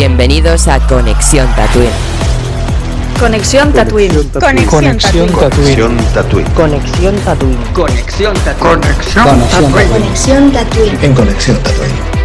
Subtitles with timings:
[0.00, 1.90] Bienvenidos a Conexión Tatooine.
[3.18, 4.14] Conexión Tatooine.
[4.40, 5.28] Conexión Tatooine.
[5.34, 6.50] Conexión Tatooine.
[6.54, 7.58] Conexión Tatooine.
[7.74, 8.80] Conexión Tatooine.
[9.90, 10.98] Conexión Tatooine.
[11.02, 12.19] En Conexión Tatooine.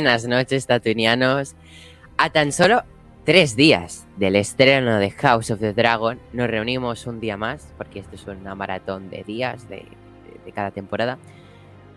[0.00, 1.54] Buenas noches, tatuinianos.
[2.16, 2.84] A tan solo
[3.26, 7.98] tres días del estreno de House of the Dragon, nos reunimos un día más, porque
[7.98, 11.18] esto es una maratón de días de, de- de cada temporada,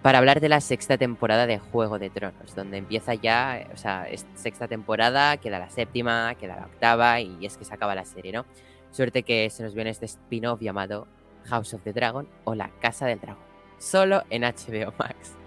[0.01, 4.05] para hablar de la sexta temporada de Juego de Tronos, donde empieza ya, o sea,
[4.09, 8.03] es sexta temporada, queda la séptima, queda la octava, y es que se acaba la
[8.03, 8.45] serie, ¿no?
[8.91, 11.07] Suerte que se nos viene este spin-off llamado
[11.45, 13.45] House of the Dragon o La Casa del Dragón,
[13.79, 15.37] solo en HBO Max.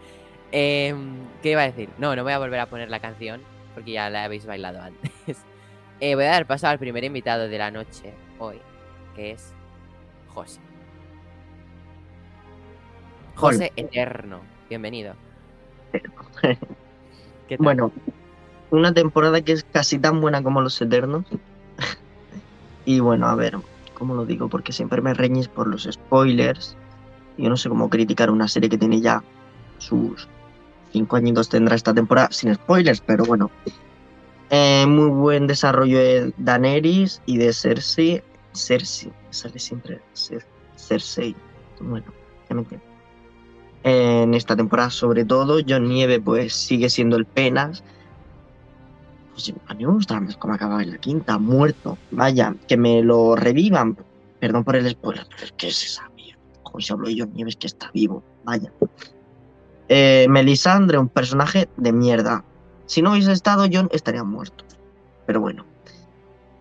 [0.58, 1.90] Em, ¿Qué iba a decir?
[1.98, 3.42] No, no voy a volver a poner la canción
[3.74, 5.12] porque ya la habéis bailado antes.
[5.98, 8.60] Eh, voy a dar paso al primer invitado de la noche hoy,
[9.14, 9.54] que es
[10.28, 10.60] José.
[13.34, 15.14] José Eterno, bienvenido.
[16.42, 17.64] ¿Qué tal?
[17.64, 17.92] Bueno,
[18.70, 21.24] una temporada que es casi tan buena como Los Eternos.
[22.84, 23.56] y bueno, a ver,
[23.94, 24.50] ¿cómo lo digo?
[24.50, 26.76] Porque siempre me reñís por los spoilers.
[27.38, 29.22] Yo no sé cómo criticar una serie que tiene ya
[29.78, 30.28] sus
[30.96, 33.50] cinco añitos tendrá esta temporada sin spoilers, pero bueno.
[34.48, 38.22] Eh, muy buen desarrollo de Daenerys y de Cersei.
[38.54, 40.46] Cersei, sale siempre Cer-
[40.76, 41.34] Cersei.
[41.80, 42.06] Bueno,
[42.48, 42.86] ya me entiendo.
[43.82, 47.84] En esta temporada, sobre todo, John Nieve pues sigue siendo el penas.
[49.32, 51.98] Pues, a mí me gusta más cómo acababa en la quinta, muerto.
[52.10, 53.96] Vaya, que me lo revivan.
[54.40, 56.38] Perdón por el spoiler, pero es que se sabía.
[56.62, 58.22] Como si habló de John Nieves que está vivo.
[58.44, 58.72] Vaya.
[59.88, 62.44] Eh, Melisandre, un personaje de mierda.
[62.86, 64.64] Si no hubiese estado John, estaría muerto.
[65.26, 65.64] Pero bueno.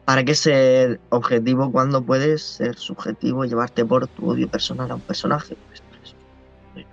[0.06, 4.96] ¿Para qué ser objetivo cuando puedes ser subjetivo y llevarte por tu odio personal a
[4.96, 5.58] un personaje?
[5.68, 6.16] Pues eso.
[6.74, 6.88] Bueno.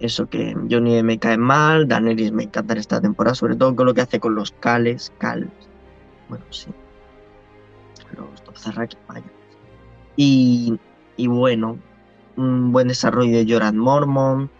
[0.00, 3.86] Eso que Johnny me cae mal, Daenerys me encanta en esta temporada, sobre todo con
[3.86, 5.10] lo que hace con los Cales.
[6.28, 6.68] Bueno, sí.
[8.16, 9.24] Los Dothraki, vaya.
[10.16, 10.78] Y,
[11.16, 11.78] y bueno,
[12.36, 14.50] un buen desarrollo de Jorah Mormont,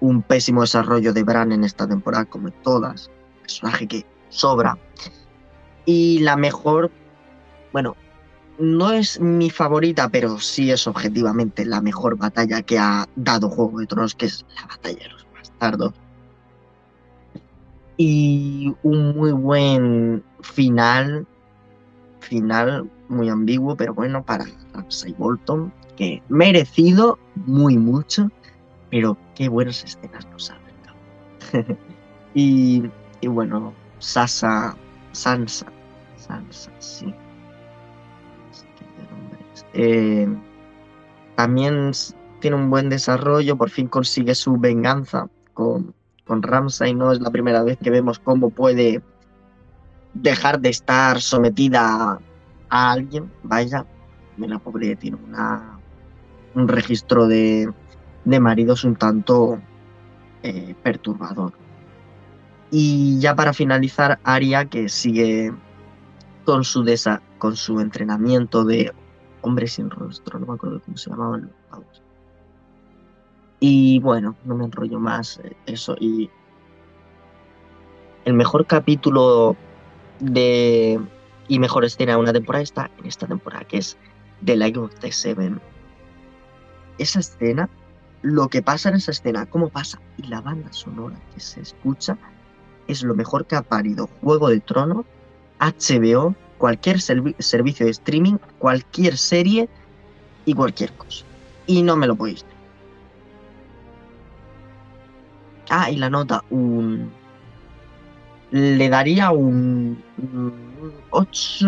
[0.00, 3.10] un pésimo desarrollo de Bran en esta temporada, como en todas.
[3.42, 4.78] Personaje que sobra.
[5.84, 6.90] Y la mejor,
[7.72, 7.96] bueno,
[8.58, 13.78] no es mi favorita, pero sí es objetivamente la mejor batalla que ha dado Juego
[13.80, 15.92] de Tronos, que es la batalla de los bastardos.
[17.96, 21.26] Y un muy buen final,
[22.20, 28.30] final muy ambiguo, pero bueno, para Ramsay Bolton, que merecido muy mucho,
[28.90, 31.66] pero qué buenas escenas nos ha dado.
[32.34, 32.84] y,
[33.20, 34.76] y bueno, Sasa,
[35.12, 35.66] Sansa,
[36.16, 37.12] Sansa, sí.
[39.74, 40.28] Eh,
[41.34, 41.92] también
[42.40, 45.94] tiene un buen desarrollo, por fin consigue su venganza con,
[46.24, 49.02] con Ramsay, no es la primera vez que vemos cómo puede
[50.14, 52.18] dejar de estar sometida
[52.70, 53.84] a alguien, vaya,
[54.36, 55.78] la pobre tiene una
[56.54, 57.70] un registro de,
[58.28, 59.58] de maridos un tanto
[60.42, 61.52] eh, perturbador.
[62.70, 65.50] Y ya para finalizar, Aria, que sigue
[66.44, 68.92] con su, desa con su entrenamiento de
[69.40, 71.50] hombre sin rostro, no me acuerdo cómo se llamaban.
[73.60, 75.96] Y bueno, no me enrollo más eh, eso.
[75.98, 76.28] Y
[78.26, 79.56] el mejor capítulo
[80.20, 81.00] de
[81.48, 83.96] y mejor escena de una temporada está en esta temporada, que es
[84.44, 85.62] The Light of the Seven.
[86.98, 87.70] Esa escena,
[88.22, 92.16] lo que pasa en esa escena, cómo pasa, y la banda sonora que se escucha,
[92.86, 95.04] es lo mejor que ha parido Juego de Tronos,
[95.60, 99.68] HBO, cualquier servicio de streaming, cualquier serie
[100.44, 101.24] y cualquier cosa.
[101.66, 102.44] Y no me lo podéis.
[105.70, 107.10] Ah, y la nota, un
[108.50, 110.02] le daría un,
[111.10, 111.66] 8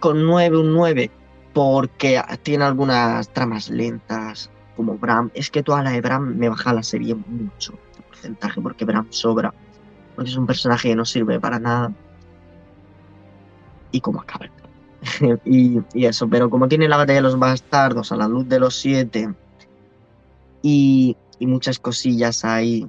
[0.00, 1.10] con 9, un 9,
[1.52, 5.30] porque tiene algunas tramas lentas, como Bram.
[5.34, 9.06] Es que toda la de Bram me baja la serie mucho de porcentaje, porque Bram
[9.10, 9.52] sobra,
[10.14, 11.92] porque es un personaje que no sirve para nada.
[13.90, 14.46] Y como acaba.
[15.44, 18.74] y, eso, pero como tiene la batalla de los bastardos a la luz de los
[18.74, 19.32] siete
[20.62, 22.88] y, y muchas cosillas ahí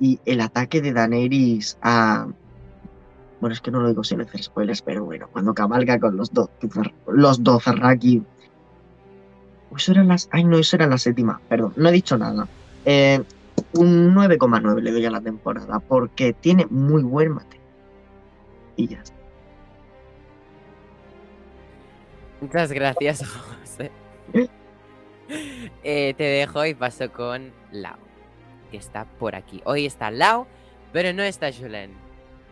[0.00, 2.28] y el ataque de Daenerys a...
[3.40, 6.32] Bueno, es que no lo digo sin hacer spoilers, pero bueno, cuando cabalga con los
[6.32, 6.48] dos
[7.06, 7.42] los
[9.76, 10.28] Eso eran las...
[10.32, 12.48] Ay, no, eso era la séptima, perdón, no he dicho nada.
[12.84, 13.22] Eh,
[13.72, 17.60] un 9,9 le doy a la temporada, porque tiene muy buen mate.
[18.76, 19.16] Y ya está.
[22.40, 23.24] Muchas gracias,
[23.62, 23.90] José.
[25.82, 28.06] Eh, te dejo y paso con Lau
[28.70, 29.62] que está por aquí.
[29.64, 30.46] Hoy está Lau,
[30.92, 31.92] pero no está Julen.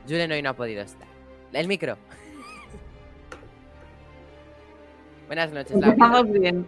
[0.08, 1.08] Julen hoy no ha podido estar.
[1.52, 1.96] El micro.
[5.34, 5.90] Buenas noches, Lau.
[5.90, 6.64] Estamos bien.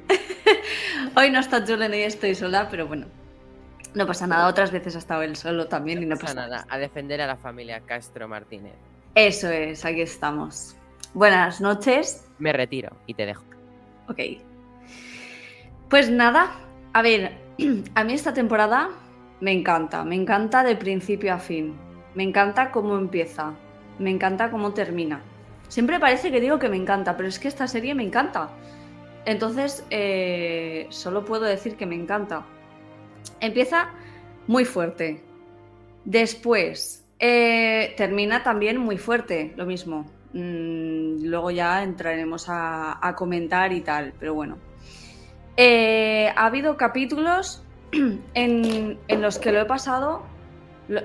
[1.15, 3.07] hoy no está Julen y estoy sola, pero bueno.
[3.95, 6.67] No pasa nada, otras veces ha estado él solo también y no pasa, nada.
[6.69, 8.75] A defender a la familia Castro Martínez.
[9.15, 10.75] Eso es, aquí estamos.
[11.15, 12.27] Buenas noches.
[12.41, 13.45] Me retiro y te dejo.
[14.09, 14.19] Ok.
[15.89, 16.51] Pues nada,
[16.93, 17.39] a ver,
[17.95, 18.89] a mí esta temporada
[19.41, 21.77] me encanta, me encanta de principio a fin.
[22.17, 23.55] Me encanta cómo empieza,
[24.01, 25.21] me encanta cómo termina.
[25.69, 28.51] Siempre parece que digo que me encanta, pero es que esta serie me encanta.
[29.25, 32.47] Entonces, eh, solo puedo decir que me encanta.
[33.41, 33.91] Empieza
[34.47, 35.23] muy fuerte.
[36.05, 40.07] Después, eh, termina también muy fuerte, lo mismo.
[40.33, 44.59] Mm, luego ya entraremos a, comentar y tal, pero bueno.
[45.57, 47.65] Eh, ha habido capítulos
[48.35, 50.23] en, los que lo he pasado,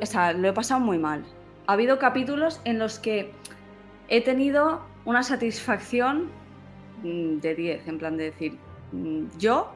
[0.01, 1.23] o sea, lo he pasado muy mal.
[1.65, 3.31] Ha habido capítulos en los que
[4.11, 6.29] he tenido una satisfacción
[7.01, 8.57] mm, de 10, en plan de decir,
[8.91, 9.73] mm, yo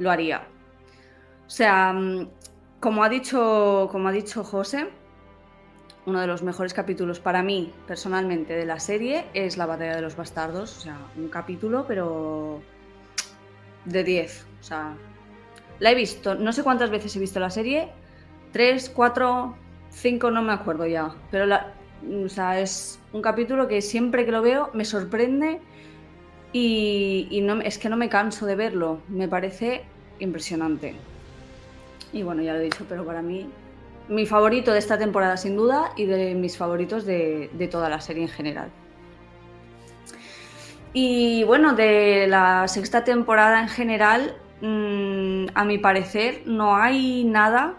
[0.00, 0.42] lo haría.
[1.46, 2.28] O sea, mm,
[2.80, 4.88] como ha dicho, como ha dicho José,
[6.04, 10.02] uno de los mejores capítulos para mí, personalmente, de la serie es la batalla de
[10.02, 10.78] los bastardos.
[10.78, 12.60] O sea, un capítulo, pero
[13.84, 14.46] de 10.
[14.60, 14.94] O sea,
[15.78, 17.92] la he visto, no sé cuántas veces he visto la serie,
[18.52, 19.54] tres, cuatro,
[19.90, 21.74] cinco, no me acuerdo ya, pero la,
[22.24, 25.60] o sea, es un capítulo que siempre que lo veo me sorprende
[26.52, 29.82] y, es que no me canso de verlo, me parece
[30.18, 30.94] impresionante.
[32.12, 33.48] Y bueno, ya lo he dicho, pero para mí
[34.08, 38.00] mi favorito de esta temporada sin duda y de mis favoritos de, de toda la
[38.00, 38.70] serie en general.
[40.92, 47.78] Y bueno, de la sexta temporada en general, Mm, a mi parecer, no hay nada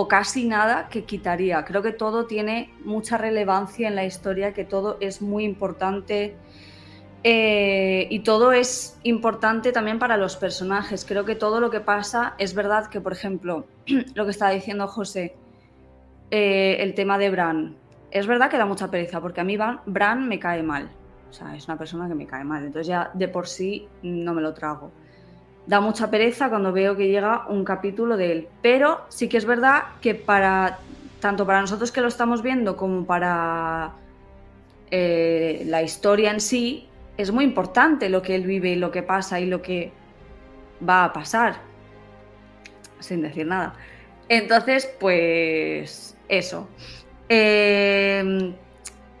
[0.00, 1.64] o casi nada que quitaría.
[1.64, 6.36] Creo que todo tiene mucha relevancia en la historia, que todo es muy importante
[7.24, 11.04] eh, y todo es importante también para los personajes.
[11.04, 13.66] Creo que todo lo que pasa es verdad que, por ejemplo,
[14.14, 15.34] lo que estaba diciendo José,
[16.30, 17.74] eh, el tema de Bran,
[18.12, 20.88] es verdad que da mucha pereza, porque a mí Bran me cae mal.
[21.28, 24.32] O sea, es una persona que me cae mal, entonces ya de por sí no
[24.32, 24.92] me lo trago
[25.68, 28.48] da mucha pereza cuando veo que llega un capítulo de él.
[28.62, 30.78] Pero sí que es verdad que para
[31.20, 33.92] tanto para nosotros que lo estamos viendo como para
[34.90, 39.02] eh, la historia en sí, es muy importante lo que él vive y lo que
[39.02, 39.92] pasa y lo que
[40.88, 41.56] va a pasar.
[43.00, 43.74] Sin decir nada.
[44.30, 46.66] Entonces, pues eso.
[47.28, 48.54] Em,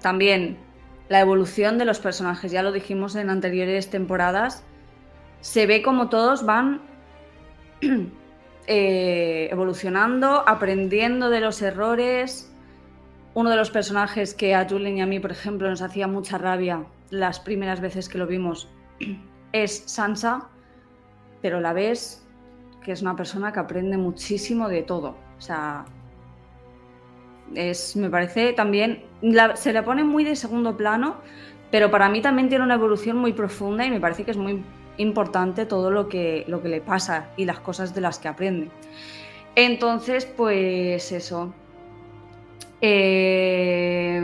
[0.00, 0.56] también
[1.10, 4.62] la evolución de los personajes, ya lo dijimos en anteriores temporadas,
[5.40, 6.80] se ve como todos van
[8.66, 12.52] eh, evolucionando, aprendiendo de los errores.
[13.34, 16.38] Uno de los personajes que a Julien y a mí, por ejemplo, nos hacía mucha
[16.38, 18.68] rabia las primeras veces que lo vimos
[19.52, 20.48] es Sansa.
[21.40, 22.24] pero la ves
[22.82, 25.16] que es una persona que aprende muchísimo de todo.
[25.36, 25.84] O sea,
[27.54, 29.04] es, me parece también,
[29.54, 31.16] se le pone muy de segundo plano,
[31.70, 34.64] pero para mí también tiene una evolución muy profunda y me parece que es muy
[34.98, 38.70] importante todo lo que, lo que le pasa y las cosas de las que aprende.
[39.54, 41.52] Entonces, pues eso.
[42.80, 44.20] Eh,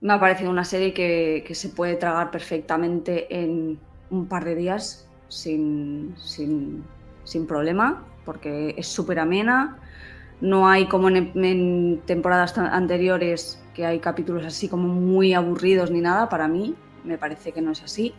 [0.00, 3.78] me ha parecido una serie que, se puede tragar perfectamente en
[4.10, 6.84] un par de días sin, sin,
[7.48, 9.78] problema, porque es súper amena.
[10.40, 16.28] No hay como en, temporadas anteriores que hay capítulos así como muy aburridos ni nada.
[16.28, 18.14] Para mí, me parece que no es así.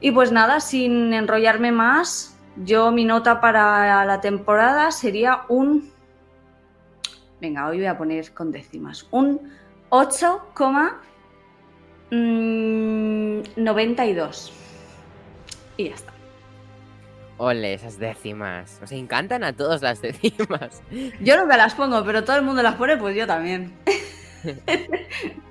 [0.00, 5.90] Y pues nada, sin enrollarme más, yo mi nota para la temporada sería un...
[7.40, 9.08] Venga, hoy voy a poner con décimas.
[9.10, 9.40] Un
[9.90, 10.92] 8,92.
[12.10, 13.42] Mm,
[15.76, 16.12] y ya está.
[17.38, 18.78] Ole, esas décimas.
[18.80, 20.82] Nos encantan a todos las décimas.
[21.20, 23.72] Yo no me las pongo, pero todo el mundo las pone, pues yo también.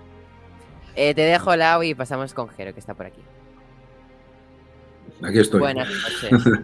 [1.00, 3.22] Eh, te dejo Lau y pasamos con Jero, que está por aquí.
[5.24, 5.60] Aquí estoy.
[5.60, 6.44] Buenas noches.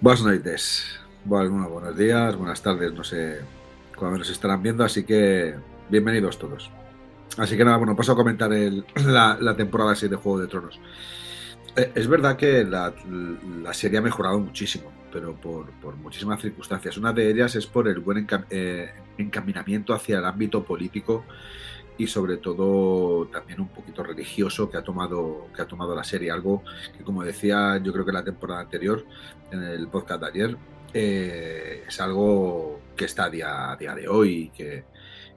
[0.00, 1.00] buenas noches.
[1.24, 3.40] Bueno, buenos días, buenas tardes, no sé
[3.96, 5.54] cuándo nos estarán viendo, así que
[5.88, 6.70] bienvenidos todos.
[7.38, 8.50] Así que nada, bueno, paso a comentar
[9.06, 10.80] la, temporada 6 de Juego de Tronos.
[11.76, 12.92] Eh, es verdad que la,
[13.72, 16.96] serie ha mejorado muchísimo, pero por, muchísimas circunstancias.
[16.96, 21.24] Una de ellas es por el buen eh, encaminamiento hacia el ámbito político
[21.98, 26.30] y sobre todo también un poquito religioso que ha tomado que ha tomado la serie
[26.30, 26.62] algo
[26.96, 29.04] que como decía yo creo que la temporada anterior
[29.50, 30.56] en el podcast de ayer
[30.94, 34.84] eh, es algo que está a día, a día de hoy y que,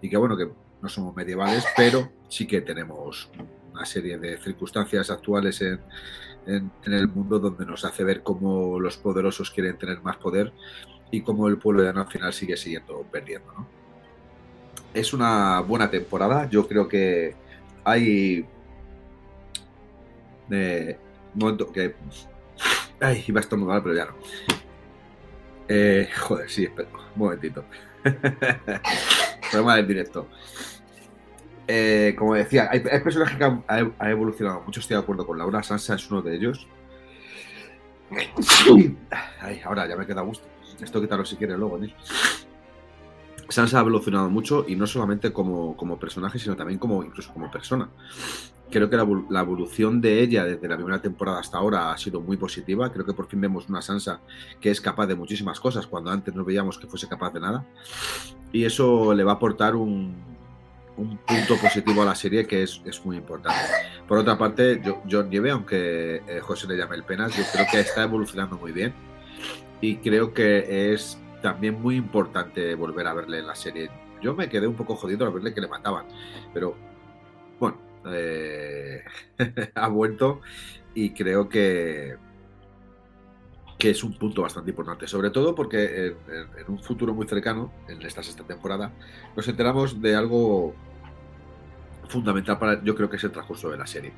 [0.01, 0.50] y que bueno que
[0.81, 3.29] no somos medievales pero sí que tenemos
[3.74, 5.79] una serie de circunstancias actuales en,
[6.45, 10.53] en, el mundo donde nos hace ver cómo los poderosos quieren tener más poder
[11.12, 13.85] y cómo el pueblo de al final sigue siguiendo perdiendo ¿no?
[14.94, 16.50] Es una buena temporada.
[16.50, 17.36] Yo creo que
[17.84, 18.46] hay.
[20.50, 20.98] Eh,
[21.34, 21.96] un momento que.
[23.00, 24.13] Ay, iba a estornudar, pero ya no.
[25.67, 26.89] Eh, joder, sí, espera.
[27.15, 27.65] Un momentito.
[29.51, 30.27] Problema del directo.
[31.67, 33.63] Eh, como decía, hay, personajes que han,
[34.00, 34.79] evolucionado mucho.
[34.79, 35.63] Estoy de acuerdo con Laura.
[35.63, 36.67] Sansa es uno de ellos.
[39.41, 40.48] Ay, ahora ya me queda a gusto.
[40.82, 41.88] Esto quítalo si quieres luego, ¿no?
[43.49, 47.89] Sansa ha evolucionado mucho y no solamente como, personaje, sino también como incluso como persona.
[48.71, 52.37] Creo que la, evolución de ella desde la primera temporada hasta ahora ha sido muy
[52.37, 52.91] positiva.
[52.91, 54.21] Creo que por fin vemos una Sansa
[54.59, 57.65] que es capaz de muchísimas cosas cuando antes no veíamos que fuese capaz de nada.
[58.51, 60.15] Y eso le va a aportar un,
[60.95, 63.59] punto positivo a la serie que es, muy importante.
[64.07, 67.81] Por otra parte, John Nieve, aunque eh, José le llame el penas, yo creo que
[67.81, 68.93] está evolucionando muy bien.
[69.81, 73.87] Y creo que es también muy importante volver a verle en la serie.
[74.19, 76.07] Yo me quedé un poco jodido al verle que le mataban,
[76.51, 76.75] pero
[77.59, 77.77] bueno,
[78.11, 79.03] eh,
[79.75, 80.41] ha vuelto
[80.95, 82.15] y creo que,
[83.77, 88.01] que es un punto bastante importante, sobre todo porque en, un futuro muy cercano, en
[88.01, 88.91] esta sexta temporada,
[89.35, 90.73] nos enteramos de algo
[92.07, 94.13] fundamental para, yo creo que es el transcurso de la serie.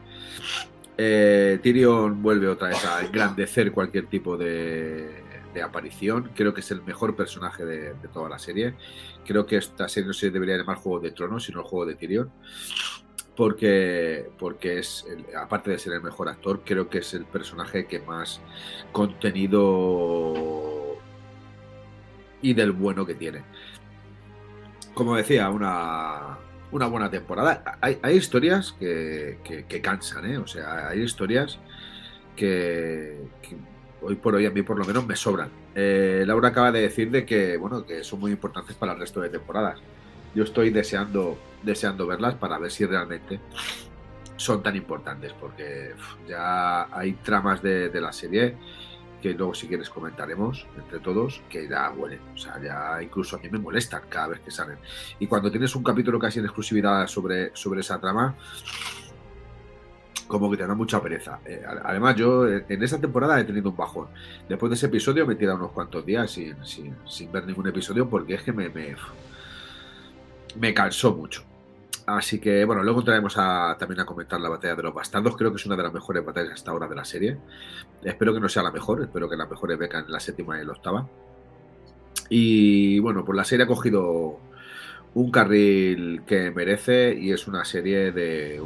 [0.97, 5.26] Eh, Tyrion vuelve otra vez a engrandecer cualquier tipo de,
[5.61, 6.31] aparición.
[6.35, 8.75] Creo que es el mejor personaje de, toda la serie.
[9.25, 11.95] Creo que esta serie no se debería llamar Juego de Tronos, sino el Juego de
[11.95, 12.31] Tyrion.
[13.35, 15.05] Porque, porque es,
[15.37, 18.41] aparte de ser el mejor actor, creo que es el personaje que más
[18.91, 20.33] contenido
[22.41, 23.43] y del bueno que tiene.
[24.95, 26.39] Como decía, una,
[26.71, 27.77] una buena temporada.
[27.81, 30.37] Hay, historias que, que, cansan, ¿eh?
[30.37, 31.59] O sea, hay historias
[32.35, 33.21] que
[34.01, 35.49] hoy por hoy a mí por lo menos me sobran.
[35.75, 39.21] Eh, Laura acaba de decir de que, bueno, que son muy importantes para el resto
[39.21, 39.79] de temporadas.
[40.35, 43.39] Yo estoy deseando, deseando verlas para ver si realmente
[44.37, 45.93] son tan importantes, porque
[46.27, 48.55] ya hay tramas de, la serie
[49.21, 53.39] que luego si quieres comentaremos entre todos, que ya huelen, o sea, ya incluso a
[53.39, 54.77] mí me molestan cada vez que salen.
[55.19, 58.35] Y cuando tienes un capítulo casi en exclusividad sobre, sobre esa trama,
[60.27, 61.39] como que te da mucha pereza.
[61.45, 64.07] Eh, además, yo eh, en esta temporada he tenido un bajón.
[64.47, 68.09] Después de ese episodio me he tirado unos cuantos días sin, sin, ver ningún episodio
[68.09, 68.69] porque es que me,
[70.59, 71.43] me, cansó mucho.
[72.05, 75.35] Así que, bueno, luego entraremos a, también a comentar la batalla de los bastardos.
[75.35, 77.37] Creo que es una de las mejores batallas hasta ahora de la serie.
[78.03, 80.65] Espero que no sea la mejor, espero que la mejor becan en la séptima y
[80.65, 81.07] la octava.
[82.29, 84.39] Y bueno, pues la serie ha cogido
[85.13, 88.61] un carril que merece y es una serie de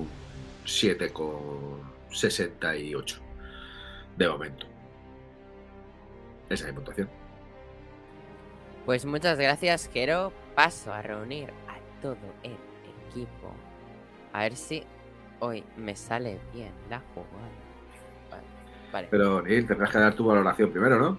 [0.66, 3.20] 7,68
[4.18, 4.66] de momento.
[6.50, 7.10] Esa es mi puntuación.
[8.86, 10.34] Pues muchas gracias, Jero.
[10.56, 12.58] Paso a reunir a todo el
[13.10, 13.54] equipo.
[14.34, 14.84] A ver si
[15.40, 17.50] hoy me sale bien la jugada.
[18.30, 18.44] Vale.
[18.92, 19.08] vale.
[19.12, 21.18] Pero, Neil, tendrás que dar tu valoración primero, ¿no?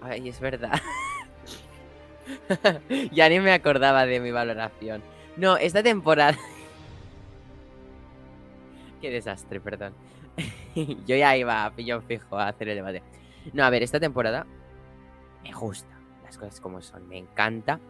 [0.00, 0.80] Ay, es verdad.
[3.12, 5.02] ya ni me acordaba de mi valoración.
[5.36, 6.38] No, esta temporada.
[9.00, 9.94] Qué desastre, perdón.
[11.06, 13.02] Yo ya iba a pillón fijo a hacer el debate.
[13.52, 14.46] No, a ver, esta temporada
[15.42, 15.98] me gusta.
[16.24, 17.80] Las cosas como son, me encanta.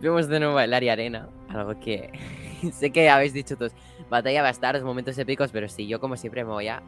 [0.00, 2.10] Vemos de nuevo el área arena, algo que
[2.72, 3.72] sé que habéis dicho todos.
[4.08, 6.82] Batalla va a estar, los momentos épicos, pero sí, yo como siempre me voy a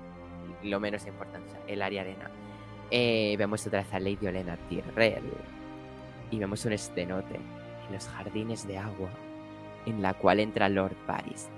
[0.63, 2.31] lo menos importante, o sea, el área arena.
[2.91, 5.23] Eh, vemos otra vez a Lady Olena Tyrell.
[6.31, 9.11] Y vemos un estenote en los jardines de agua,
[9.87, 11.49] en la cual entra Lord Paris.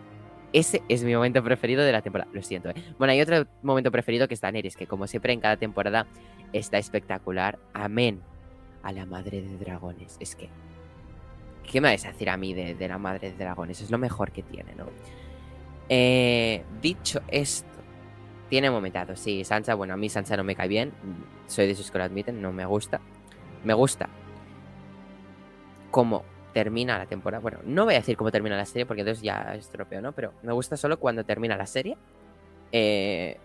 [0.55, 2.31] Ese es mi momento preferido de la temporada.
[2.33, 2.75] Lo siento, ¿eh?
[2.97, 6.07] Bueno, hay otro momento preferido que es Daenerys, que como siempre en cada temporada
[6.53, 7.59] está espectacular.
[7.73, 8.21] Amén
[8.85, 10.17] a la madre de dragones.
[10.21, 10.49] Es que.
[11.69, 13.81] ¿Qué me vais a decir a mí de, la madre de dragones?
[13.81, 14.87] Es lo mejor que tiene, ¿no?
[15.89, 17.67] Eh, dicho esto,
[18.49, 19.17] tiene momentado.
[19.17, 20.93] Sí, Sansa, bueno, a mí Sansa no me cae bien.
[21.49, 23.01] Soy de esos que lo admiten, no me gusta.
[23.65, 24.09] Me gusta
[25.91, 27.43] cómo termina la temporada.
[27.43, 30.13] Bueno, no voy a decir cómo termina la serie porque entonces ya estropeo, ¿no?
[30.13, 31.99] Pero me gusta solo cuando termina la serie.
[32.73, 33.37] Eh,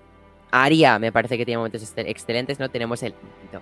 [0.51, 2.69] Aria me parece que tiene momentos excelentes, ¿no?
[2.69, 3.13] Tenemos el,
[3.51, 3.59] el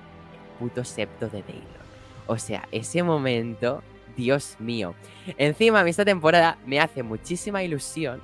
[0.60, 1.88] puto septo de Baylor.
[2.27, 3.82] O sea, ese momento,
[4.16, 4.94] Dios mío.
[5.38, 8.22] Encima, a mí esta temporada me hace muchísima ilusión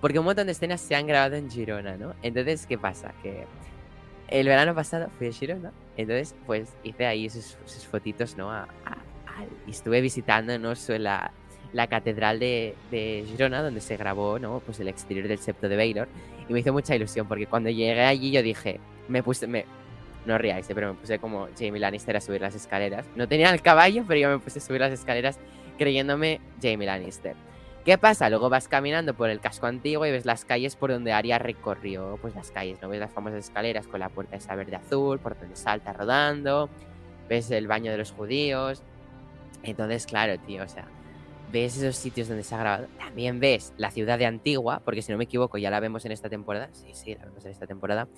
[0.00, 2.14] porque un montón de escenas se han grabado en Girona, ¿no?
[2.22, 3.12] Entonces, ¿qué pasa?
[3.22, 3.46] Que
[4.28, 7.56] el verano pasado fui a Girona, entonces, pues hice ahí sus,
[7.90, 8.50] fotitos, ¿no?
[8.50, 8.68] A-
[9.66, 10.72] y estuve visitando, ¿no?
[10.98, 11.32] La,
[11.72, 12.74] la catedral de,
[13.28, 14.60] Girona, donde se grabó, ¿no?
[14.60, 16.08] Pues el exterior del septo de Baylor.
[16.48, 19.64] Y me hizo mucha ilusión, porque cuando llegué allí yo dije, me puse, me,
[20.26, 23.06] no riáis, pero me puse como Jamie Lannister a subir las escaleras.
[23.14, 25.38] No tenía el caballo, pero yo me puse a subir las escaleras
[25.78, 27.36] creyéndome Jamie Lannister.
[27.84, 28.28] ¿Qué pasa?
[28.28, 32.18] Luego vas caminando por el casco antiguo y ves las calles por donde Arya recorrió,
[32.20, 32.90] pues las calles, ¿no?
[32.90, 36.68] Ves las famosas escaleras con la puerta esa verde azul, por donde salta rodando,
[37.26, 38.82] ves el baño de los judíos.
[39.62, 40.86] Entonces, claro, tío, o sea,
[41.52, 42.88] ves esos sitios donde se ha grabado.
[42.98, 46.12] También ves la ciudad de Antigua, porque si no me equivoco, ya la vemos en
[46.12, 46.68] esta temporada.
[46.72, 48.08] Sí, sí, la vemos en esta temporada,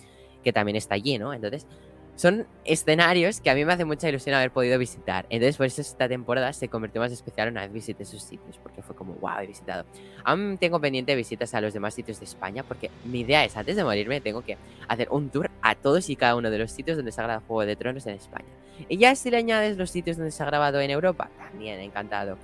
[0.43, 1.33] que también está allí, ¿no?
[1.33, 1.67] Entonces,
[2.15, 5.25] son escenarios que a mí me hace mucha ilusión haber podido visitar.
[5.31, 8.83] Entonces, por eso esta temporada se convirtió más especial una vez visité esos sitios, porque
[8.83, 9.87] fue como, wow, he visitado.
[10.25, 13.77] Aún tengo pendiente visitas a los demás sitios de España, porque mi idea es, antes
[13.77, 16.97] de morirme, tengo que hacer un tour a todos y cada uno de los sitios
[16.97, 18.49] donde se ha grabado Juego de Tronos en España.
[18.89, 22.39] Y ya si le añades los sitios donde se ha grabado en Europa, también encantado.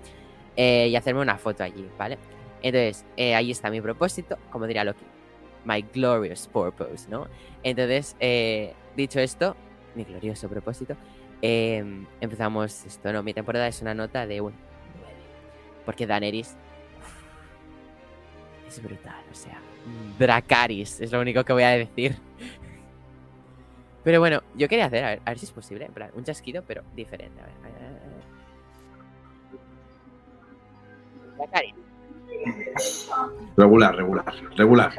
[0.56, 2.18] Eh, y hacerme una foto allí, ¿vale?
[2.62, 5.04] Entonces, eh, ahí está mi propósito, como diría Loki.
[5.64, 7.28] My glorious purpose, ¿no?
[7.62, 9.56] Entonces, eh, dicho esto,
[9.94, 10.96] mi glorioso propósito,
[11.42, 11.84] eh,
[12.20, 13.22] empezamos esto, ¿no?
[13.22, 14.52] Mi temporada es una nota de un
[15.00, 15.14] 9.
[15.84, 16.56] Porque Daenerys
[18.66, 19.60] es brutal, o sea,
[20.18, 22.16] Dracaris es lo único que voy a decir.
[24.08, 26.24] Pero bueno, yo quería hacer, a ver, a ver si es posible, en plan, un
[26.24, 27.42] chasquido, pero diferente.
[27.42, 28.06] A ver, a ver, a ver, a
[31.36, 31.52] ver.
[31.52, 31.74] Dracarys.
[33.54, 34.92] Regular, regular, regular.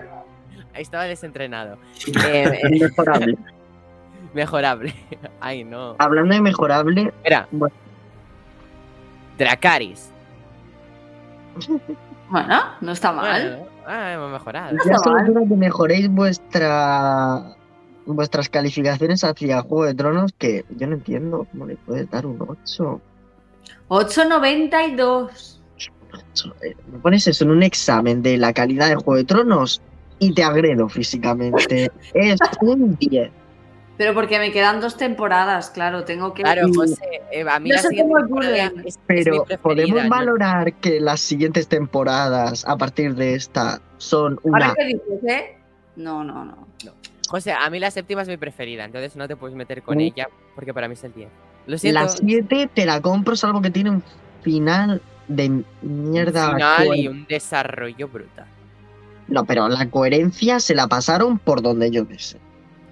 [0.75, 1.79] Ahí estaba desentrenado.
[2.27, 3.37] Eh, eh, Mejorable.
[4.35, 4.93] mejorable.
[5.39, 5.95] Ay, no.
[5.97, 7.47] Hablando de mejorable, Espera.
[7.49, 7.73] Bueno.
[9.39, 10.11] Dracaris.
[12.29, 13.41] Bueno, no está mal.
[13.41, 14.69] Bueno, ah, hemos mejorado.
[14.73, 15.25] ya está solo mal.
[15.25, 17.55] quiero que mejoréis vuestra
[18.15, 22.41] vuestras calificaciones hacia Juego de Tronos, que yo no entiendo cómo le puedes dar un
[22.41, 23.01] 8.
[23.89, 25.59] 8.92.
[26.63, 29.81] Eh, Me pones eso en un examen de la calidad de Juego de Tronos
[30.19, 31.91] y te agredo físicamente.
[32.13, 33.31] es un 10.
[33.97, 36.43] Pero porque me quedan dos temporadas, claro, tengo que.
[36.43, 36.95] Claro, José,
[37.33, 40.09] eh, a mí Yo la siguiente temporada es- Pero podemos ¿no?
[40.09, 44.67] valorar que las siguientes temporadas, a partir de esta, son una.
[44.67, 45.57] Ahora que dices, ¿eh?
[45.97, 46.68] No, no, no.
[47.29, 50.01] José, a mí la séptima es mi preferida, entonces no te puedes meter con Uh.
[50.01, 51.29] ella porque para mí es el 10.
[51.67, 52.01] Lo siento.
[52.01, 54.03] La 7 te la compro, salvo que tiene un
[54.41, 56.53] final de un mierda.
[56.55, 58.47] final y un desarrollo brutal.
[59.27, 62.37] No, pero la coherencia se la pasaron por donde yo quise.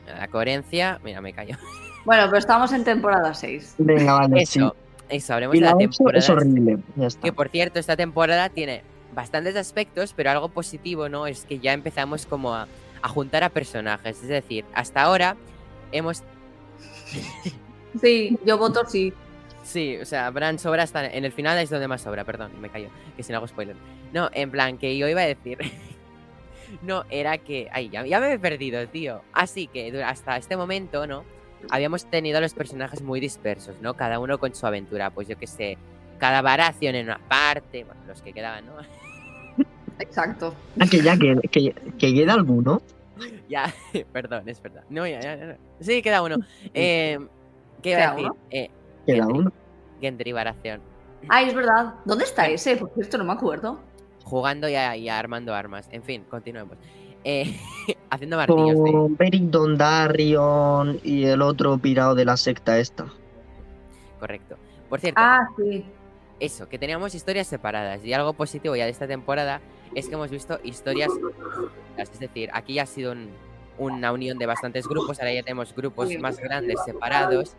[0.06, 1.58] La coherencia, mira, me callo.
[2.06, 3.76] Bueno, pero estamos en temporada 6.
[3.80, 4.74] Venga, vale, Eso,
[5.10, 5.58] eso, hablemos sí.
[5.58, 6.20] Y de la la 8 temporada.
[6.20, 6.78] es horrible.
[6.96, 7.22] Ya está.
[7.22, 8.82] Que por cierto, esta temporada tiene
[9.14, 11.28] bastantes aspectos, pero algo positivo, ¿no?
[11.28, 12.66] Es que ya empezamos como a,
[13.02, 14.22] a juntar a personajes.
[14.22, 15.36] Es decir, hasta ahora
[15.92, 16.24] hemos.
[18.00, 19.12] Sí, yo voto sí.
[19.64, 21.08] Sí, o sea, Bran sobra hasta.
[21.08, 23.76] En el final es donde más sobra, perdón, me callo, que si no hago spoiler.
[24.14, 25.58] No, en plan, que yo iba a decir.
[26.84, 27.70] no, era que.
[27.72, 29.22] Ay, ya, ya me he perdido, tío.
[29.34, 31.24] Así que hasta este momento, ¿no?
[31.70, 33.96] habíamos tenido a los personajes muy dispersos, ¿no?
[33.96, 35.10] Cada uno con su aventura.
[35.10, 35.78] Pues yo qué sé,
[36.18, 38.74] cada Baratheon en una parte, bueno, los que quedaban, ¿no?
[40.00, 40.54] Exacto.
[40.80, 42.82] Ah, que ya, que, que, que queda alguno.
[43.50, 43.74] ya,
[44.14, 44.84] perdón, es verdad.
[44.90, 45.58] No, ya, ya, ya.
[45.80, 46.38] Sí, queda uno.
[46.74, 47.18] Eh,
[47.82, 48.26] ¿Qué iba ¿Queda a decir?
[48.32, 48.36] uno?
[48.52, 48.70] Eh,
[49.06, 49.40] Queda Gendry.
[49.40, 49.52] uno.
[50.02, 50.82] Gendry Baratheon.
[51.30, 51.96] Ay, es verdad.
[52.06, 52.78] ¿Dónde está ese?
[52.78, 53.80] Por cierto, no me acuerdo.
[54.24, 54.76] Jugando y,
[55.10, 55.88] armando armas.
[55.92, 56.78] En fin, continuemos.
[57.24, 57.56] Eh,
[58.10, 58.84] haciendo martillos.
[58.84, 63.06] de- Con Beric Dondarrion y el otro pirado de la secta esta.
[64.20, 64.58] Correcto.
[64.90, 65.86] Por cierto, Ah, sí.
[66.40, 68.04] eso, que teníamos historias separadas.
[68.06, 69.62] Y algo positivo ya de esta temporada
[69.96, 71.12] es que hemos visto historias.
[71.98, 73.30] Es decir, aquí ya ha sido un-
[73.80, 75.20] una unión de bastantes grupos.
[75.20, 77.56] Ahora ya tenemos grupos más grandes separados.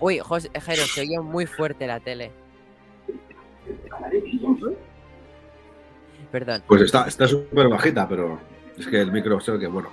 [0.00, 2.30] Uy, José, Jero, se oye muy fuerte la tele.
[6.30, 8.38] Perdón, Pues está está súper bajita, pero
[8.78, 9.90] es que el micro, sé que bueno.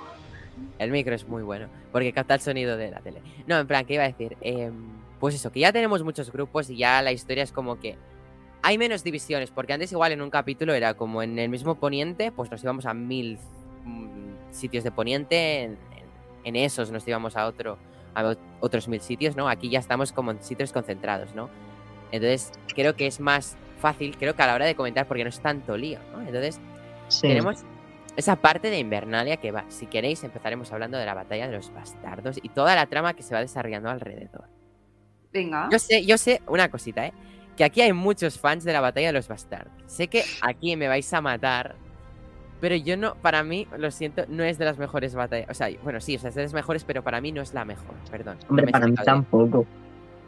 [0.77, 3.21] el micro es muy bueno, porque capta el sonido de la tele.
[3.45, 4.37] No, en plan, ¿qué iba a decir?
[4.41, 4.73] Em,
[5.19, 7.97] pues eso, que ya tenemos muchos grupos y ya la historia es como que
[8.61, 12.31] hay menos divisiones, porque antes igual en un capítulo era como en el mismo poniente,
[12.31, 13.37] pues nos íbamos a mil
[13.85, 16.09] mm, sitios de poniente, en, en-
[16.45, 17.77] en esos nos íbamos a otro
[18.15, 19.47] a ot- otros mil sitios, ¿no?
[19.49, 21.49] Aquí ya estamos como en sitios concentrados, ¿no?
[22.11, 25.29] Entonces creo que es más fácil, creo que a la hora de comentar, porque no
[25.29, 26.21] es tanto lío, ¿no?
[26.21, 26.59] Entonces
[27.07, 27.21] Sí.
[27.27, 27.63] tenemos
[28.17, 31.73] esa parte de Invernalia que va, si queréis, empezaremos hablando de la batalla de los
[31.73, 34.45] bastardos y toda la trama que se va desarrollando alrededor.
[35.31, 35.69] Venga.
[35.71, 37.13] Yo sé, yo sé una cosita, ¿eh?
[37.59, 39.73] Que aquí hay muchos fans de la batalla de los bastardos.
[39.85, 41.75] Sé que aquí me vais a matar,
[42.61, 45.49] pero yo no, para mí, lo siento, no es de las mejores batallas.
[45.49, 47.53] O sea, bueno, sí, o sea, es de las mejores, pero para mí no es
[47.53, 48.37] la mejor, perdón.
[48.43, 49.65] no Hombre, me he para mí tampoco.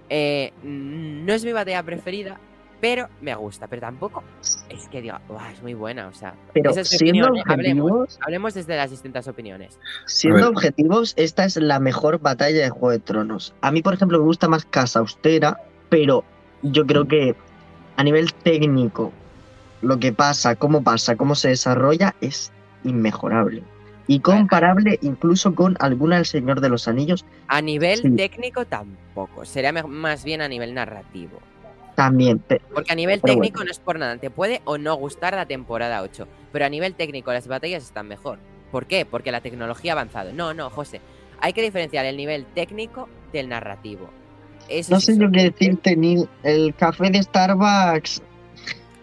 [0.10, 2.38] Eh, mm, no es mi batalla preferida,
[2.82, 3.68] pero me gusta.
[3.68, 4.24] Pero tampoco
[4.68, 6.08] es que diga, "Buah, es muy buena.
[6.10, 7.44] O sea, Pero esa es mi siendo opinión, ¿eh?
[7.54, 9.80] hablemos, objetivos, hablemos desde las distintas opiniones.
[10.06, 13.56] siendo objetivos, esta es la mejor batalla de Juego de Tronos.
[13.62, 16.26] A mí, por ejemplo, me gusta más Casa Austera, pero
[16.64, 17.36] yo creo que
[17.98, 19.12] a nivel técnico,
[19.82, 22.52] lo que pasa, cómo pasa, cómo se desarrolla, es
[22.84, 23.64] inmejorable.
[24.08, 28.10] Y comparable incluso con alguna del Señor de los Anillos A nivel Sí.
[28.16, 29.46] técnico tampoco.
[29.46, 31.40] Sería más bien a nivel narrativo.
[31.96, 32.42] también.
[32.74, 33.66] Porque a nivel técnico bueno.
[33.66, 34.18] no es por nada.
[34.18, 36.28] Te puede o no gustar la temporada 8.
[36.52, 38.40] Pero a nivel técnico las batallas están mejor.
[38.72, 39.06] ¿Por qué?
[39.06, 40.32] Porque la tecnología ha avanzado.
[40.34, 41.00] No, no, José.
[41.42, 44.10] Hay que diferenciar el nivel técnico del narrativo.
[44.70, 48.22] Eso No sí sé yo qué decirte, ni el café de Starbucks.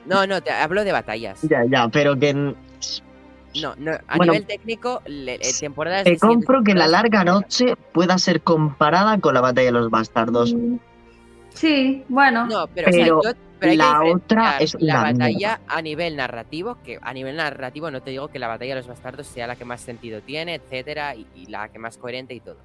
[0.07, 1.40] No, no, te hablo de batallas.
[1.42, 2.55] Ya, ya, pero que No,
[3.77, 3.92] no.
[4.07, 8.40] A Bueno, nivel técnico, le- eh, temporadas te compro que la larga noche pueda ser
[8.42, 10.55] comparada con la batalla de los bastardos.
[11.55, 12.47] Sí, bueno.
[12.47, 15.61] No, pero, o sea, Pero yo- pero hay que la otra es la una batalla
[15.66, 18.87] a nivel narrativo, que a nivel narrativo no te digo que la batalla de los
[18.87, 22.40] bastardos sea la que más sentido tiene, etcétera, y, y la que más coherente y
[22.40, 22.59] todo.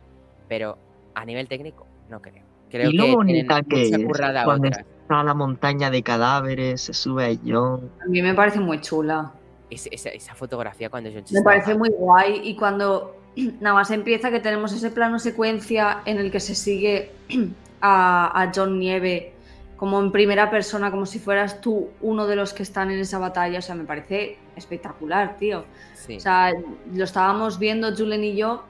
[0.48, 0.78] Pero
[1.16, 2.44] a nivel técnico, no creo.
[2.74, 6.94] Creo Y lo que bonita que es currada cuando está la montaña de cadáveres, se
[6.94, 7.88] sube a John.
[8.04, 9.32] A mí me parece muy chula.
[9.70, 12.42] Es- esa, esa fotografía cuando John Me parece muy guay.
[12.44, 13.16] Y cuando
[13.62, 17.12] nada más empieza que tenemos ese plano secuencia en el que se sigue
[17.82, 19.34] a, a John Nieve
[19.78, 23.20] como en primera persona, como si fueras tú uno de los que están en esa
[23.20, 23.60] batalla.
[23.60, 25.66] O sea, me parece espectacular, tío.
[25.94, 26.16] Sí.
[26.16, 26.52] O sea,
[26.92, 28.64] lo estábamos viendo Julen y yo.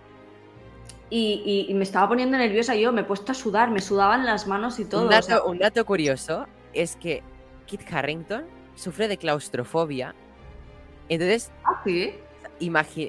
[1.16, 4.26] Y, y- y me estaba poniendo nerviosa yo, me he puesto a sudar, me sudaban
[4.26, 5.02] las manos y todo.
[5.02, 7.22] un, o dato, sea, un dato curioso es que
[7.68, 10.16] Kit Harrington sufre de claustrofobia.
[11.10, 12.16] Entonces, ah, sí.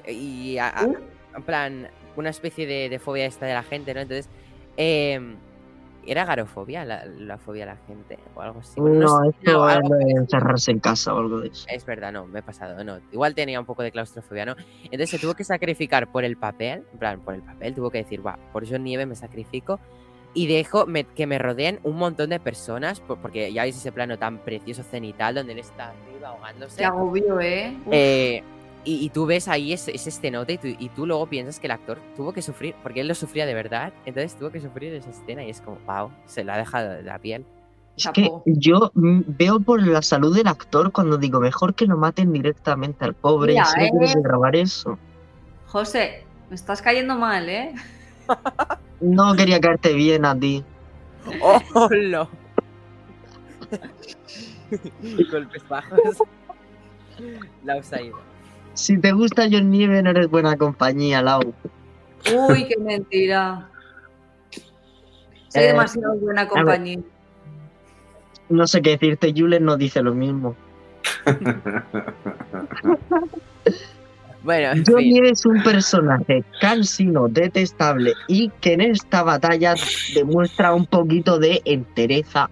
[0.07, 0.97] y a- a- Uh.
[1.35, 4.01] en plan, una especie de, de fobia esta de la gente, ¿no?
[4.01, 4.29] Entonces,
[4.77, 5.35] eh,
[6.05, 8.79] ¿era garofobia la, la fobia de la gente o algo así?
[8.79, 11.65] Bueno, No, esto no, es algo de encerrarse en casa o algo de eso.
[11.69, 12.97] Es verdad, no, me he pasado, no.
[13.11, 14.55] Igual tenía un poco de claustrofobia, ¿no?
[14.83, 17.99] Entonces se tuvo que sacrificar por el papel, en plan, por el papel, tuvo que
[17.99, 19.79] decir, va, por John Nieve me sacrifico
[20.33, 23.91] y dejo me- que me rodeen un montón de personas, por- porque ya veis ese
[23.91, 26.77] plano tan precioso cenital donde él está arriba ahogándose.
[26.77, 27.73] Qué agobio, ¿eh?
[27.85, 27.93] Uf.
[27.93, 28.43] Eh,
[28.85, 31.67] y, y tú ves ahí ese, ese estenote y tú, y tú luego piensas que
[31.67, 34.93] el actor tuvo que sufrir, porque él lo sufría de verdad, entonces tuvo que sufrir
[34.93, 37.45] esa escena y es como, wow, se la ha dejado de la piel.
[37.97, 41.97] Es que yo mm, veo por la salud del actor cuando digo mejor que lo
[41.97, 43.89] maten directamente al pobre Mira, y solo eh.
[43.91, 44.97] tienes que grabar eso.
[45.67, 47.73] José, me estás cayendo mal, ¿eh?
[48.99, 50.63] No quería caerte bien a ti.
[51.41, 52.29] ¡Oh, no!
[55.31, 55.99] Golpes bajos.
[57.63, 58.34] La ido.
[58.75, 61.53] Si te gusta John Nieve no eres buena compañía, Lau.
[62.49, 63.67] Uy, qué mentira.
[65.49, 66.99] Soy Eh, demasiado buena compañía.
[68.49, 70.55] No sé qué decirte, Julen no dice lo mismo.
[74.43, 75.09] Bueno, en John fin.
[75.13, 79.73] Nieve es un personaje cansino, detestable y que en esta batalla
[80.13, 82.49] demuestra un poquito de entereza.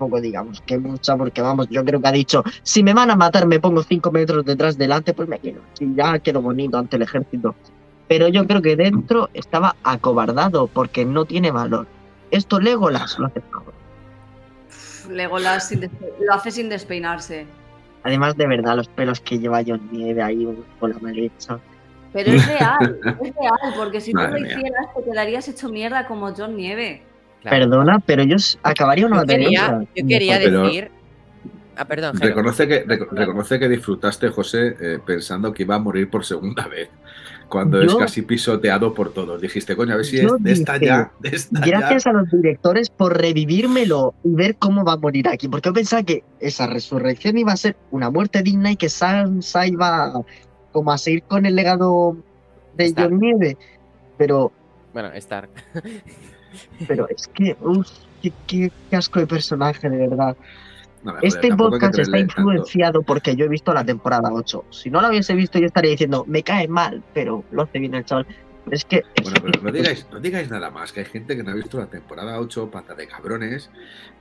[0.00, 3.16] Poco digamos que mucha, porque vamos, yo creo que ha dicho, si me van a
[3.16, 5.60] matar me pongo cinco metros detrás delante, pues me quedo.
[5.78, 7.54] Y ya quedo bonito ante el ejército.
[8.08, 11.86] Pero yo creo que dentro estaba acobardado porque no tiene valor.
[12.30, 13.74] Esto Legolas lo hace mejor.
[15.10, 17.46] Legolas sin despe- lo hace sin despeinarse.
[18.02, 21.60] Además, de verdad, los pelos que lleva John Nieve ahí con la maleza.
[22.14, 24.56] Pero es real, es real, porque si tú Madre lo mía.
[24.56, 27.02] hicieras te quedarías hecho mierda como John Nieve.
[27.42, 27.56] Claro.
[27.58, 30.90] Perdona, pero yo s- acabaría una quería, yo quería Pero- decir.
[31.76, 32.28] Ah, perdón, Jero.
[32.28, 36.66] Reconoce que, reco- reconoce que disfrutaste, José, eh, pensando que iba a morir por segunda
[36.68, 36.90] vez.
[37.48, 39.40] Cuando es casi pisoteado por todos.
[39.40, 42.10] Dijiste, coño, a ver si es de esta dije, ya, de esta Gracias ya.
[42.10, 45.48] a los directores por revivírmelo y ver cómo va a morir aquí.
[45.48, 49.66] Porque yo pensaba que esa resurrección iba a ser una muerte digna y que Sansa
[49.66, 50.12] iba
[50.70, 52.16] como a seguir con el legado
[52.76, 52.94] de.
[52.96, 53.56] John Nieve.
[54.16, 54.52] Pero,
[54.92, 55.48] Bueno, Stark.
[56.86, 57.88] pero es que, uf,
[58.22, 60.36] qué, qué- asco de personaje, de verdad.
[61.02, 64.64] No, joder, Este podcast está tanto- influenciado porque yo he visto la temporada 8.
[64.70, 67.94] Si no la hubiese visto, yo estaría diciendo, me cae mal, pero lo hace bien
[67.94, 68.26] el chaval.
[68.70, 69.02] Es que.
[69.22, 71.78] Bueno, pero no digáis, no digáis nada más, que hay gente que no ha visto
[71.78, 73.70] la temporada 8, pata de cabrones,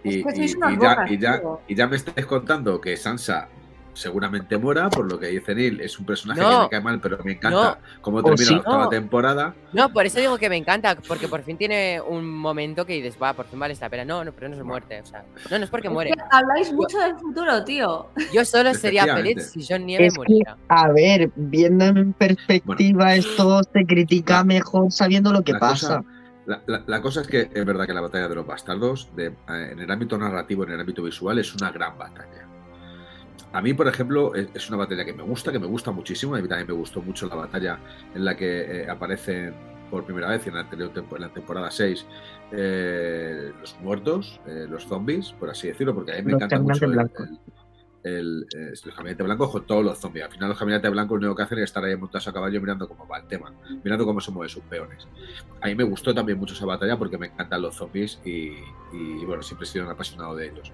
[0.04, 1.60] y, Es que y- sois unas y ya, bocas, y, ya, tío.
[1.68, 3.50] y ya me estáis contando que Sansa
[3.93, 6.49] seguramente muera, por lo que dice Neil, es un personaje No.
[6.49, 8.54] que me cae mal, pero me encanta cómo termina sí.
[8.54, 8.89] la octava No.
[8.89, 9.56] temporada.
[9.73, 13.17] No, por eso digo que me encanta, porque por fin tiene un momento que dices,
[13.21, 14.06] va, por fin vale esta pena.
[14.06, 15.23] No, no, pero no es muerte, o sea.
[15.52, 16.12] No, no es porque Es muere.
[16.12, 18.08] que habláis mucho del futuro, tío.
[18.34, 20.58] Yo solo sería feliz si John Nieve Es que, muriera.
[20.69, 25.97] a ver, viendo en perspectiva esto, se critica La- mejor sabiendo lo que la pasa.
[25.97, 26.04] cosa-
[26.45, 29.28] la, la- la cosa es que es verdad que la batalla de los bastardos, de-
[29.28, 32.47] eh, en el ámbito narrativo, en el ámbito visual, es una gran batalla.
[33.52, 36.36] A mí, por ejemplo, es, es una batalla que me gusta, que me gusta muchísimo.
[36.36, 37.80] A mí también me gustó mucho la batalla
[38.14, 39.54] en la que eh, aparecen
[39.90, 42.06] por primera vez en la, anterior en la temporada 6
[42.52, 46.60] eh, los muertos, eh, los zombies, por así decirlo, porque a mí me Los encanta
[46.60, 47.10] mucho el,
[48.04, 50.26] el, eh, los caminantes blancos con todos los zombies.
[50.26, 52.60] Al final, los caminantes blancos lo único que hacen es estar ahí montados a caballo
[52.62, 53.52] mirando cómo va el tema,
[53.84, 55.08] mirando cómo se mueven sus peones.
[55.62, 58.56] A mí me gustó también mucho esa batalla porque me encantan los zombies y,
[59.26, 60.72] bueno, siempre he sido un apasionado de ellos.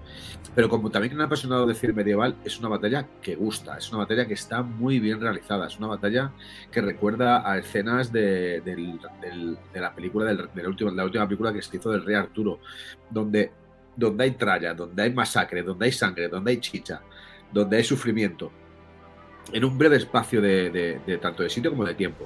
[0.54, 4.00] Pero como también un apasionado de cine medieval, es una batalla que gusta, es una
[4.00, 6.32] batalla que está muy bien realizada, es una batalla
[6.72, 8.62] que recuerda a escenas de,
[9.74, 12.60] la película, de la, última, la última película que se hizo del Rey Arturo,
[13.10, 13.52] donde,
[13.96, 17.02] donde hay tralla, donde hay masacre, donde hay sangre, donde hay chicha,
[17.52, 18.52] donde hay sufrimiento,
[19.54, 22.26] en un breve espacio de, de- de tanto de sitio como de tiempo.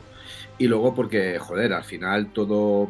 [0.58, 2.90] Y luego porque, joder, al final todo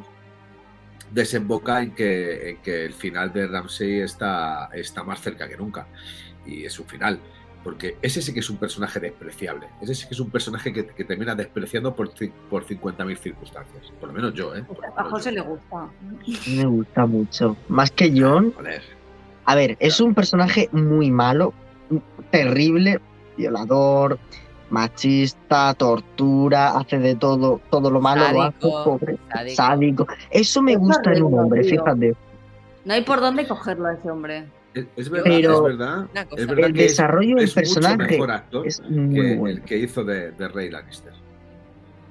[1.12, 5.88] desemboca en que, en que el final de Ramsey está, está más cerca que nunca.
[6.46, 7.20] Y es su final.
[7.64, 9.68] Porque ese sí que es un personaje despreciable.
[9.82, 12.12] Ese sí que es un personaje que, que termina despreciando por,
[12.50, 13.92] por 50.000 circunstancias.
[14.00, 14.64] Por lo menos yo, ¿eh?
[14.64, 15.36] Por A José yo.
[15.36, 15.90] le gusta.
[16.56, 17.58] Me gusta mucho.
[17.68, 18.82] Más que John, Joder.
[19.46, 21.54] a ver, es un personaje muy malo,
[22.32, 23.00] terrible,
[23.38, 24.20] violador,
[24.70, 29.56] machista, tortura, hace de todo, todo lo malo, lo hace, Sádico, pobre, sádico.
[29.56, 30.08] sádico.
[30.30, 31.72] Eso me Es gusta en un hombre, tío.
[31.84, 32.16] fíjate.
[32.86, 34.46] No hay por dónde cogerlo a ese hombre.
[34.74, 36.08] Es, es verdad, Pero- es verdad.
[36.38, 39.58] Es El que desarrollo del personaje mejor actor Es muy que bueno.
[39.58, 41.14] el que hizo de, de Rey Lannister.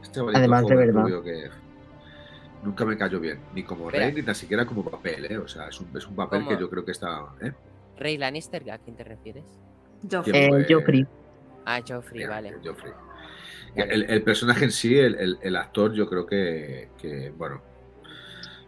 [0.02, 1.04] Este Además, de verdad.
[1.22, 1.48] que
[2.64, 4.06] nunca me cayó bien, ni como Espera.
[4.06, 5.38] Rey, ni tan siquiera como papel, ¿eh?
[5.38, 6.50] O sea, es un, es un papel ¿Cómo?
[6.56, 7.26] que yo creo que está.
[7.40, 7.52] ¿eh?
[7.96, 9.44] Rey Lannister, ¿a quién te refieres?
[10.02, 10.22] Joffrey.
[10.32, 10.74] ¿Quién Eh, fue?
[10.74, 11.06] Joffrey.
[11.66, 12.54] Ah, Joffrey, Mira, vale.
[12.64, 12.92] Joffrey.
[13.74, 17.60] El, el personaje en sí, el, el- el actor, yo creo que, que, bueno,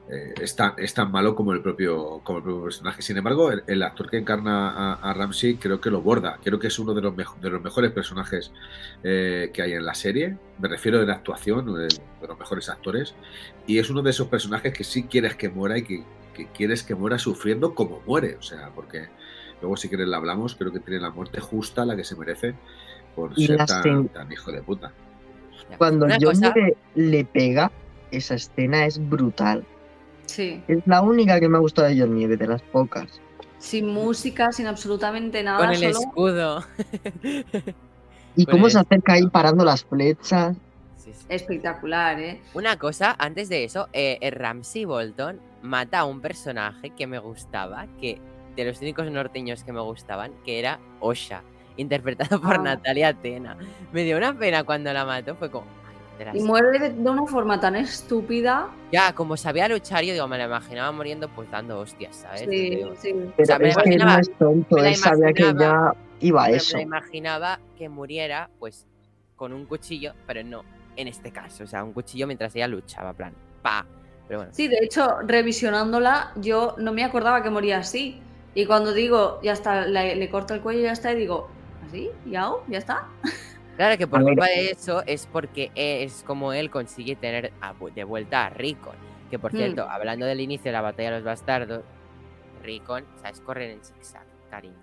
[0.09, 3.01] eh, es, tan, es tan malo como el propio, como el propio personaje.
[3.01, 6.39] Sin embargo, el, el actor que encarna a, a Ramsey creo que lo borda.
[6.43, 8.53] Creo que es uno de los, mejo- de los mejores personajes
[9.05, 10.37] eh, que hay en la serie.
[10.59, 13.15] Me refiero de la actuación, de, de los mejores actores.
[13.67, 16.83] Y es uno de esos personajes que sí quieres que muera y que, que quieres
[16.83, 18.35] que muera sufriendo como muere.
[18.37, 19.09] O sea, porque
[19.61, 22.55] luego si quieres la hablamos, creo que tiene la muerte justa, la que se merece,
[23.15, 24.93] por Y ser la tan, tan hijo de puta.
[25.79, 27.71] Cuando Una John cosa- le, le pega,
[28.11, 29.65] esa escena es brutal.
[30.27, 30.63] Sí.
[30.69, 33.21] Es la única que me ha gustado de John Nieve, de las pocas.
[33.59, 35.59] Sin música, sin absolutamente nada.
[35.59, 35.91] Con el solo...
[35.91, 36.65] Y escudo.
[38.37, 40.57] Con cómo el se acerca ahí parando las flechas.
[40.97, 41.27] Sí, sí.
[41.29, 42.41] Espectacular, ¿eh?
[42.55, 47.19] Una cosa, antes de eso, eh, eh, Ramsey Bolton mata a un personaje que me
[47.19, 48.21] gustaba, que
[48.57, 51.43] de los únicos norteños que me gustaban, que era Osha,
[51.77, 52.63] interpretado por Ah.
[52.63, 53.57] Natalia Atena.
[53.93, 55.67] Me dio una pena cuando la mató, fue como...
[55.89, 58.69] "Ay, te la Y muere de, de una forma tan estúpida.
[58.93, 62.41] Ya, como sabía luchar, yo digo, me la imaginaba muriendo pues dando hostias, ¿sabes?
[62.43, 63.15] Sí, Digo, sí.
[63.37, 66.51] Pero sea, me es que no imaginaba- es tonto, él sabía que ya iba a
[66.51, 66.77] eso.
[66.77, 68.87] me imaginaba que muriera, pues,
[69.37, 70.65] con un cuchillo, pero no
[70.97, 71.65] en este caso.
[71.65, 73.33] O sea, un cuchillo mientras ella luchaba, plan,
[73.63, 73.87] pa.
[74.29, 74.53] Pero bueno.
[74.55, 78.21] Sí, de hecho, revisionándola, yo no me acordaba que moría así.
[78.55, 81.49] Y cuando digo, ya está, le, le corto el cuello y ya está, y digo,
[81.87, 82.11] ¿así?
[82.27, 82.51] ¿Ya?
[82.69, 83.07] ¿Ya está?
[83.77, 88.05] Claro que por culpa de eso es porque es como él consigue tener a- de
[88.05, 88.95] vuelta a Rickon.
[89.31, 89.57] Que por Mm.
[89.57, 91.83] cierto, hablando del inicio de la batalla de los bastardos,
[92.63, 93.41] Rickon, ¿sabes?
[93.41, 94.75] Correr en zigzag, cariño.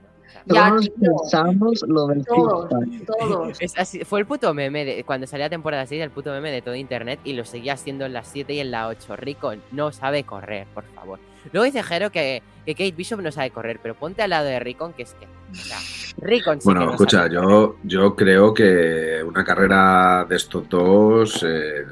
[0.45, 2.69] Ya, Todos pensamos lo del Todos,
[3.06, 3.62] todos.
[3.62, 6.62] es así- fue el puto meme de cuando salía temporada 6, el puto meme de
[6.62, 9.15] todo internet y lo seguía haciendo en la 7 y en la 8.
[9.15, 11.19] Rickon no sabe correr, por favor.
[11.52, 14.60] Luego dice Jero que, que Kate Bishop no sabe correr, pero ponte al lado de
[14.60, 15.26] Rickon, que es que.
[15.26, 15.78] O sea,
[16.18, 20.68] Rickon sí que Bueno, no escucha, sabe yo, yo creo que una carrera de estos
[20.68, 21.86] dos, eh,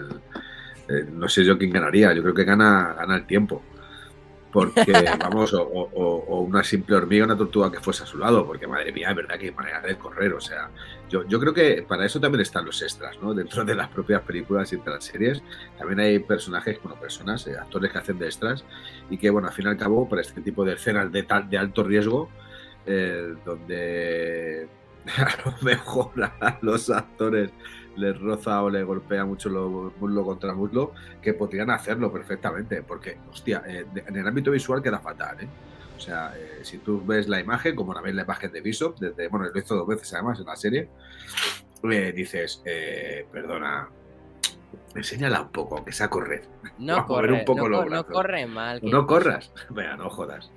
[0.89, 3.61] eh, no sé yo quién ganaría, yo creo que gana, gana el tiempo.
[4.55, 4.85] Porque,
[5.19, 8.45] vamos, o, o- o- o una simple hormiga, una tortuga que fuese a su lado,
[8.47, 10.69] porque madre mía, es verdad que hay manera de correr, o sea,
[11.09, 13.33] yo, yo creo que para eso también están los extras, ¿no?
[13.33, 15.43] Dentro de las propias películas y de las series,
[15.77, 18.63] también hay personajes, bueno, personas, eh, actores que hacen de extras
[19.09, 21.49] y que, bueno, al fin y al cabo, para este tipo de escenas de, tal,
[21.49, 22.29] de alto riesgo,
[22.85, 24.67] eh, donde
[25.17, 27.49] a lo mejor a los actores
[27.97, 33.17] les roza o les golpea mucho lo, muslo contra muslo, que podrían hacerlo perfectamente, porque,
[33.29, 35.47] hostia, eh, en el ámbito visual queda fatal, ¿eh?
[35.95, 38.97] O sea, eh, si tú ves la imagen, como la ves la imagen de Bishop,
[38.99, 40.89] desde, bueno, lo hizo dos veces además en la serie,
[41.83, 43.89] eh, dices, eh, perdona,
[44.93, 46.47] enséñala un poco, aunque sea correr.
[46.79, 48.79] No Vamos a ver corre, un poco no, los no corre mal.
[48.83, 49.51] No corras.
[49.69, 50.51] Venga, no jodas.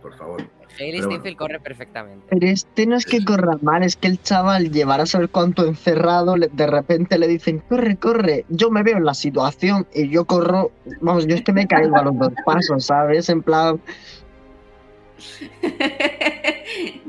[0.00, 0.42] Por favor.
[0.78, 1.20] Hailey Pero bueno.
[1.20, 2.26] Steinfeld corre perfectamente.
[2.30, 5.66] Pero este no es que corra mal, es que el chaval llevará a saber cuánto
[5.66, 8.44] encerrado, de repente le dicen, corre, corre.
[8.48, 11.96] Yo me veo en la situación y yo corro, vamos, yo es que me caigo
[11.96, 13.28] a los dos pasos, ¿sabes?
[13.28, 13.80] En plan,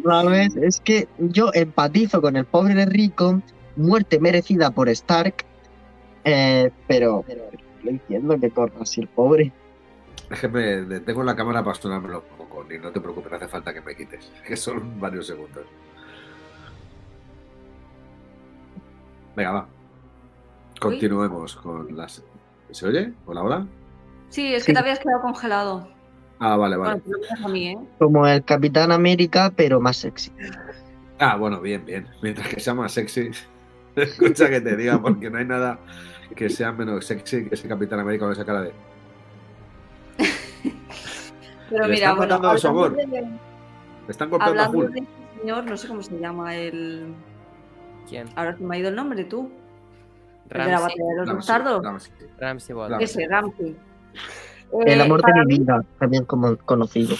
[0.04, 0.56] ¿sabes?
[0.56, 3.42] Es que yo empatizo con el pobre de Rico,
[3.76, 5.46] muerte merecida por Stark,
[6.24, 7.44] eh, pero, pero
[7.84, 9.52] no entiendo que corra así el pobre.
[10.30, 12.24] Es que me detengo la cámara para sonármelo
[12.70, 15.66] ni no te preocupes, no hace falta que me quites, que son varios segundos.
[19.36, 19.68] Venga, va.
[20.80, 22.24] Continuemos con las.
[22.72, 23.14] ¿Se oye?
[23.26, 23.68] Hola, hola.
[24.30, 24.74] Sí, es que Sí.
[24.74, 25.88] te habías quedado congelado.
[26.40, 27.02] Ah, vale, vale.
[27.06, 27.78] Bueno, mí, ¿eh?
[27.98, 30.32] Como el Capitán América, pero más sexy.
[31.20, 32.08] Ah, bueno, bien, bien.
[32.22, 33.32] Mientras que sea más sexy,
[33.96, 35.80] escucha que te diga, porque no hay nada
[36.36, 38.74] que sea menos sexy que ese Capitán América con esa cara de.
[41.70, 42.40] Pero Le mira, están bueno,
[42.92, 44.94] de Le están golpeando a hablando full.
[44.94, 47.14] de este señor, no sé cómo se llama, el...
[48.08, 48.28] ¿Quién?
[48.36, 49.50] Ahora se me ha ido el nombre, tú.
[50.50, 50.82] El de la Ramsey.
[50.84, 51.84] batalla de los Ramsey, bastardos.
[51.84, 52.14] Ramsey.
[52.40, 52.76] Ramsey.
[52.76, 53.04] Ramsey.
[53.04, 53.76] Ese, Ramsey.
[54.86, 57.16] El Eh, amor de mi mí, vida, también como conocido.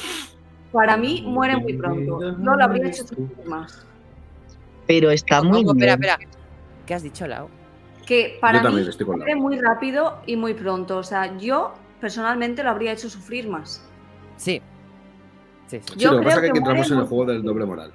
[0.72, 2.20] para mí muere muy pronto.
[2.22, 3.86] Yo lo habría hecho sufrir más.
[4.88, 5.76] Pero está muy bien.
[5.90, 6.18] Espera, espera.
[6.86, 7.48] ¿Qué has dicho, Lau?
[8.06, 9.26] Que para Yo mí estoy con la.
[9.26, 10.98] muere muy rápido y muy pronto.
[10.98, 13.82] O sea, yo personalmente lo habría hecho sufrir más.
[14.38, 14.62] Sí.
[15.68, 15.94] Sí, sí.
[15.94, 17.66] Sí, Yo lo que pasa es que, que aquí entramos en el juego del doble
[17.66, 17.92] moral.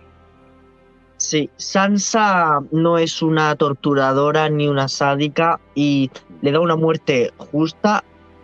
[1.16, 8.02] Sí, Sansa no es una torturadora ni una sádica y le da una muerte justa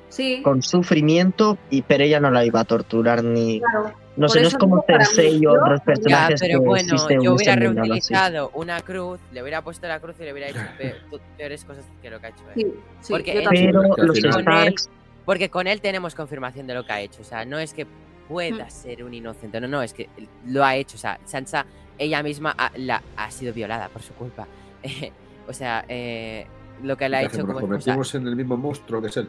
[0.09, 3.61] Sí, con sufrimiento, y pero ella no la iba a torturar ni.
[3.61, 3.93] claro.
[4.17, 6.95] No Por sé, no es como Cersei y otros Ya, Ya, personajes pero que bueno,
[7.23, 10.95] yo hubiera reutilizado una cruz, le hubiera puesto la cruz y le hubiera hecho pe-
[11.37, 12.63] peores cosas que lo que ha hecho él.
[12.63, 13.47] Sí, sí, Porque yo él-.
[13.51, 14.89] Pero los Starks,
[15.27, 17.21] Porque con él tenemos confirmación de lo que ha hecho.
[17.21, 17.87] O sea, no es que
[18.29, 18.71] pueda Mm.
[18.71, 19.61] ser un inocente.
[19.61, 20.09] No, no, es que
[20.47, 20.97] lo ha hecho.
[20.97, 21.67] O sea, Sansa,
[21.99, 24.47] ella misma ha, la, ha sido violada por su culpa.
[25.49, 26.47] o sea, eh,
[26.83, 29.17] lo que le ha ¿Qué hecho como ¿Nos convertimos en el mismo monstruo que es
[29.19, 29.29] él?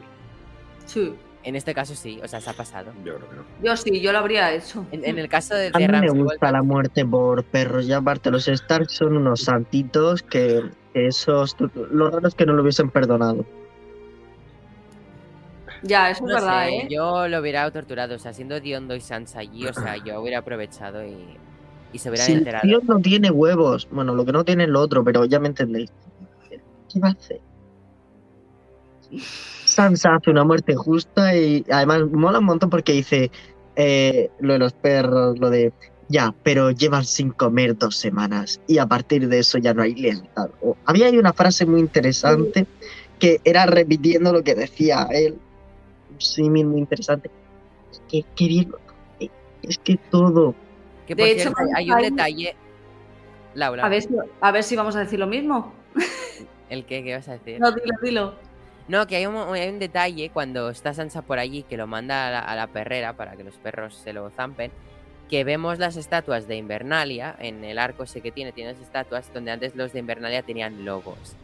[0.86, 2.92] Sí, En este caso sí, o sea, se ha pasado.
[3.04, 3.42] Yo creo que no.
[3.62, 4.84] yo sí, yo lo habría hecho.
[4.90, 7.86] En, en el caso de, a de mí me gusta la muerte por perros.
[7.86, 11.56] Y aparte, los Starks son unos santitos que, que esos.
[11.90, 13.46] Lo raro es que no lo hubiesen perdonado.
[15.82, 16.88] Ya, eso es verdad, sé, ¿eh?
[16.90, 20.38] Yo lo hubiera torturado, o sea, siendo Diondo y Sansa allí, o sea, yo hubiera
[20.38, 21.16] aprovechado y,
[21.92, 22.62] y se hubieran Si el enterado.
[22.62, 25.48] tío no tiene huevos, bueno, lo que no tiene es lo otro, pero ya me
[25.48, 25.90] entendéis.
[26.92, 27.40] ¿Qué va a hacer?
[29.64, 33.30] Sansa hace una muerte justa y además mola un montón porque dice
[33.76, 35.72] eh, lo de los perros, lo de
[36.08, 39.94] ya, pero llevan sin comer dos semanas y a partir de eso ya no hay
[39.94, 40.48] lealtad.
[40.86, 42.66] Había ahí una frase muy interesante
[43.18, 45.38] que era repitiendo lo que decía él.
[46.18, 47.30] Símil muy interesante.
[47.90, 49.30] Es que, qué bien lo hace.
[49.62, 50.54] Es que todo.
[51.06, 52.56] Que De hecho, cierto, hay un hay- detalle.
[53.54, 54.08] Laura, A ver, si,
[54.40, 55.72] a ver si vamos a decir lo mismo.
[56.70, 57.58] ¿el qué, qué vas a decir?
[57.60, 58.34] No, dilo, dilo.
[58.88, 62.28] No, que hay un, hay un detalle cuando está Sansa por allí que lo manda
[62.28, 64.70] a la, a la perrera para que los perros se lo zampen.
[65.28, 69.30] Que vemos las estatuas de Invernalia en el arco ese que tiene, tiene las estatuas
[69.34, 71.34] donde antes los de Invernalia tenían logos.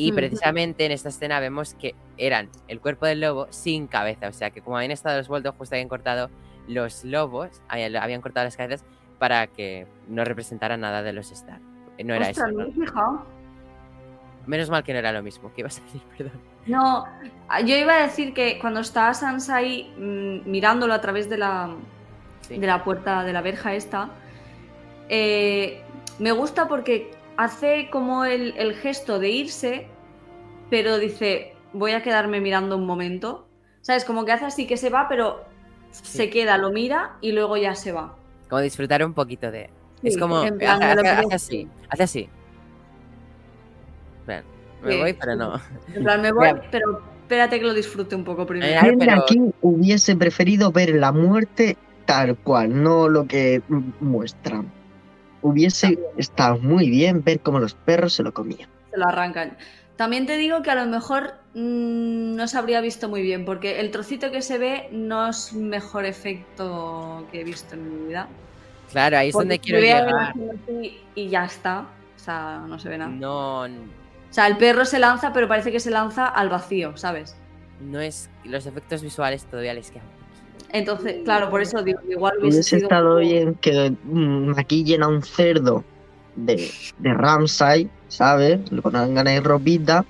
[0.00, 0.14] Y Mm.
[0.14, 4.28] precisamente en esta escena vemos que eran el cuerpo del lobo sin cabeza.
[4.28, 6.30] O sea que como habían estado los Voltos, justo habían cortado
[6.68, 8.84] los lobos, habían, habían cortado las cabezas
[9.18, 11.60] para que no representaran nada de los Stark.
[12.04, 12.94] No era Ostras, eso.
[12.94, 13.26] no.
[14.46, 15.52] Menos mal que no era lo mismo.
[15.54, 16.00] ¿Qué ibas a decir?
[16.16, 16.40] Perdón.
[16.66, 17.06] No,
[17.66, 21.74] yo iba a decir que cuando está Sansa ahí mm, mirándolo a través de la,
[22.42, 22.58] Sí.
[22.58, 24.08] de la puerta de la verja esta,
[25.08, 25.82] eh,
[26.18, 27.10] me gusta porque
[27.44, 29.86] hace como el, el gesto de irse,
[30.68, 33.46] pero dice, voy a quedarme mirando un momento.
[33.82, 34.04] ¿Sabes?
[34.04, 35.42] Como que hace así que se va, pero
[35.90, 38.14] se queda, lo mira y luego ya se va.
[38.48, 39.70] Como disfrutar un poquito de...
[40.02, 40.36] es como...
[40.38, 41.68] hace, hace- hace así.
[41.88, 42.28] Hace así.
[44.26, 45.60] Me Sí, voy, pero no.
[45.94, 46.62] En plan, me voy, Mira.
[46.70, 48.80] pero espérate que lo disfrute un poco primero.
[48.86, 51.76] De pero- aquí hubiese preferido ver la muerte
[52.06, 53.62] tal cual, no lo que
[54.00, 54.70] muestran.
[55.42, 58.68] Hubiese estado muy bien ver cómo los perros se lo comían.
[58.90, 59.56] se lo arrancan.
[59.96, 63.80] También te digo que a lo mejor mm, no se habría visto muy bien, porque
[63.80, 68.28] el trocito que se ve no es mejor efecto que he visto en mi vida.
[68.90, 70.34] Claro, ahí es Porque donde quiero llegar.
[71.14, 71.86] Y ya está.
[72.16, 73.10] O sea, no se ve nada.
[73.10, 73.68] No, O
[74.30, 77.36] sea, el perro se lanza, pero parece que se lanza al vacío, ¿sabes?
[77.80, 78.30] no es...
[78.44, 80.19] Los efectos visuales todavía les quedan.
[80.72, 85.02] Entonces, claro, por eso digo, igual hubiese, Hubiese sido un estado poco- bien que maquillen
[85.02, 85.84] a un cerdo
[86.36, 88.70] de, de Ramsay, ¿sabes?
[88.70, 90.04] Le pongan ahí ropita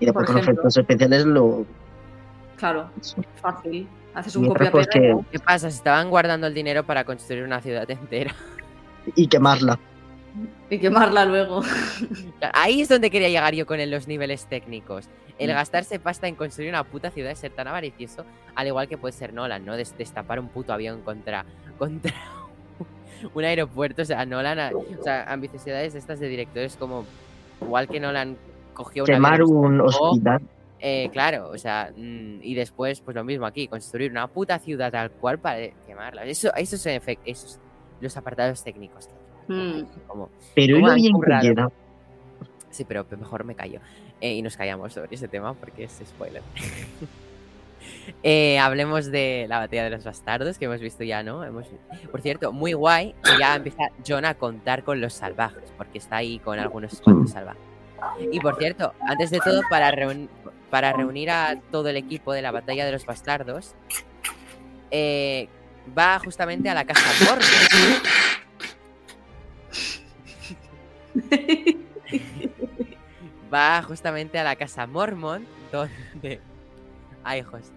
[0.00, 1.64] y después con efectos especiales lo...
[2.56, 2.90] Claro,
[3.40, 3.88] fácil.
[4.14, 5.70] Haces un Mientras, copia pues, que- ¿Qué pasa?
[5.70, 8.34] Se estaban guardando el dinero para construir una ciudad entera.
[9.16, 9.78] y quemarla.
[10.70, 11.62] y quemarla luego.
[12.52, 15.08] Ahí es donde quería llegar yo con los niveles técnicos.
[15.38, 15.54] El Mm.
[15.54, 18.24] gastarse pasta en construir una puta ciudad es ser tan avaricioso,
[18.54, 19.76] al igual que puede ser Nolan, ¿no?
[19.76, 21.44] Des- destapar un puto avión contra,
[21.78, 22.14] contra
[23.34, 24.02] un aeropuerto.
[24.02, 27.04] O sea, Nolan, ha- o sea, ambiciosidades estas de directores como,
[27.60, 28.36] igual que Nolan
[28.74, 30.42] cogió un Quemar avión, un hospital.
[30.80, 34.92] eh, claro, o sea, mm, y después, pues lo mismo aquí, construir una puta ciudad
[34.92, 36.24] tal cual para quemarla.
[36.24, 37.60] Eso, esos efectos, esos,
[38.00, 39.08] los apartados técnicos.
[39.48, 39.82] Mm.
[40.06, 41.66] Como, Pero ¿y ¿Cómo lo bien que?
[42.70, 43.78] Sí, pero mejor me callo.
[44.24, 46.42] Eh, y nos callamos sobre ese tema porque es spoiler.
[48.22, 51.44] Eh, hablemos de la batalla de los bastardos que hemos visto ya, ¿no?
[51.44, 51.66] Hemos...
[52.10, 56.16] Por cierto, muy guay que ya empieza John a contar con los salvajes, porque está
[56.16, 57.62] ahí con algunos cuantos salvajes.
[58.32, 59.90] Y por cierto, antes de todo, para,
[60.70, 63.74] para reunir a todo el equipo de la batalla de los bastardos,
[64.90, 65.48] eh,
[65.96, 67.44] va justamente a la casa Mormont.
[73.54, 76.40] va justamente a la casa Mormont, donde.
[77.24, 77.70] Ay, hijos.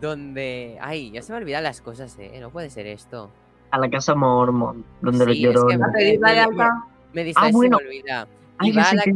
[0.00, 0.78] Donde.
[0.80, 2.38] Ay, ya se me olvidan las cosas, eh.
[2.40, 3.30] No puede ser esto.
[3.70, 5.74] A la casa Mormon, donde Sí, es que.
[5.74, 6.64] A pedir la me-.
[7.12, 7.78] Me distrae, Ah, bueno.
[7.78, 8.28] se me olvida.
[8.58, 9.14] Ay, Y va, a la, que-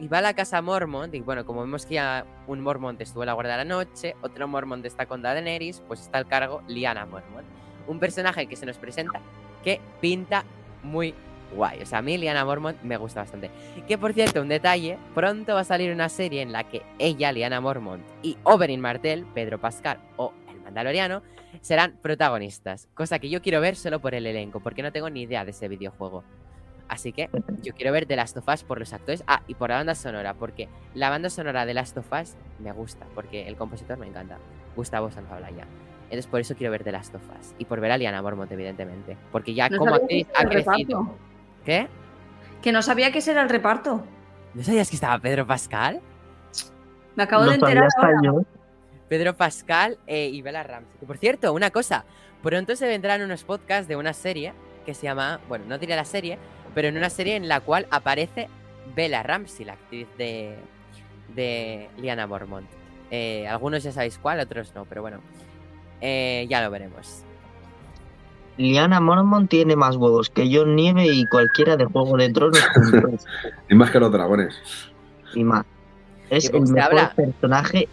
[0.00, 1.14] y va a la casa Mormont.
[1.14, 4.16] Y bueno, como vemos que ya un Mormont estuvo en la guardia de la noche,
[4.22, 7.46] otro Mormont está con Daenerys, pues está al cargo Liana Mormont.
[7.86, 9.20] Un personaje que se nos presenta
[9.64, 10.44] que pinta
[10.82, 11.14] muy
[11.54, 11.80] guay.
[11.82, 13.50] O sea, a mí Liana Mormont me gusta bastante.
[13.86, 17.32] Que por cierto, un detalle, pronto va a salir una serie en la que ella,
[17.32, 21.22] Liana Mormont, y Oberyn Martell, Pedro Pascal o el Mandaloriano,
[21.60, 22.88] serán protagonistas.
[22.94, 25.50] Cosa que yo quiero ver solo por el elenco, porque no tengo ni idea de
[25.50, 26.24] ese videojuego.
[26.88, 27.30] Así que
[27.62, 29.24] yo quiero ver The Last of Us por los actores.
[29.26, 32.70] Ah, y por la banda sonora, porque la banda sonora de Last of Us me
[32.72, 34.38] gusta, porque el compositor me encanta.
[34.76, 35.66] Gustavo Santaolalla.
[36.04, 37.54] Entonces por eso quiero ver The Last of Us.
[37.56, 39.16] Y por ver a Liana Mormont, evidentemente.
[39.30, 40.74] Porque ya No como actriz ha crecido.
[40.74, 41.16] reparto.
[41.64, 41.88] ¿Qué?
[42.62, 44.04] Que no sabía que ese era el reparto.
[44.54, 46.00] ¿No sabías que estaba Pedro Pascal?
[47.16, 48.20] Me acabo de enterar hasta ahora.
[48.22, 48.42] yo.
[49.08, 50.98] Pedro Pascal eh, y Bella Ramsey.
[51.00, 52.04] Que, por cierto, una cosa.
[52.42, 54.52] Pronto se vendrán unos podcasts de una serie
[54.84, 56.38] que se llama, bueno, no diré la serie,
[56.74, 58.48] pero en una serie en la cual aparece
[58.96, 60.56] Bella Ramsey, la actriz de,
[61.34, 62.66] de Liana Mormont.
[63.10, 65.20] Eh, algunos ya sabéis cuál, otros no, pero bueno,
[66.00, 67.24] eh, ya lo veremos.
[68.58, 72.60] Liana Mormon tiene más huevos que John Nieve y cualquiera de Juego de Tronos.
[73.68, 74.54] Y más que los dragones.
[75.34, 75.64] y más.
[76.30, 77.12] Es ¿Y cómo el mejor habla?
[77.14, 77.88] personaje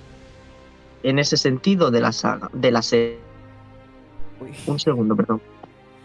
[1.04, 3.20] en ese sentido de la saga, de la serie.
[4.42, 4.52] Uy.
[4.68, 5.42] Un segundo, perdón.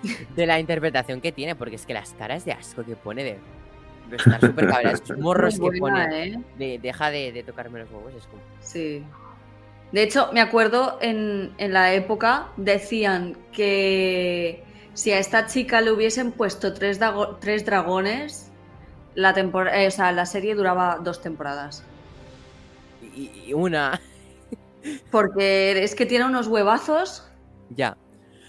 [0.36, 3.38] De la interpretación que tiene, porque es que las caras de asco que pone de,
[4.10, 6.40] de estar súper cabreada, esos morros que pone ¿eh?
[6.58, 8.42] de deja de, de tocarme los huevos, es como...
[8.60, 9.02] Sí.
[9.94, 15.92] De hecho, me acuerdo en, en la época decían que si a esta chica le
[15.92, 18.50] hubiesen puesto tres, dago- tres dragones,
[19.14, 21.84] la, tempor- eh, o sea, la serie duraba dos temporadas.
[23.14, 24.00] Y, y una...
[25.12, 27.26] Porque es que tiene unos huevazos.
[27.70, 27.96] Ya.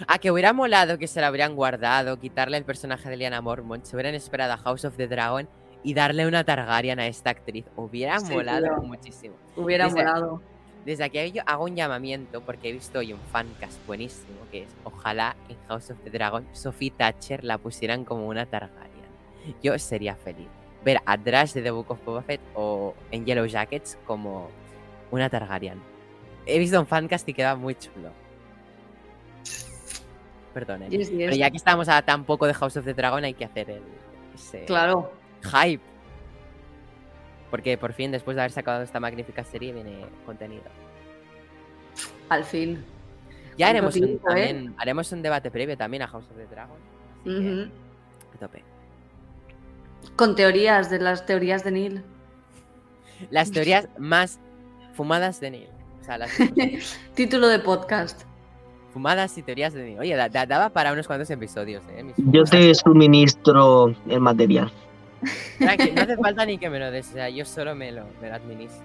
[0.07, 3.85] A que hubiera molado que se la habrían guardado, quitarle el personaje de Liana Mormont,
[3.85, 5.47] se hubieran esperado a House of the Dragon
[5.83, 7.65] y darle una Targaryen a esta actriz.
[7.75, 8.77] Hubiera Sí, molado tío.
[8.87, 9.35] muchísimo.
[9.55, 10.41] Hubiera Desde- molado.
[10.85, 14.69] Desde aquí yo hago un llamamiento porque he visto hoy un fancast buenísimo que es
[14.83, 19.05] ojalá en House of the Dragon Sophie Thatcher la pusieran como una Targaryen.
[19.63, 20.47] Yo sería feliz.
[20.83, 24.49] Ver a Drash de The Book of Boba Fett o en Yellow Jackets como
[25.09, 25.81] una Targaryen.
[26.45, 28.11] He visto un fancast y queda muy chulo.
[30.53, 30.87] Perdón.
[30.89, 31.17] Yes, yes.
[31.17, 33.69] Pero ya que estamos a tan poco de House of the Dragon hay que hacer
[33.71, 33.81] el,
[34.35, 35.11] ese Claro.
[35.41, 35.81] hype.
[37.55, 40.63] Porque por fin, después de haber sacado esta magnífica serie, viene contenido.
[42.27, 42.83] Al fin.
[43.57, 44.19] Ya haremos un, ¿eh?
[44.21, 46.75] también, haremos un debate previo también a House of the Dragon.
[47.21, 47.69] Así
[48.29, 48.61] que, a tope.
[50.17, 52.03] Con teorías, de las teorías de Neil.
[53.29, 54.37] Las teorías más
[54.93, 55.69] fumadas de Neil.
[56.01, 56.31] O sea, las
[57.15, 58.23] Título de podcast.
[58.91, 59.99] fumadas y teorías de Neil.
[59.99, 62.03] Oye, da- da- daba para unos cuantos episodios, ¿eh?
[62.03, 64.69] Mis Yo te suministro el material.
[65.59, 68.05] Tranqui, no hace falta ni que me lo des, o sea, yo solo me lo,
[68.21, 68.83] me lo administro.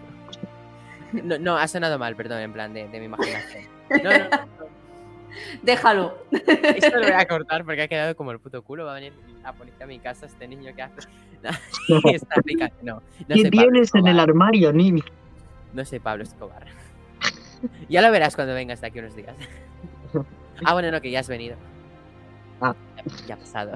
[1.12, 3.64] No, no, ha sonado mal, perdón, en plan de, de mi imaginación.
[4.02, 4.70] No, no, no.
[5.62, 6.18] Déjalo.
[6.30, 8.84] Esto lo voy a cortar porque ha quedado como el puto culo.
[8.84, 9.12] Va a venir
[9.42, 11.00] la policía a mi casa, este niño que hace.
[11.88, 12.76] No, está picante.
[12.82, 14.28] No, no ¿Qué soy Pablo tienes en el Escobar.
[14.28, 15.02] armario, Nini?
[15.72, 16.66] No soy Pablo Escobar.
[17.88, 19.34] Ya lo verás cuando vengas de aquí unos días.
[20.62, 21.56] Ah, bueno, no, que ya has venido.
[22.60, 22.74] Ah.
[23.26, 23.72] Ya ha pasado.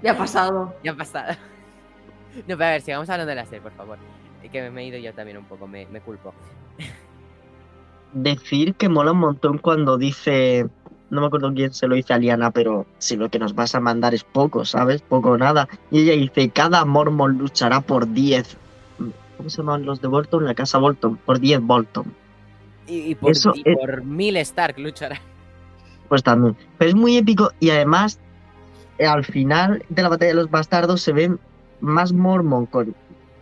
[0.00, 0.76] Ya ha pasado.
[0.84, 1.36] Ya ha pasado.
[2.46, 3.98] No, pero a ver, sigamos hablando de la serie, por favor.
[4.42, 6.34] Eh, Que me he ido yo también un poco, me, me culpo.
[8.12, 10.66] Decir que mola un montón cuando dice.
[11.08, 13.74] No me acuerdo quién se lo dice a Liana, pero si lo que nos vas
[13.76, 15.02] a mandar es poco, ¿sabes?
[15.02, 15.68] Poco o nada.
[15.90, 18.56] Y ella dice: Cada Mormon luchará por 10.
[19.36, 20.44] ¿Cómo se llaman los de Bolton?
[20.46, 21.16] La casa Bolton.
[21.18, 22.12] Por 10 Bolton.
[22.88, 25.20] Y, y por, Eso y es- por mil Stark luchará.
[26.08, 26.56] Pues también.
[26.78, 28.18] Pero es muy épico y además,
[28.98, 31.38] eh, al final de la batalla de los bastardos se ven
[31.80, 32.94] más Mormon con,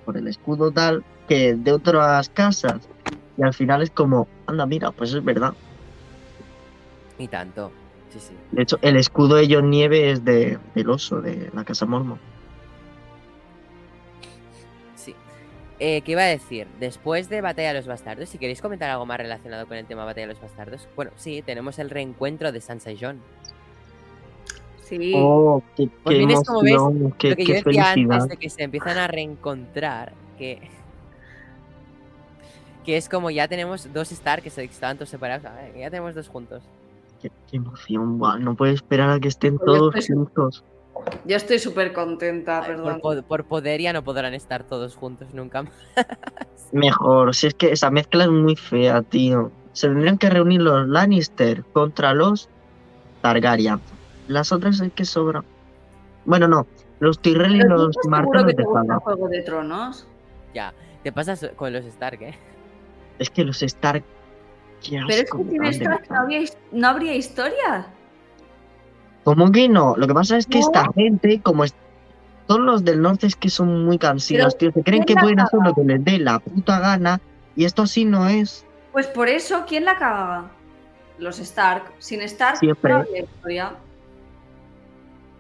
[0.05, 2.89] con el escudo tal que de otras casas.
[3.37, 5.55] Y al final es como, anda, mira, pues es verdad.
[7.19, 7.71] Y tanto.
[8.11, 8.35] Sí, sí.
[8.53, 12.19] De hecho, el escudo de John Nieve es de, del oso, de la casa Mormon.
[14.95, 15.17] Sí.
[15.81, 16.69] Eh, ¿Qué iba a decir?
[16.79, 20.05] Después de Batalla de los Bastardos, si queréis comentar algo más relacionado con el tema
[20.05, 23.21] Batalla de los Bastardos, bueno, sí, tenemos el reencuentro de Sansa y Jon.
[24.85, 25.13] Sí.
[25.17, 28.13] Oh, qué, Pues qué ves, emoción, qué, Lo que qué yo decía felicidad.
[28.15, 30.61] antes de que se empiezan a reencontrar, que.
[32.85, 36.15] Que es como ya tenemos dos Stark que se estaban todos separados, ver, ya tenemos
[36.15, 36.63] dos juntos.
[37.23, 40.65] Qué, qué emoción, guau, no puedo esperar a que estén Pues todos estoy- juntos.
[41.25, 43.01] Yo estoy súper contenta, Ay, perdón.
[43.01, 45.73] por, po- por poder ya no podrán estar todos juntos nunca más.
[46.73, 49.51] Mejor, si es que esa mezcla es muy fea, tío.
[49.73, 52.49] Se tendrían que reunir los Lannister contra los
[53.23, 53.81] Targaryen.
[54.29, 55.45] Las otras es que sobran.
[56.25, 56.67] Bueno, no.
[57.01, 58.99] Los Tyrell y los que de te gusta Zaga.
[59.01, 60.07] Juego de Tronos?
[60.55, 60.73] Ya.
[61.03, 62.35] Te pasas con los Stark, ¿eh?
[63.19, 64.03] Es que los Stark.
[64.83, 66.41] Qué Pero es asco que sin Stark no, había
[66.89, 67.87] habría historia.
[69.25, 69.95] ¿Cómo que no?
[69.97, 70.67] Lo que pasa es que No.
[70.67, 71.75] esta gente, como es...
[72.47, 74.73] todos los del norte, es que son muy cansinos, tío.
[74.73, 77.21] Se creen ¿quién que pueden hacer lo que les dé la puta gana.
[77.57, 78.65] Y esto así no es.
[78.93, 80.51] Pues por eso, ¿quién la caga?
[81.19, 81.85] Los Stark.
[81.99, 82.93] Sin Stark Siempre.
[82.93, 83.73] no habría historia.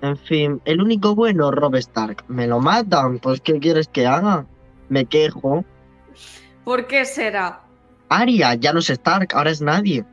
[0.04, 2.24] En fin, el único bueno, Rob Stark.
[2.28, 4.44] Me lo matan, pues ¿qué quieres que haga?
[4.90, 5.64] Me quejo.
[6.62, 7.62] ¿Por qué será?
[8.10, 10.04] Arya, ya no es Stark, ahora es nadie.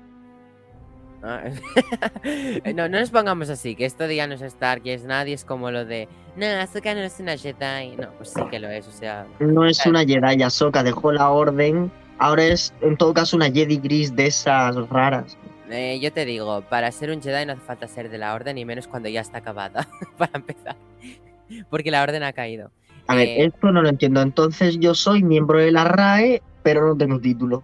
[1.21, 1.43] Ah,
[2.73, 5.33] no, no nos pongamos así, que esto de ya no es Stark y es nadie,
[5.33, 6.07] es como lo de.
[6.37, 7.97] No, Asuka no es una Jedi.
[7.97, 9.27] No, pues sí que lo es, o sea.
[9.41, 11.91] No es una Jedi, Ahsoka dejó la orden.
[12.17, 15.37] Ahora es, en todo caso, una Jedi gris de esas raras.
[15.71, 18.57] Eh, yo te digo, para ser un Jedi no hace falta ser de la Orden,
[18.57, 20.75] y menos cuando ya está acabada, para empezar.
[21.69, 22.71] Porque la Orden ha caído.
[23.07, 24.21] A ver, Eh, esto no lo entiendo.
[24.21, 27.63] Entonces yo soy miembro de la RAE, pero no tengo título.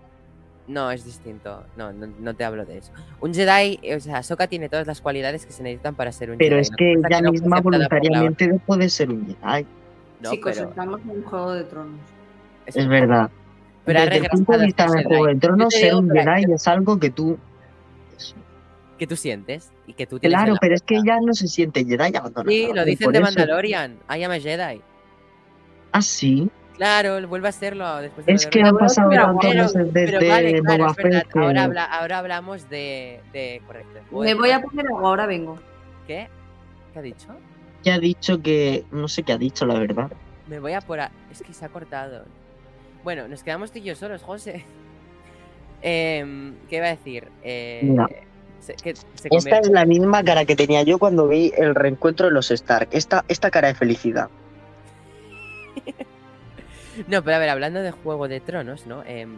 [0.67, 1.63] No, es distinto.
[1.77, 2.91] No, no, no te hablo de eso.
[3.21, 6.31] Un Jedi, eh, o sea, Ahsoka tiene todas las cualidades que se necesitan para ser
[6.31, 6.61] un Pero Jedi.
[6.61, 9.65] es Lo que ella no misma voluntariamente dejó de ser un Jedi.
[10.19, 11.99] No, Chicos, pero, estamos en un Juego de Tronos.
[12.65, 13.29] Es verdad.
[13.85, 16.53] Pero Desde el punto de vista ser del Juego de Tronos, ser un pero- Jedi
[16.53, 17.37] es algo que tú...
[18.97, 20.33] que tú sientes y que tú tienes.
[20.33, 22.49] en Claro, la pero es que ella no se siente Jedi abandonada.
[22.51, 23.99] Sí, lo dicen de eso- Mandalorian.
[24.09, 24.81] I am a Jedi.
[25.91, 26.49] Ah, sí.
[26.75, 30.29] Claro, vuelve a serlo después de Es que han pasado pero- tantos pero- meses desde
[30.29, 31.19] vale, claro, Boba es verdad.
[31.23, 33.61] Fett que- Ahora, habla- ahora hablamos de, de.
[33.65, 33.99] Correcto.
[34.11, 35.57] Me voy a poner algo, ahora vengo.
[36.05, 36.27] ¿Qué?
[36.93, 37.27] ¿Qué ha dicho?
[37.83, 38.83] que ha dicho que...
[38.91, 40.11] No sé qué ha dicho, la verdad.
[40.47, 40.99] Me voy a por.
[40.99, 42.25] a- Es que se ha cortado.
[43.03, 44.65] Bueno, nos quedamos tú y yo solos, José.
[45.81, 47.27] Em, ¿Qué iba a decir?
[47.43, 48.07] Eh, Mira.
[48.59, 52.25] se- que se Esta es la misma cara que tenía yo cuando vi el reencuentro
[52.27, 52.89] de los Stark.
[52.91, 54.29] Esta, esta cara de felicidad.
[57.07, 59.03] no, pero a ver, hablando de Juego de Tronos, ¿no?
[59.05, 59.35] Em,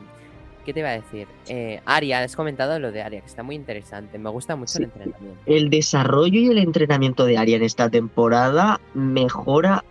[0.65, 1.27] ¿Qué te iba a decir?
[1.47, 4.19] Eh, Aria, has comentado lo de Aria, que está muy interesante.
[4.19, 4.77] Me gusta mucho Sí.
[4.79, 5.41] el entrenamiento.
[5.45, 9.83] El desarrollo y el entrenamiento de Arya en esta temporada mejora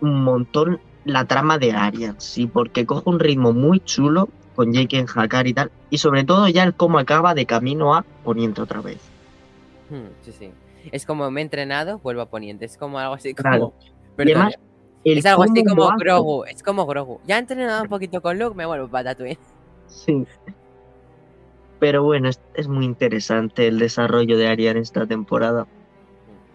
[0.00, 4.98] un montón la trama de Arya, sí, porque coge un ritmo muy chulo con Jake
[4.98, 8.60] en Hakar y tal, y sobre todo ya el cómo acaba de camino a Poniente
[8.60, 9.00] otra vez.
[9.90, 10.50] Hmm, sí, sí.
[10.90, 12.64] Es como me he entrenado, vuelvo a Poniente.
[12.64, 13.48] Es como algo así como.
[13.48, 13.72] Claro.
[14.16, 14.58] Perdón, además,
[15.04, 16.44] es algo así como hace, Grogu.
[16.44, 17.20] Es como Grogu.
[17.26, 19.38] Ya he entrenado un poquito con Luke, me vuelvo para Tatooine.
[19.86, 20.26] Sí.
[21.78, 25.64] Pero bueno, es, es muy interesante el desarrollo de Arya en esta temporada.
[25.64, 25.66] Mm,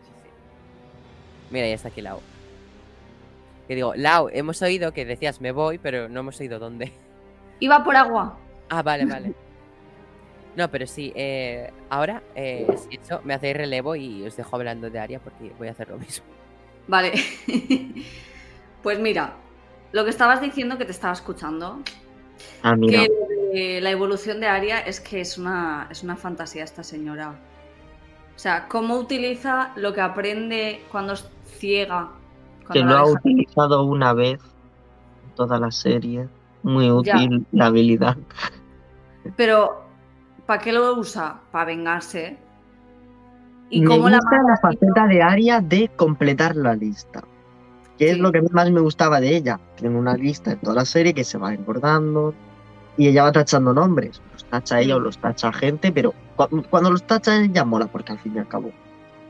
[0.04, 0.30] sí, sí.
[1.52, 2.20] Mira, ya está aquí Lau.
[3.68, 6.93] Que digo, Lau, hemos oído que decías me voy, pero no hemos oído dónde.
[7.60, 8.38] Iba por agua.
[8.70, 9.34] Ah, vale, vale.
[10.55, 14.89] No, pero sí, eh, ahora, eh, si eso, me hacéis relevo y os dejo hablando
[14.89, 16.26] de Aria porque voy a hacer lo mismo.
[16.88, 17.14] Vale.
[18.84, 19.36] pues mira,
[19.91, 21.82] lo que estabas diciendo que te estaba escuchando,
[22.64, 23.03] Ah, mira,
[23.51, 27.36] que eh, la evolución de Aria es que es una, es una fantasía esta señora.
[28.36, 32.12] O sea, cómo utiliza lo que aprende cuando es ciega.
[32.60, 34.39] que cuando lo la ha utilizado una vez
[35.24, 36.28] en toda la serie.
[36.68, 37.15] Muy Ya.
[37.15, 38.18] útil la habilidad.
[39.36, 39.84] Pero,
[40.45, 41.39] ¿para qué lo usa?
[41.51, 42.38] Para vengarse.
[43.70, 47.24] Y me cómo la gusta la mata, faceta de Aria de completar la lista.
[47.97, 49.59] Que es lo que más me gustaba de ella.
[49.76, 52.34] Tiene una lista en toda la serie que se va engordando.
[52.97, 54.22] Y ella va tachando nombres.
[54.34, 55.03] Los tacha ella o Mm.
[55.03, 58.47] los tacha gente, pero cu- cuando los tacha ella mola, porque al fin y al
[58.47, 58.72] cabo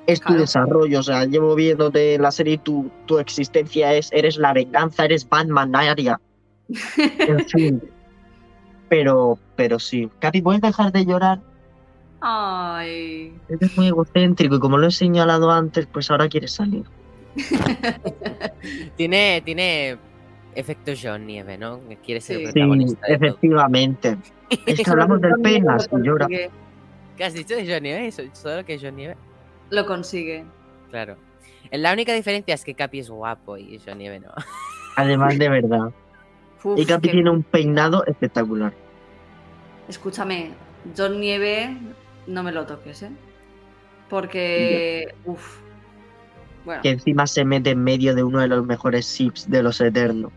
[0.05, 0.41] es tu Claro.
[0.41, 0.99] desarrollo.
[0.99, 5.05] O sea, llevo viéndote en la serie y tu, tu existencia es, eres la venganza,
[5.05, 6.19] eres Batman, Aria.
[6.69, 7.81] En fin.
[8.89, 10.09] Pero, pero sí.
[10.19, 11.39] Capi, ¿puedes dejar de llorar?
[12.21, 13.33] Ay.
[13.49, 16.83] Eres muy egocéntrico y como lo he señalado antes, pues ahora quieres salir.
[18.95, 19.97] Tiene, tiene
[20.55, 21.79] efecto John Nieve, ¿no?
[22.03, 22.43] Quiere ser Sí.
[22.45, 24.17] el protagonista efectivamente.
[24.65, 26.25] Es que hablamos del penas y llora.
[26.27, 28.07] ¿Qué has dicho de John Nieve?
[28.07, 29.17] ¿Eso- ¿Solo que John Nieve?
[29.69, 30.45] Lo consigue.
[30.89, 31.17] Claro.
[31.71, 34.29] La única diferencia es que Capi es guapo y John Nieve no.
[34.95, 35.91] Además de verdad.
[36.73, 38.73] Uf, Y Capi tiene un peinado espectacular.
[39.87, 40.51] Escúchame,
[40.97, 41.77] John Nieve,
[42.27, 43.11] no me lo toques, ¿eh?
[44.09, 45.13] Porque.
[45.25, 45.59] Uf.
[46.65, 46.81] Bueno.
[46.81, 50.33] Que encima se mete en medio de uno de los mejores ships de los Eternos.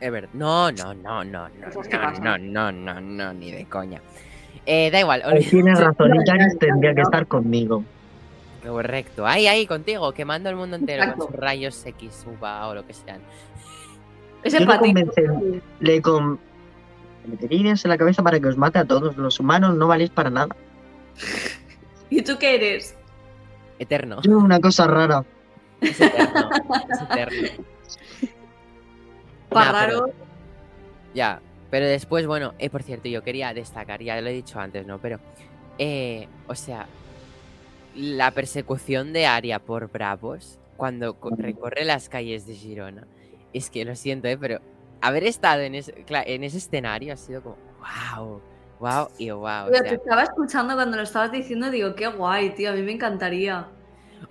[0.00, 0.28] Es verdad.
[0.34, 4.02] No, no, no, no, no, no, no, no, no, no, ni de coña.
[4.66, 5.22] Eh, da igual.
[5.48, 7.82] Tienes razón, y Janis tendría que estar conmigo.
[8.66, 9.26] Correcto.
[9.26, 11.24] Ahí, ahí, contigo, quemando el mundo entero Exacto.
[11.24, 13.20] con sus rayos X, UVA o lo que sean.
[14.42, 16.38] Es Yo le Le con...
[17.24, 19.16] le metería ideas en la cabeza para que os mate a todos.
[19.16, 20.54] Los humanos no valéis para nada.
[22.10, 22.96] ¿Y tú qué eres?
[23.78, 24.20] Eterno.
[24.22, 25.24] Yo una cosa rara.
[25.80, 26.50] Es eterno.
[26.90, 27.64] Es eterno.
[29.48, 30.06] Para Nah, pero-.
[31.14, 31.40] Ya,
[31.70, 34.98] pero después, bueno, eh, por cierto, yo quería destacar, ya lo he dicho antes, ¿no?
[34.98, 35.18] Pero,
[35.78, 36.86] eh, o sea,
[37.96, 43.06] la persecución de Aria por Bravos cuando co- recorre las calles de Girona,
[43.52, 44.36] es que lo siento, ¿eh?
[44.38, 44.60] Pero
[45.00, 47.56] haber estado en ese, cla- en ese escenario ha sido como,
[48.16, 48.40] wow,
[48.80, 49.66] wow y wow.
[49.66, 52.74] O Tío, te sea, estaba escuchando cuando lo estabas diciendo, digo, qué guay, tío, a
[52.74, 53.68] mí me encantaría.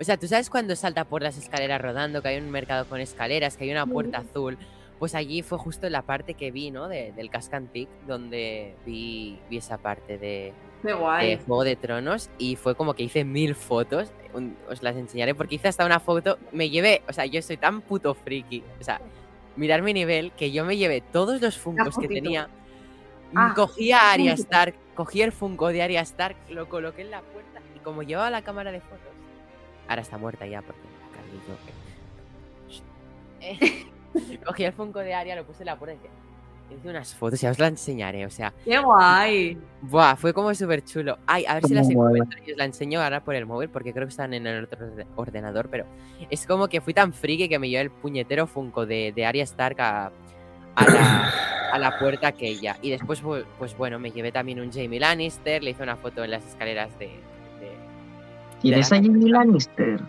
[0.00, 3.00] O sea, tú sabes cuando salta por las escaleras rodando, que hay un mercado con
[3.00, 4.58] escaleras, que hay una puerta azul.
[4.98, 6.88] Pues allí fue justo la parte que vi, ¿no?
[6.88, 10.52] De- del Casc Antique, donde vi, vi esa parte de,
[10.86, 11.36] Qué de guay.
[11.46, 14.10] Juego de Tronos y fue como que hice mil fotos.
[14.34, 16.38] un- os las enseñaré porque hice hasta una foto.
[16.52, 18.62] Me llevé, o sea, yo soy tan puto friki.
[18.80, 19.00] O sea,
[19.56, 22.48] mirar mi nivel que yo me llevé todos los funcos que tenía.
[23.34, 24.34] Ah, cogí a Arya.
[24.34, 28.28] Stark, cogí el funko de Arya Stark, lo coloqué en la puerta y como llevaba
[28.30, 29.00] la cámara de fotos.
[29.88, 32.76] Ahora está muerta ya porque la cargué yo.
[33.40, 33.86] Eh,
[34.46, 36.10] cogí el funko de Arya, lo puse en la puerta y dije,
[36.70, 39.56] hice unas fotos, ya os las enseñaré, o sea, Qué guay.
[39.82, 41.18] Buah, fue como súper chulo.
[41.26, 43.92] Ay, a ver si las encuentro y os la enseño ahora por el móvil porque
[43.92, 45.84] creo que están en el otro orde- ordenador, pero
[46.30, 49.44] es como que fui tan friki que me llevé el puñetero Funko de, de Arya
[49.44, 50.06] Stark a,
[50.74, 51.32] a la,
[51.72, 52.76] a la puerta aquella.
[52.82, 56.24] Y después, bu- pues bueno, me llevé también un Jamie Lannister, le hice una foto
[56.24, 57.06] en las escaleras de...
[57.06, 57.76] de-
[58.60, 60.00] ¿Tienes la a Jamie Lannister?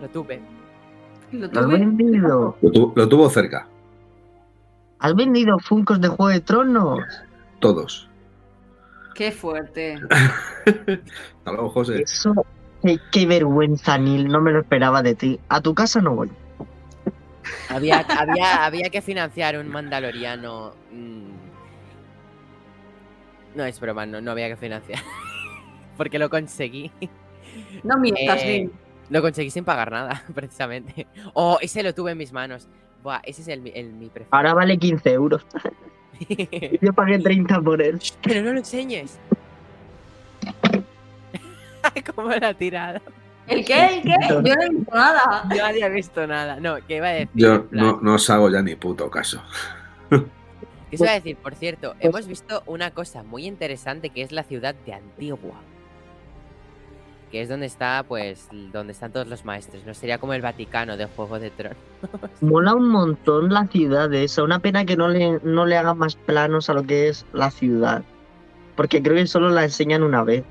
[0.00, 0.40] lo tuve.
[1.30, 2.52] Lo ¿Lo has tuve.
[2.96, 3.66] lo tuvo cerca,
[5.02, 7.00] ¿Has vendido Funcos de Juego de Tronos?
[7.60, 8.10] todos.
[9.14, 10.06] Qué fuerte.
[10.66, 12.02] Hasta luego, José.
[12.02, 12.46] Eso,
[12.82, 15.40] qué, qué vergüenza, Neil, no me lo esperaba de ti.
[15.48, 16.30] A tu casa no voy.
[17.68, 20.74] Había, había, había que financiar un mandaloriano...
[20.90, 21.32] mm,
[23.54, 25.00] No es broma, no, no había que financiar.
[25.96, 26.92] porque lo conseguí.
[27.82, 28.70] No mientas, Eh.
[29.10, 31.06] Lo conseguí sin pagar nada, precisamente.
[31.34, 32.68] Oh, ese lo tuve en mis manos.
[33.02, 34.28] Buah, ese es el, mi- el mi preferido.
[34.36, 35.44] Ahora vale 15 euros.
[36.80, 37.98] Yo pagué 30 por él.
[38.22, 39.18] Pero no lo enseñes.
[42.14, 43.00] ¿Cómo la ha tirado?
[43.48, 43.96] ¿El qué?
[43.96, 44.14] ¿El qué?
[44.28, 45.44] Yo no he visto nada.
[45.56, 46.60] No había visto nada.
[46.60, 47.28] No, ¿qué iba a decir?
[47.34, 49.42] Yo no, no os hago ya ni puto caso.
[50.90, 51.36] ¿Qué se iba a decir?
[51.36, 55.54] Por cierto, hemos visto una cosa muy interesante que es la ciudad de Antigua.
[57.32, 59.84] Que es donde está, pues, donde están todos los maestros.
[59.86, 61.78] No sería como el Vaticano de Juego de Tronos.
[62.42, 64.42] Mola un montón la ciudad esa.
[64.42, 67.50] Una pena que no le, no le hagan más planos a lo que es la
[67.50, 68.02] ciudad.
[68.76, 70.44] Porque creo que solo la enseñan una vez.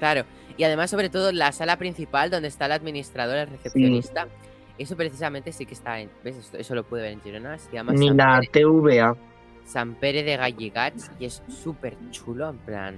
[0.00, 0.24] Claro.
[0.56, 4.26] Y además, sobre todo, la sala principal donde está el administrador, el recepcionista.
[4.78, 6.10] Eso precisamente sí que está en.
[6.24, 6.50] ¿Ves?
[6.54, 7.58] Eso lo pude ver en Girona.
[7.58, 9.16] Se llama Ni San la Pere, TVA.
[9.64, 11.10] San Pere de Galligats.
[11.20, 12.94] Y es súper chulo, en plan.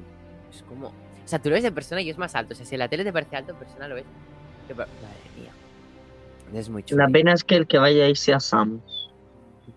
[0.51, 0.93] Es como.
[1.25, 2.55] O sea, tú lo ves en persona y es más alto.
[2.55, 4.05] O sea, si en la tele te parece alto, en persona lo ves.
[4.77, 4.89] Madre
[5.37, 5.53] mía.
[6.53, 7.05] Es muy chulo.
[7.05, 8.81] La pena es que el que vaya ahí sea Sam.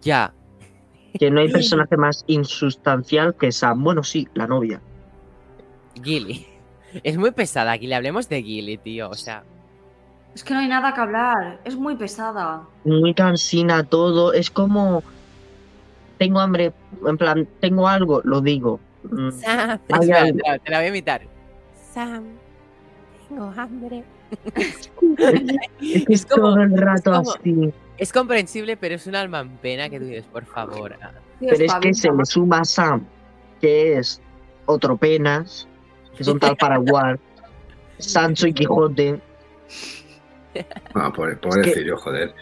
[0.02, 0.34] Ya.
[1.20, 3.84] Que no hay personaje más insustancial que Sam.
[3.84, 4.82] Bueno, sí, la novia.
[6.02, 6.48] Gilly.
[7.04, 7.88] Es muy pesada aquí.
[7.88, 9.10] Le hablemos de Gilly, tío.
[9.10, 9.44] O sea.
[10.34, 11.60] Es que no hay nada que hablar.
[11.64, 12.64] Es muy pesada.
[12.84, 14.34] Muy cansina todo.
[14.34, 15.04] Es como.
[16.18, 16.74] Tengo hambre.
[17.06, 18.80] En plan, tengo algo, lo digo.
[19.04, 19.80] Mm, Sam.
[19.90, 20.40] Espera, algo.
[20.64, 21.35] te la voy a imitar.
[21.96, 22.24] Sam.
[23.30, 24.04] Tengo hambre.
[24.46, 24.90] Es
[25.80, 27.74] que Es es como- todo el rato como- así.
[27.98, 30.94] Es comprensible, pero es un alma en pena que tú dices, por favor.
[31.02, 33.06] ah, Pero es que se le suma a Sam,
[33.62, 34.22] que es
[34.66, 35.68] otro penas,
[36.18, 37.16] que son tal paraguay,
[37.98, 39.20] Sancho y Quijote.
[40.94, 42.34] No, pobre, pobre que- Cirio, joder.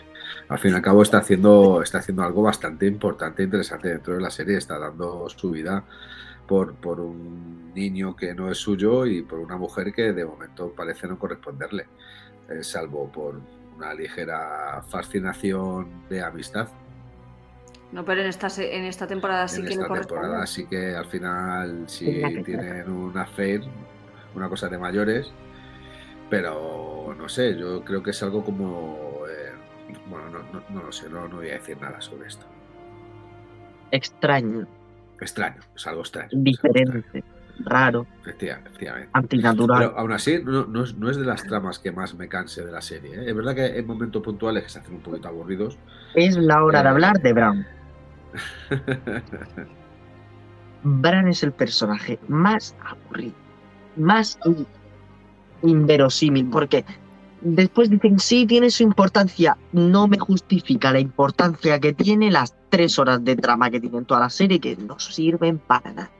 [0.49, 4.15] Al fin y al cabo está haciendo, está haciendo algo bastante importante e interesante dentro
[4.15, 4.57] de la serie.
[4.57, 5.83] Está dando su vida
[6.47, 10.71] por, por un niño que no es suyo y por una mujer que de momento
[10.75, 11.85] parece no corresponderle,
[12.49, 13.39] eh, salvo por
[13.77, 16.67] una ligera fascinación de amistad.
[17.91, 20.21] No, pero en esta, se- en esta temporada sí en que esta corresponde.
[20.23, 20.43] temporada.
[20.43, 23.61] Así que al final, que tienen un affair,
[24.35, 25.31] una cosa de mayores,
[26.29, 28.97] pero no sé, yo creo que es algo como.
[29.29, 29.51] eh,
[30.09, 32.45] bueno, no, no- no lo sé, no, no voy a decir nada sobre esto.
[33.91, 34.67] Extraño,
[35.19, 36.29] Extraño, es algo extraño.
[36.33, 37.23] diferente,
[37.65, 39.09] raro, efectiva- efectivamente.
[39.13, 39.77] antinatural.
[39.79, 42.65] Pero aún así, no, no es, no es de las tramas que más me canse
[42.65, 43.15] de la serie.
[43.15, 43.23] ¿eh?
[43.29, 45.77] Es verdad que hay momentos puntuales que se hacen un poquito aburridos.
[46.15, 47.67] Es la hora de Eh, hablar de Bran.
[50.83, 53.35] Bran es el personaje más aburrido,
[53.95, 54.67] más in-
[55.61, 56.83] inverosímil, porque
[57.43, 62.97] después dicen, sí, tiene su importancia, no me justifica la importancia que tiene las tres
[62.99, 66.11] horas de trama que tiene en toda la serie, que no sirven para nada.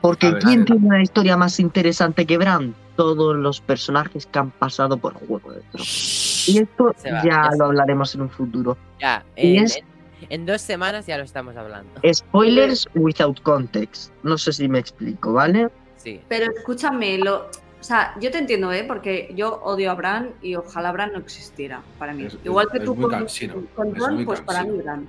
[0.00, 2.74] Porque ver, ¿quién tiene una historia más interesante que Bran?
[2.96, 6.48] Todos los personajes que han pasado por Juego de Tronos.
[6.48, 8.76] Y esto va, ya lo hablaremos en un futuro.
[9.00, 9.84] Ya, Y en, es- en-
[10.30, 11.88] en dos semanas ya lo estamos hablando.
[12.12, 14.12] Spoilers without context.
[14.24, 15.68] No sé si me explico, ¿vale?
[15.96, 16.20] Sí.
[16.28, 17.48] Pero escúchame, lo,
[17.88, 18.84] sea, yo te entiendo, ¿eh?
[18.84, 22.24] Porque yo odio a Bran y ojalá Bran no existiera para mí.
[22.26, 24.76] Es- Igual que es tú con, cansino, con Ron, pues para mí.
[24.78, 25.08] Bran.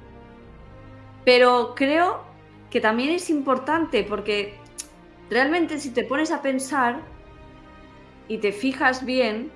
[1.26, 2.22] Pero creo
[2.70, 4.56] que también es importante porque
[5.30, 7.02] realmente si te pones a pensar
[8.28, 9.52] y te fijas bien,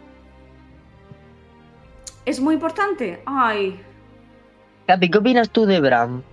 [2.25, 3.21] es muy importante.
[3.25, 3.79] Ay,
[4.87, 6.23] Katy, ¿qué opinas tú de Bran?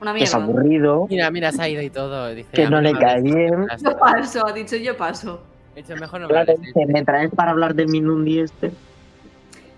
[0.00, 0.44] una Que es mierda.
[0.52, 2.28] aburrido, Mira, mira, se ha ido y todo.
[2.32, 3.66] Dice, que "A no le cae bien.
[3.84, 5.42] Yo paso, ha dicho yo paso.
[5.78, 8.72] De hecho, mejor no me Claro, hables, dice, me traes para hablar del Minundi este.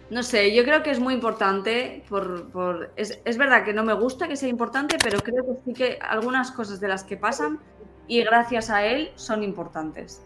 [0.09, 2.03] No sé, yo creo que es muy importante.
[2.09, 5.53] Por, por- es, es verdad que no me gusta que sea importante, pero creo que
[5.67, 7.59] sí que algunas cosas de las que pasan
[8.09, 10.23] y gracias a él son importantes.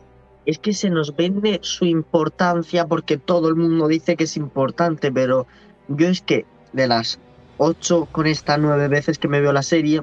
[0.46, 5.10] Es que se nos vende su importancia porque todo el mundo dice que es importante,
[5.10, 5.48] pero
[5.88, 7.18] yo es que de las
[7.58, 10.02] ocho con esta nueve veces que me veo la serie,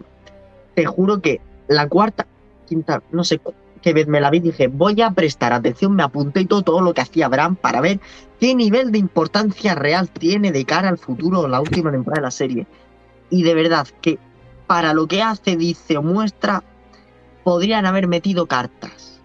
[0.75, 2.27] te juro que la cuarta,
[2.67, 3.39] quinta, no sé
[3.83, 7.01] vez me la vi, dije, voy a prestar atención, me apunté todo, todo lo que
[7.01, 7.99] hacía Bran para ver
[8.39, 12.31] qué nivel de importancia real tiene de cara al futuro la última temporada de la
[12.31, 12.67] serie.
[13.29, 14.19] Y de verdad que
[14.67, 16.63] para lo que hace, dice o muestra,
[17.43, 19.19] podrían haber metido cartas,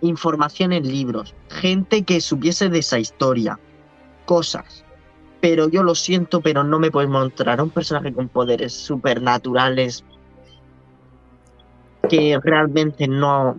[0.00, 3.58] información en libros, gente que supiese de esa historia,
[4.24, 4.84] cosas.
[5.40, 10.04] Pero yo lo siento, pero no me puedes mostrar a un personaje con poderes supernaturales
[12.08, 13.56] que realmente no,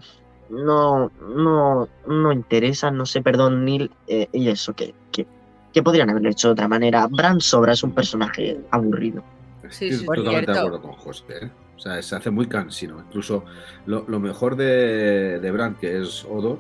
[0.49, 5.25] no, no, no interesan, no sé, perdón, Neil, eh, y eso, que, que,
[5.73, 7.07] que podrían haberlo hecho de otra manera.
[7.07, 9.23] Bran Sobra es un personaje aburrido.
[9.69, 10.05] Sí, Estoy sí.
[10.05, 11.23] Totalmente de acuerdo con José.
[11.41, 11.51] ¿eh?
[11.75, 12.99] O sea, se hace muy cansino.
[12.99, 13.45] Incluso
[13.85, 16.59] lo, lo mejor de, de Bran, que es Odor,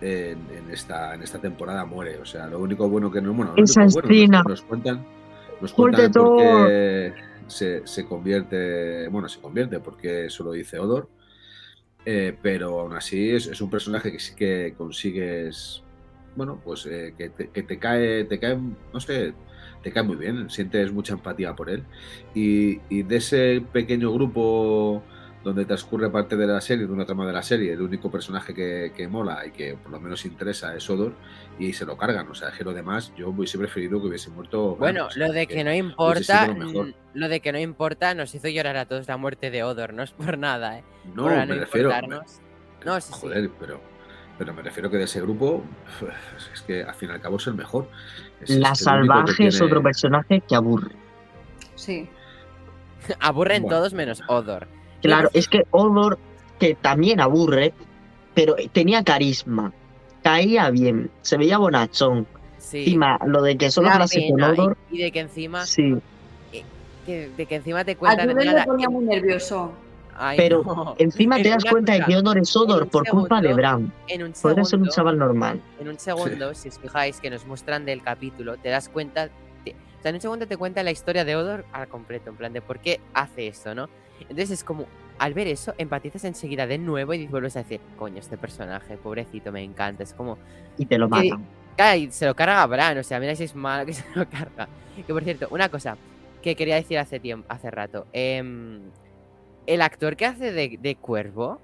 [0.00, 2.18] en, en esta, en esta temporada muere.
[2.18, 4.38] O sea, lo único bueno que no bueno, lo Esa único bueno, escena.
[4.38, 5.06] nos, nos cuentan,
[5.60, 7.14] nos cuentan de por qué
[7.46, 11.08] se, se convierte, bueno, se convierte porque eso lo dice Odor.
[12.04, 15.82] Eh, pero aún así es, un personaje que sí que consigues,
[16.36, 18.58] bueno, pues eh, que, te, cae, te cae,
[18.92, 19.34] no sé,
[19.82, 21.84] te cae muy bien, sientes mucha empatía por él.
[22.34, 25.02] Y de ese pequeño grupo
[25.44, 28.52] donde transcurre parte de la serie, de una trama de la serie, el único personaje
[28.52, 31.12] que, que mola y que por lo menos interesa es Odor,
[31.58, 32.28] y se lo cargan.
[32.28, 34.76] O sea, que lo demás, yo hubiese preferido que hubiese muerto.
[34.76, 36.48] Bueno, o sea, lo de que no importa,
[37.14, 40.02] lo de que no importa nos hizo llorar a todos la muerte de Odor, no
[40.02, 40.84] es por nada, ¿eh?
[41.14, 41.88] No, Por me refiero.
[41.90, 42.40] importarnos.
[42.84, 43.18] No, sí, sí.
[43.20, 43.80] Joder, pero,
[44.38, 45.64] pero me refiero que de ese grupo,
[46.52, 47.88] es que al fin y al cabo es el mejor.
[48.40, 50.94] Es- La es salvaje es otro personaje que aburre.
[51.76, 52.08] Sí.
[53.20, 53.76] Aburren Bueno.
[53.78, 54.66] todos menos Odor.
[55.02, 56.18] Claro, es que Odor,
[56.58, 57.72] que también aburre,
[58.34, 59.72] pero tenía carisma.
[60.22, 62.26] Caía bien, se veía bonachón.
[62.58, 62.78] Sí.
[62.80, 65.96] Encima, lo de que solo frase con y- Odor, y, de que encima sí.
[67.06, 69.72] que, de que encima te A cuentan Julen nada, le ponía muy nervioso.
[70.20, 70.96] Ay, Pero no.
[70.98, 73.92] Encima te En das cuenta de que Odor es Odor por culpa de segundo, Bram.
[74.08, 75.60] en un Podría ser un segundo, chaval normal.
[75.78, 79.28] en un segundo, si os fijáis que nos muestran del capítulo, te das cuenta,
[79.64, 82.36] te- o sea, en un segundo te cuenta la historia de Odor al completo, en
[82.36, 83.88] plan de por qué hace eso, ¿no?
[84.22, 84.86] Entonces es como,
[85.18, 89.52] al ver eso, empatizas enseguida de nuevo y vuelves a decir, coño, este personaje, pobrecito,
[89.52, 90.38] me encanta, es como,
[90.76, 91.44] Y te lo matan.
[91.96, 94.68] Y se lo carga Bran, o sea, mira si es malo que se lo carga.
[94.96, 95.96] Que por cierto, una cosa
[96.42, 98.06] que quería decir hace tiempo, hace rato.
[98.12, 98.80] em,
[99.66, 101.60] el actor que hace de, de Cuervo,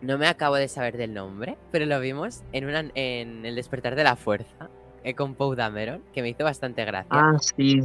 [0.00, 3.96] no me acabo de saber del nombre, pero lo vimos en una en El despertar
[3.96, 4.70] de la fuerza,
[5.02, 7.10] eh, con Poe Dameron, que me hizo bastante gracia.
[7.10, 7.80] Ah, sí.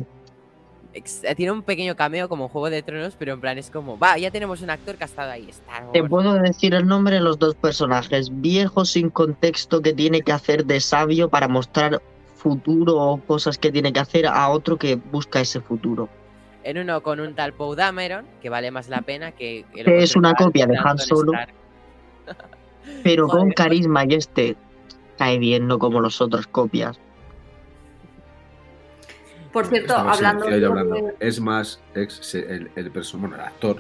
[0.93, 4.17] Eh, Tiene un pequeño cameo como Juego de Tronos, pero en plan es como, va,
[4.17, 5.49] ya tenemos un actor que ha estado ahí.
[5.49, 6.09] Star Te Wars".
[6.09, 8.29] puedo decir el nombre de los dos personajes.
[8.41, 12.01] Viejo sin contexto que tiene que hacer de sabio para mostrar
[12.35, 16.09] futuro o cosas que tiene que hacer a otro que busca ese futuro.
[16.63, 19.65] En uno con un tal Poe Dameron, que vale más la pena que...
[19.75, 21.33] el Que es una copia de Han Solo.
[23.03, 24.55] Pero con carisma y este
[25.17, 26.99] cae bien, no como los otros copias.
[29.53, 31.15] Por cierto, hablando, de-.
[31.19, 33.79] Es más, ex, el, el, bueno, el actor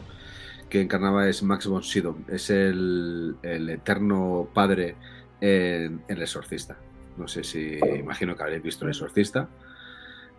[0.69, 2.15] que encarnaba es Max von Sydow.
[2.29, 4.95] Es el, el eterno padre
[5.41, 6.77] en, en El Exorcista.
[7.17, 9.49] No sé si, imagino que habréis visto El Exorcista.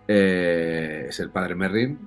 [0.07, 1.99] Eh, es el padre Merrin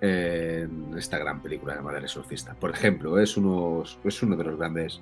[0.00, 2.54] en esta gran película llamada El Exorcista.
[2.54, 5.00] Por ejemplo, es, unos, es uno de los grandes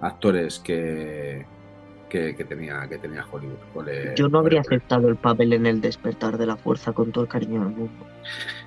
[0.00, 1.46] actores que,
[2.08, 3.56] que, que tenía, que tenía Hollywood.
[4.16, 7.30] Yo no habría aceptado el papel en el despertar de la fuerza con todo el
[7.30, 8.06] cariño del mundo.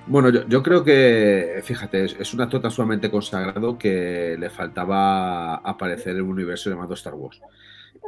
[0.06, 4.50] Bueno, yo, yo creo que, fíjate, es, es un actor tan sumamente consagrado que le
[4.50, 7.40] faltaba aparecer en un universo llamado Star Wars.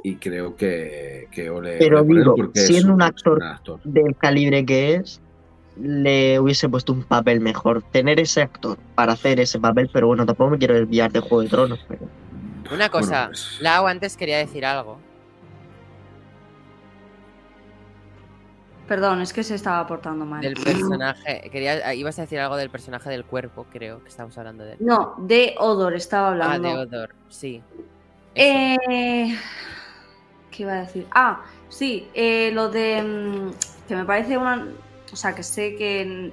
[0.05, 3.41] Y creo que, que ole, Pero digo, porque es siendo un actor-.
[3.85, 5.21] Del calibre que es,
[5.81, 7.83] le hubiese puesto un papel mejor.
[7.83, 11.43] Tener ese actor para hacer ese papel, pero bueno, tampoco me quiero desviar de Juego
[11.43, 11.85] de Tronos.
[11.87, 12.09] Pero...
[12.73, 14.99] Una cosa, Bueno, pues, Lau antes quería decir algo.
[18.89, 20.41] Perdón, es que se estaba portando mal.
[20.43, 21.49] Del personaje.
[21.51, 24.73] Quería, ah, ibas a decir algo del personaje del cuerpo, creo que estamos hablando de
[24.73, 24.79] él.
[24.81, 26.69] No, de Odor estaba Ah, hablando.
[26.69, 27.63] de Odor, sí.
[28.35, 29.39] Eh,
[30.51, 31.07] ¿Qué iba a decir?
[31.13, 33.51] Ah, sí, eh, lo de mm,
[33.89, 34.67] que me parece una...
[35.13, 36.33] O sea, que sé que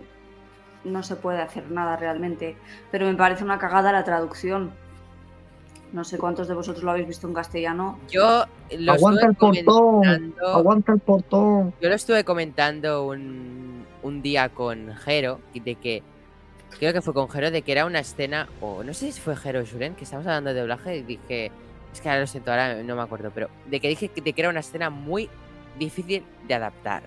[0.85, 2.55] no se puede hacer nada realmente,
[2.91, 4.71] pero me parece una cagada la traducción.
[5.91, 7.97] No sé cuántos de vosotros lo habéis visto en castellano.
[8.11, 8.45] Yo
[8.77, 10.47] lo Aguanta el estuve portón, comentando.
[10.47, 11.73] aguanta el portón.
[11.81, 16.03] Yo lo estuve comentando un, un día con Jero, de que.
[16.77, 18.47] Creo que fue con Jero, de que era una escena.
[18.61, 21.51] O no sé si fue Jero o Julen, que estábamos hablando de doblaje, y dije.
[21.91, 24.33] Es que ahora lo siento, ahora no me acuerdo, pero de que dije que, de
[24.33, 25.27] que era una escena muy
[25.79, 27.01] difícil de adaptar.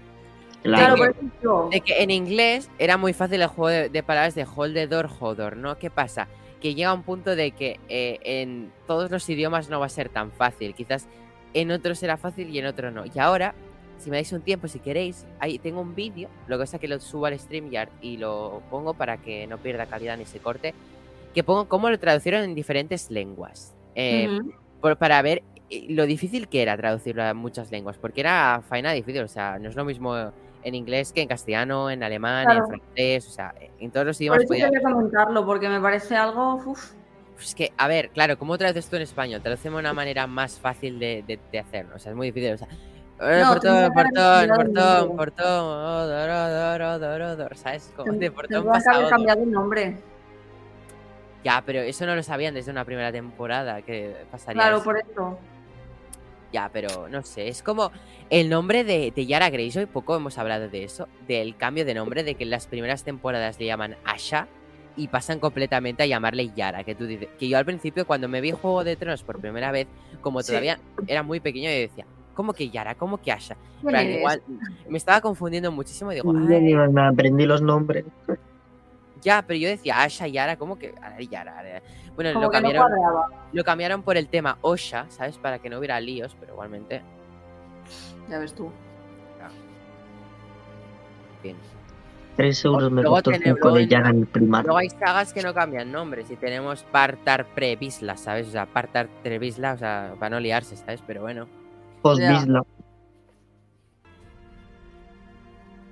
[0.64, 4.02] Claro, que- por ejemplo, De que en inglés era muy fácil el juego de, de
[4.02, 5.78] palabras de hold the door, hodor, ¿no?
[5.78, 6.26] ¿Qué pasa?
[6.62, 10.08] Que llega un punto de que eh, en todos los idiomas no va a ser
[10.08, 10.74] tan fácil.
[10.74, 11.08] Quizás
[11.54, 13.04] en otros será fácil y en otros no.
[13.04, 13.52] Y ahora,
[13.98, 16.28] si me dais un tiempo, si queréis, ahí tengo un vídeo.
[16.46, 19.58] Lo que pasa es que lo subo al StreamYard y lo pongo para que no
[19.58, 20.72] pierda calidad ni se corte.
[21.34, 23.74] Que pongo cómo lo traducieron en diferentes lenguas.
[23.94, 24.52] Eh, ujú.
[24.80, 28.92] por- para ver eh, lo difícil que era traducirlo a muchas lenguas, porque era faena
[28.92, 30.32] difícil, o sea, no es lo mismo
[30.62, 34.22] en inglés que en castellano, en alemán, en francés, o sea, en todos los por
[34.22, 34.70] idiomas eso podía...
[34.80, 36.54] comentarlo, porque me parece algo...
[36.56, 36.92] uf,
[37.34, 39.40] Pues es que, a ver, claro, ¿cómo traduces tú en español?
[39.42, 42.58] Traducemos una manera más fácil de, de- de hacerlo, o sea, es muy difícil, o
[42.58, 42.68] sea...
[43.20, 45.64] eh, No, portón, portón, portón, portón,
[47.40, 47.92] odor, ¿sabes?
[47.96, 49.10] Como de portón Tendría que pasa a haber odor.
[49.16, 49.96] cambiado el nombre.
[51.44, 54.84] Ya, pero eso no lo sabían desde una primera temporada, que pasaría Claro, eso.
[54.84, 55.38] por eso.
[56.52, 57.90] Ya, pero no sé, es como
[58.28, 62.24] el nombre de, de Yara Greyjoy, poco hemos hablado de eso, del cambio de nombre,
[62.24, 64.48] de que en las primeras temporadas le llaman Asha
[64.94, 68.42] y pasan completamente a llamarle Yara, que tú dices, que yo al principio cuando me
[68.42, 69.86] vi Juego de Tronos por primera vez,
[70.20, 70.48] como Sí.
[70.48, 72.94] todavía era muy pequeño, yo decía, ¿cómo que Yara?
[72.96, 73.56] ¿Cómo que Asha?
[73.80, 74.18] ¿Quién Plan, eres?
[74.18, 74.42] igual,
[74.90, 78.04] me estaba confundiendo muchísimo y digo, "Ay, aprendí los nombres.
[79.22, 81.58] Ya, pero yo decía Asha, Yara, ¿cómo que Ara, Yara?
[81.58, 81.82] Ara"?
[82.14, 82.90] Bueno, Como lo no cambiaron,
[83.52, 85.38] lo cambiaron por el tema Osha, ¿sabes?
[85.38, 87.00] Para que no hubiera líos, pero igualmente,
[88.28, 88.70] Ya ves tú.
[91.42, 91.56] bien.
[92.36, 94.66] Tres euros me Luego costó el tenemos- 5 de Yara en el primario.
[94.68, 98.48] Luego hay sagas que no cambian nombres y tenemos Partar Pre-Visla, ¿sabes?
[98.48, 101.02] O sea, Partar Pre-Visla, o sea, para no liarse, ¿sabes?
[101.06, 101.46] Pero bueno.
[102.00, 102.62] Post-Bisla.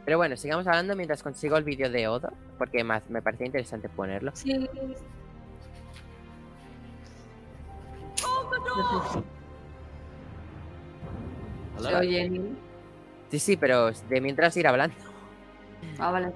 [0.04, 3.88] Pero bueno, sigamos hablando mientras consigo el vídeo de Odo, porque más me parecía interesante
[3.88, 4.32] ponerlo.
[4.34, 4.68] Sí.
[11.78, 12.42] Se oye.
[13.30, 14.94] Sí, sí, pero de mientras ir hablando.
[15.98, 16.32] Ah, vale.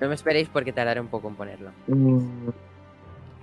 [0.00, 1.70] No me esperéis porque tardaré un poco en ponerlo.
[1.86, 2.18] Mm,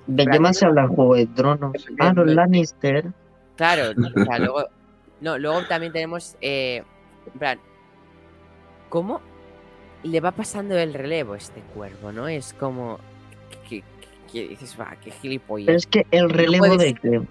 [0.08, 0.40] ¿De qué Espérate.
[0.40, 1.88] más se habla en Juego de Tronos?
[2.00, 3.06] Ah, los Lannister.
[3.56, 4.66] Claro, o sea, luego.
[5.22, 6.36] No, luego también tenemos.
[6.42, 6.84] Eh,
[7.32, 7.60] en plan.
[8.90, 9.22] ¿Cómo
[10.04, 12.28] le va pasando el relevo a este cuervo, no?
[12.28, 13.00] Es como.
[14.32, 15.66] Que, dices, va, qué gilipollas.
[15.66, 17.24] Pero es que el relevo de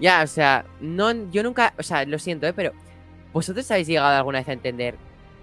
[0.00, 2.54] Ya, o sea, no, yo nunca, o sea, lo siento, ¿eh?
[2.54, 2.72] pero
[3.34, 4.94] ¿vosotros habéis llegado alguna vez a entender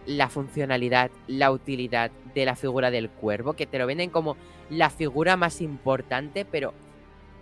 [0.08, 3.54] la funcionalidad, la utilidad de la figura del cuervo?
[3.54, 4.38] Que te lo venden como
[4.72, 6.74] la figura más importante, pero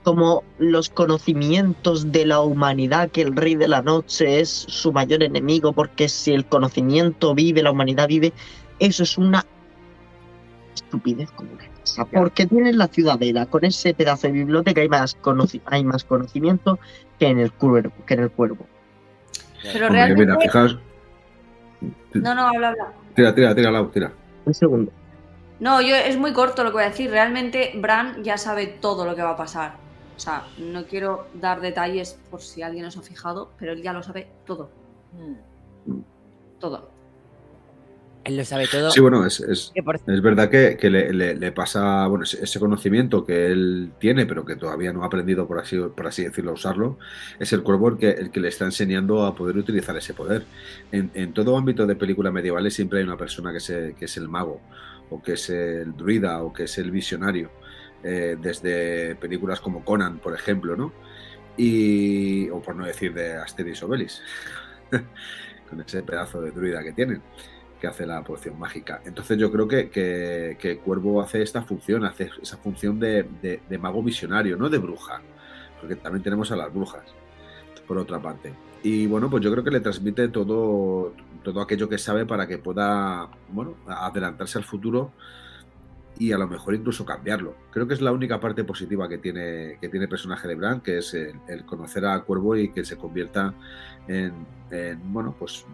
[0.03, 5.23] como los conocimientos de la humanidad, que el rey de la noche es su mayor
[5.23, 8.33] enemigo, porque si el conocimiento vive, la humanidad vive,
[8.81, 9.45] eso es una
[10.73, 12.05] estupidez como una casa.
[12.05, 15.17] Porque tienes la ciudadela, con ese pedazo de biblioteca hay más,
[15.65, 16.79] hay más conocimiento
[17.19, 17.93] que en el cuervo.
[18.05, 18.65] Que en el cuervo.
[19.61, 20.25] Pero Hombre, realmente.
[20.25, 20.77] mira, fijaos.
[22.13, 22.93] No, no, habla, habla.
[23.15, 24.11] Tira, tira, tira, Lau, tira.
[24.45, 24.91] Un segundo.
[25.59, 27.11] No, yo es muy corto lo que voy a decir.
[27.11, 29.75] Realmente Bran ya sabe todo lo que va a pasar.
[30.17, 33.81] O sea, no quiero dar detalles por si alguien no se ha fijado, pero él
[33.81, 34.69] ya lo sabe todo.
[36.59, 36.89] Todo.
[38.23, 38.91] Él lo sabe todo.
[38.91, 39.71] Sí, bueno, es, es,
[40.05, 44.45] es verdad que, que le, le- le pasa bueno, ese, conocimiento que él tiene, pero
[44.45, 46.99] que todavía no ha aprendido, por así, por así decirlo, a usarlo,
[47.39, 50.45] es el cuervo el que, el que le está enseñando a poder utilizar ese poder.
[50.91, 54.17] En, en todo ámbito de películas medievales siempre hay una persona que, se, que es
[54.17, 54.67] el mago,
[55.09, 57.53] o que es el druida, o que es el visionario.
[58.03, 60.93] eh, desde películas como Conan, por ejemplo, ¿no?
[61.57, 64.21] Y, o por no decir de Asterix Obelix,
[65.69, 67.23] con ese pedazo de druida que tienen
[67.81, 69.01] que hace la poción mágica.
[69.03, 73.77] Entonces yo creo que, que, que Cuervo hace esta función, hace esa función de, de-
[73.79, 75.19] mago visionario, no de bruja,
[75.79, 77.03] porque también tenemos a las brujas,
[77.87, 78.53] por otra parte.
[78.83, 81.13] Y bueno, pues yo creo que le transmite todo,
[81.43, 85.11] todo aquello que sabe para que pueda, bueno, adelantarse al futuro
[86.19, 87.55] y a lo mejor incluso cambiarlo.
[87.71, 90.81] Creo que es la única parte positiva que tiene, que tiene el personaje de Bran,
[90.81, 93.55] que es el, el conocer a Cuervo y que se convierta
[94.07, 94.33] en,
[94.69, 95.65] en, bueno, pues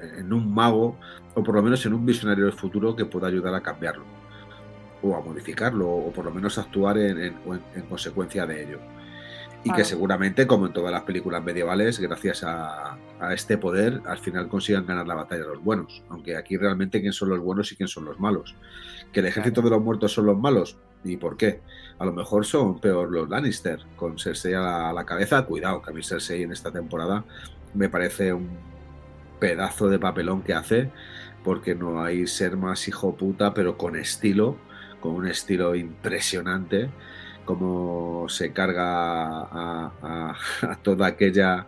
[0.00, 0.96] en un mago
[1.34, 4.04] o por lo menos en un visionario del futuro que pueda ayudar a cambiarlo
[5.02, 8.78] o a modificarlo o por lo menos actuar en, en- consecuencia de ello.
[9.64, 14.18] Y que seguramente, como en todas las películas medievales, gracias a, a este poder, al
[14.18, 16.02] final consigan ganar la batalla los buenos.
[16.08, 18.54] Aunque aquí realmente quién son los buenos y quién son los malos.
[19.12, 20.78] Que el ejército de los muertos son los malos.
[21.02, 21.60] ¿Y por qué?
[21.98, 25.44] A lo mejor son peor los Lannister, con Cersei a la, a la cabeza.
[25.44, 27.24] Cuidado, que a mí Cersei en esta temporada
[27.74, 28.48] me parece un
[29.38, 30.90] pedazo de papelón que hace,
[31.44, 34.56] porque no hay ser más hijo puta, pero con estilo,
[35.00, 36.90] con un estilo impresionante,
[37.44, 40.36] como se carga a,
[40.82, 41.66] toda aquella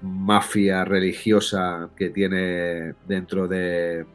[0.00, 4.06] mafia religiosa que tiene dentro de,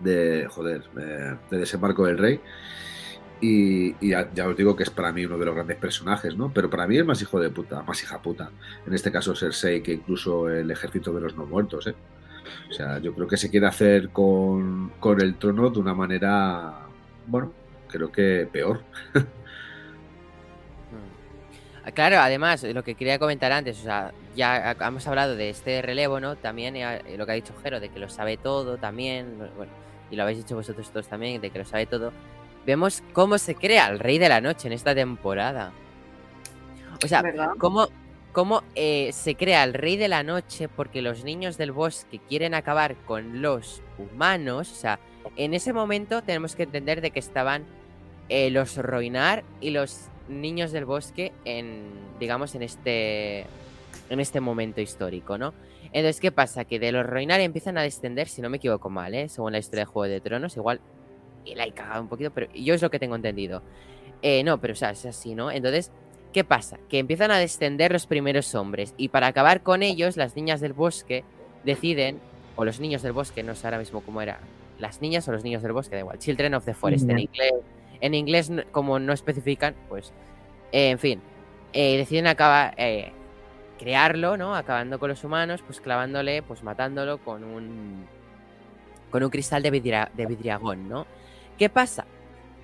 [0.00, 2.40] de joder, de desembarco del rey.
[3.40, 6.50] Y, y ya, os digo que es para mí uno de los grandes personajes, ¿no?
[6.52, 8.50] Pero para mí es más hijo de puta, más hija puta.
[8.86, 11.94] En este caso Cersei que incluso el ejército de los no muertos, ¿eh?
[12.70, 16.86] O sea, yo creo que se quiere hacer con, con el trono de una manera,
[17.26, 17.52] bueno,
[17.88, 18.82] creo que peor.
[21.84, 25.82] Ah, Claro, además, lo que quería comentar antes, o sea, ya hemos hablado de este
[25.82, 26.34] relevo, ¿no?
[26.34, 29.72] También eh, lo que ha dicho Jero, de que lo sabe todo también, bueno,
[30.10, 32.12] y lo habéis dicho vosotros todos también, de que lo sabe todo.
[32.66, 35.72] Vemos cómo se crea el Rey de la Noche en esta temporada.
[37.04, 37.50] O sea, ¿Verdad?
[37.58, 37.88] cómo,
[38.32, 42.54] cómo eh, se crea el Rey de la Noche porque los niños del bosque quieren
[42.54, 44.72] acabar con los humanos.
[44.72, 44.98] O sea,
[45.36, 47.64] en ese momento tenemos que entender de que estaban
[48.28, 51.84] eh, los Roinar y los niños del bosque en,
[52.18, 53.46] digamos, en este...
[54.10, 55.54] en este momento histórico, ¿no?
[55.92, 56.64] Entonces, ¿qué pasa?
[56.64, 59.28] Que de los Roinar empiezan a descender, si no me equivoco mal, ¿eh?
[59.28, 60.80] Según la historia de Juego de Tronos, igual
[61.46, 63.62] y la he cagado un poquito, pero yo es lo que tengo entendido.
[64.22, 65.50] Eh, no, pero o sea, es así, ¿no?
[65.50, 65.90] Entonces,
[66.32, 66.78] ¿qué pasa?
[66.88, 70.72] Que empiezan a descender los primeros hombres y para acabar con ellos, las niñas del
[70.72, 71.24] bosque
[71.64, 72.20] deciden,
[72.56, 74.38] o los niños del bosque, no sé ahora mismo cómo era,
[74.78, 77.52] las niñas o los niños del bosque, da igual, Children of the Forest, en inglés,
[78.00, 80.12] en inglés como no especifican, pues,
[80.72, 81.20] eh, en fin,
[81.72, 83.12] eh, deciden acabar, eh,
[83.78, 84.54] crearlo, ¿no?
[84.54, 88.06] Acabando con los humanos, pues clavándole, pues matándolo con un,
[89.10, 91.06] con un cristal de, vidria, de vidriagón, ¿no?
[91.58, 92.04] ¿Qué pasa?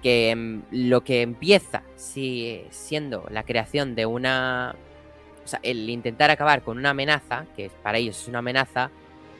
[0.02, 4.74] Que mm, lo que empieza si, siendo la creación de una...
[5.44, 8.90] O sea, el intentar acabar con una amenaza, que para ellos es una amenaza,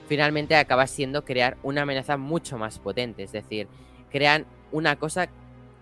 [0.09, 3.22] finalmente acaba siendo crear una amenaza mucho más potente.
[3.22, 3.68] Es decir,
[4.11, 5.28] crean una cosa,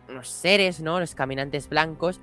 [0.08, 1.00] unos seres, ¿no?
[1.00, 2.20] Los caminantes blancos,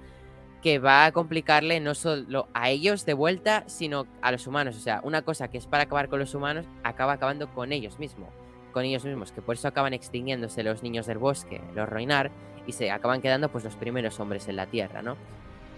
[0.62, 4.76] que va a complicarle no solo a ellos de vuelta, sino a los humanos.
[4.76, 7.98] O sea, una cosa que es para acabar con los humanos, acaba acabando con ellos
[8.00, 8.30] mismos.
[8.78, 12.30] Con ellos mismos, que por eso acaban extinguiéndose los niños del bosque, los Roinar,
[12.68, 15.18] y se acaban quedando pues los primeros hombres en la Tierra, ¿no?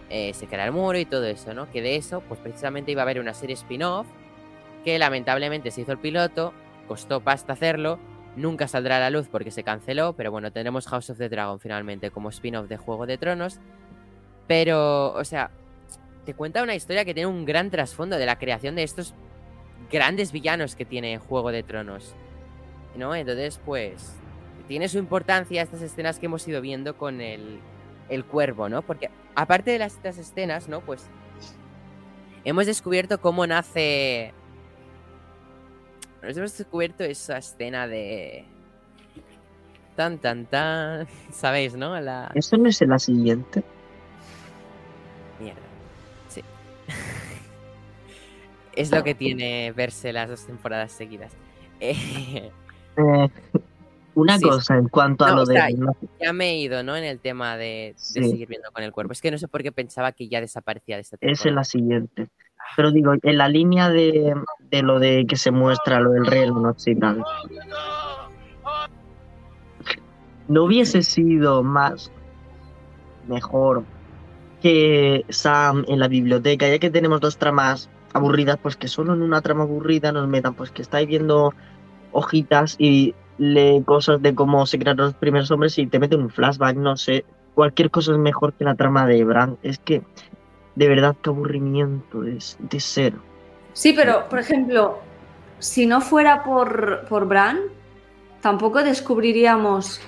[0.10, 1.72] Eh, se crea el muro y todo eso, ¿no?
[1.72, 4.06] Que de eso, pues precisamente iba a haber una serie spin-off,
[4.84, 6.52] que lamentablemente se hizo el piloto,
[6.90, 8.00] costó pasta hacerlo,
[8.36, 11.58] nunca saldrá a la luz porque se canceló, pero bueno, tenemos House of the Dragon
[11.58, 13.62] finalmente como spin-off de Juego de Tronos,
[14.46, 15.52] pero, o sea,
[16.26, 19.14] te cuenta una historia que tiene un gran trasfondo de la creación de estos
[19.90, 22.14] grandes villanos que tiene Juego de Tronos.
[22.96, 23.16] ¿No?
[23.16, 24.16] Entonces, pues,
[24.68, 27.60] tiene su importancia estas escenas que hemos ido viendo con el,
[28.10, 28.82] el cuervo, ¿no?
[28.82, 30.82] Porque aparte de las, estas escenas, ¿no?
[30.82, 31.08] Pues
[32.44, 34.34] hemos descubierto cómo nace...
[36.22, 38.46] Nos hemos descubierto esa escena de...
[39.96, 41.08] Tan, tan, tan...
[41.32, 42.00] ¿Sabéis, no?
[42.00, 42.32] La...
[42.36, 43.64] ¿Eso no es en la siguiente?
[45.40, 45.62] Mierda.
[46.28, 46.44] Sí.
[48.76, 51.34] es lo que tiene verse las dos temporadas seguidas.
[53.00, 53.30] Eh,
[54.16, 55.78] una Sí, cosa en cuanto a lo o sea, de...
[56.20, 56.96] ya me he ido, ¿no?
[56.98, 58.22] En el tema de, de Sí.
[58.30, 59.14] seguir viendo con el cuerpo.
[59.14, 61.56] Es que no sé por qué pensaba que ya desaparecía de esta Es en temporada.
[61.56, 62.28] la siguiente.
[62.76, 64.36] Pero digo, en la línea de,
[64.70, 67.24] de lo de que se muestra lo del rey de la noche y tal.
[70.48, 72.12] ¿No hubiese sido más
[73.28, 73.84] mejor
[74.62, 79.22] que Sam en la biblioteca, ya que tenemos dos tramas aburridas, pues que solo en
[79.22, 81.54] una trama aburrida nos metan, pues que estáis viendo
[82.12, 86.30] hojitas y lee cosas de cómo se crearon los primeros hombres y te meten un
[86.30, 87.26] flashback, no sé.
[87.56, 89.58] Cualquier cosa es mejor que la trama de Bran.
[89.64, 90.02] Es que,
[90.76, 93.18] de verdad, qué aburrimiento es de cero.
[93.74, 95.00] Sí, pero, por ejemplo,
[95.60, 97.60] si no fuera por, por Bran,
[98.42, 100.00] tampoco descubriríamos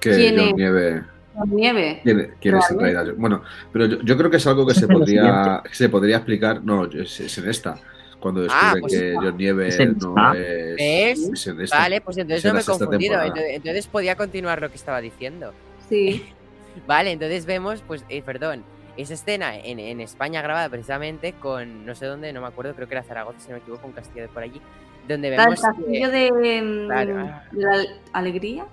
[0.00, 0.54] Que ¿Quién John es?
[0.54, 1.04] Nieve.
[1.34, 2.00] la nieve.
[2.02, 2.84] ¿Quién, quién es en Realmente.
[2.94, 3.14] realidad?
[3.18, 6.62] Bueno, pero yo, yo creo que es algo que se podría, se podría explicar.
[6.64, 7.76] No, es, es en esta.
[8.22, 10.76] Cuando Ah, descubren pues que John Nieve Es en no es.
[10.78, 11.78] Es esta.
[11.78, 13.20] Vale, pues entonces Es en no me he confundido.
[13.20, 15.52] Entonces, entonces podía continuar lo que estaba diciendo.
[15.88, 16.24] Sí.
[16.86, 18.64] Vale, entonces vemos, pues, eh, perdón,
[18.96, 22.88] esa escena en, en España grabada precisamente con, no sé dónde, no me acuerdo, creo
[22.88, 24.60] que era Zaragoza, si no me equivoco, un castillo de por allí,
[25.08, 25.60] donde Está el vemos...
[25.60, 27.16] castillo que- de, mm, Claro.
[27.52, 28.66] de la alegría.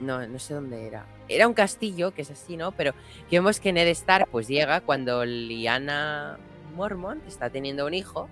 [0.00, 1.06] No, no sé dónde era.
[1.28, 2.72] Era un castillo, que es así, ¿no?
[2.72, 2.92] Pero
[3.30, 6.36] que vemos que Ned Stark pues llega cuando Liana
[6.74, 8.28] Mormont está teniendo un hijo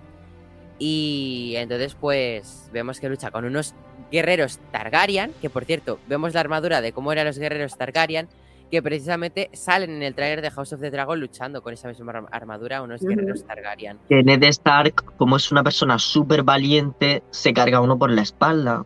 [0.85, 3.73] y entonces pues vemos que lucha con unos
[4.11, 8.27] guerreros Targaryen, que por cierto, vemos la armadura de cómo eran los guerreros Targaryen,
[8.69, 12.11] que precisamente salen en el trailer de House of the Dragon luchando con esa misma
[12.11, 13.97] arm- armadura unos guerreros Targaryen.
[14.09, 18.85] Que Ned Stark, como es una persona súper valiente, se carga uno por la espalda.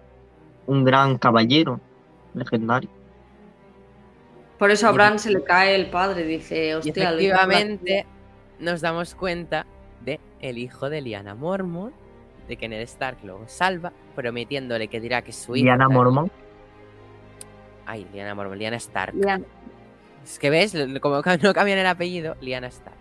[0.67, 1.79] Un gran caballero
[2.35, 2.89] legendario.
[4.59, 8.05] Por eso a Bran se le cae el padre, dice, hostia, efectivamente
[8.59, 9.65] nos damos cuenta
[10.41, 11.93] el hijo de Liana Mormont,
[12.47, 15.63] de que Ned Stark lo salva, prometiéndole que dirá que su hijo.
[15.65, 15.93] Diana tal.
[15.95, 16.31] Mormont.
[17.85, 19.13] Ay, Liana Mormont, Liana Stark.
[19.15, 19.45] Lian-
[20.23, 22.97] Es que ves, como no cambian el apellido, Liana Stark.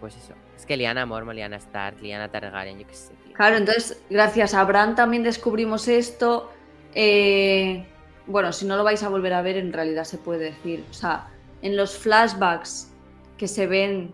[0.00, 0.34] Pues eso.
[0.56, 3.34] Es que Liana Mormont, Liana Stark, Liana Targaryen, yo qué sé, tío.
[3.34, 6.50] Claro, entonces, gracias a Bran también descubrimos esto.
[6.94, 7.86] eh,
[8.26, 10.82] bueno, si no lo vais a volver a ver, en realidad se puede decir.
[10.90, 11.28] O sea,
[11.60, 12.90] en los flashbacks
[13.36, 14.12] que se ven,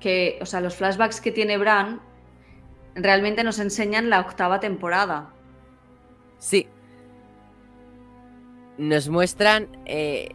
[0.00, 2.00] que, o sea, los flashbacks que tiene Bran,
[2.94, 5.30] realmente nos enseñan la octava temporada.
[6.38, 6.68] Sí.
[8.78, 9.68] Nos muestran.
[9.86, 10.30] eh,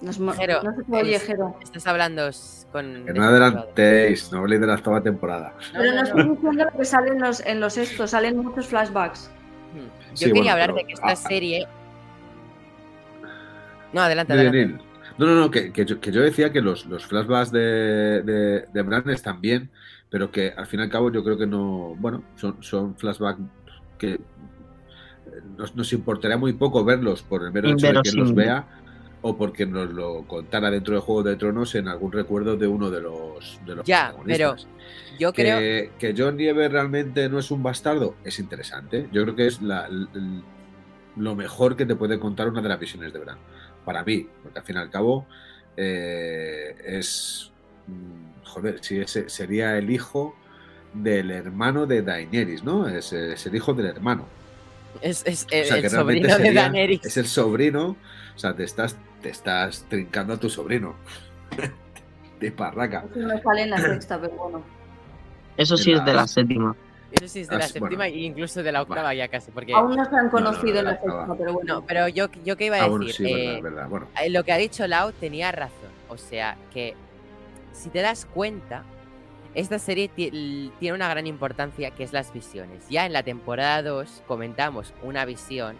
[0.00, 1.56] Nos Jero, no se oye, Jero.
[1.62, 2.28] estás hablando
[2.72, 3.04] con.
[3.06, 5.54] Que no adelantéis, no habléis de la octava temporada.
[5.74, 8.36] No, Pero no, no estoy diciendo lo que salen en los, en los estos, salen
[8.38, 9.30] muchos flashbacks.
[9.74, 10.10] Hmm.
[10.10, 11.66] Yo Sí, quería bueno, hablar pero- de que esta ah, serie.
[13.92, 14.84] No, adelante, adelante.
[15.18, 18.64] No, no, no, que, que yo, que yo decía que los, los flashbacks de, de,
[18.72, 19.68] de Bran están bien,
[20.10, 21.94] pero que al fin y al cabo yo creo que no.
[21.98, 23.40] Bueno, son, son flashbacks
[23.98, 24.20] que eh,
[25.56, 28.66] nos, nos importaría muy poco verlos por el mero hecho de que los vea
[29.20, 32.88] o porque nos lo contara dentro de Juego de Tronos en algún recuerdo de uno
[32.90, 34.54] de los, de los Ya, pero.
[35.18, 35.58] Yo creo.
[35.58, 39.08] Que, que John Nieve realmente no es un bastardo es interesante.
[39.10, 40.42] Yo creo que es la- l- l-
[41.16, 43.38] lo mejor que te puede contar una de las visiones de Bran.
[43.88, 45.26] Para mí, porque al fin y al cabo
[45.78, 47.50] eh, es.
[47.86, 50.36] mm, Joder, sí, ese sería el hijo
[50.92, 52.86] del hermano de Daenerys, ¿no?
[52.86, 54.26] Es, es el hijo del hermano.
[55.00, 57.06] Es, es O el, sea, sobrino de Daenerys.
[57.06, 57.96] Es el sobrino.
[58.36, 60.94] O sea, te estás, te estás trincando a tu sobrino.
[62.40, 63.06] de parraca.
[63.10, 64.62] Eso me sale en la sexta, pero bueno.
[65.56, 66.76] Eso sí es de la séptima.
[67.10, 68.14] Eso sí es de la séptima bueno.
[68.14, 69.50] e incluso de la octava ya casi.
[69.50, 69.72] Porque.
[69.72, 71.36] Aún no se han no, conocido no, en la no, sexta, no.
[71.36, 71.74] pero bueno.
[71.74, 73.12] No, pero yo, yo que iba a Ah, decir.
[73.14, 73.88] sí, eh, verdad, verdad.
[73.88, 75.88] Bueno, Eh, Lo que ha dicho Lau tenía razón.
[76.10, 76.94] O sea, que
[77.72, 78.82] si te das cuenta,
[79.54, 82.86] esta serie tiene una gran importancia que es las visiones.
[82.90, 85.76] Ya en la temporada 2 comentamos una visión,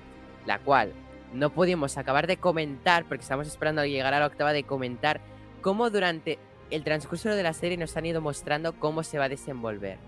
[0.47, 0.93] la cual
[1.35, 5.21] no pudimos acabar de comentar porque estamos esperando a llegar a la octava de comentar
[5.61, 6.39] cómo durante
[6.71, 9.99] el transcurso de la serie nos han ido mostrando cómo se va a desenvolver.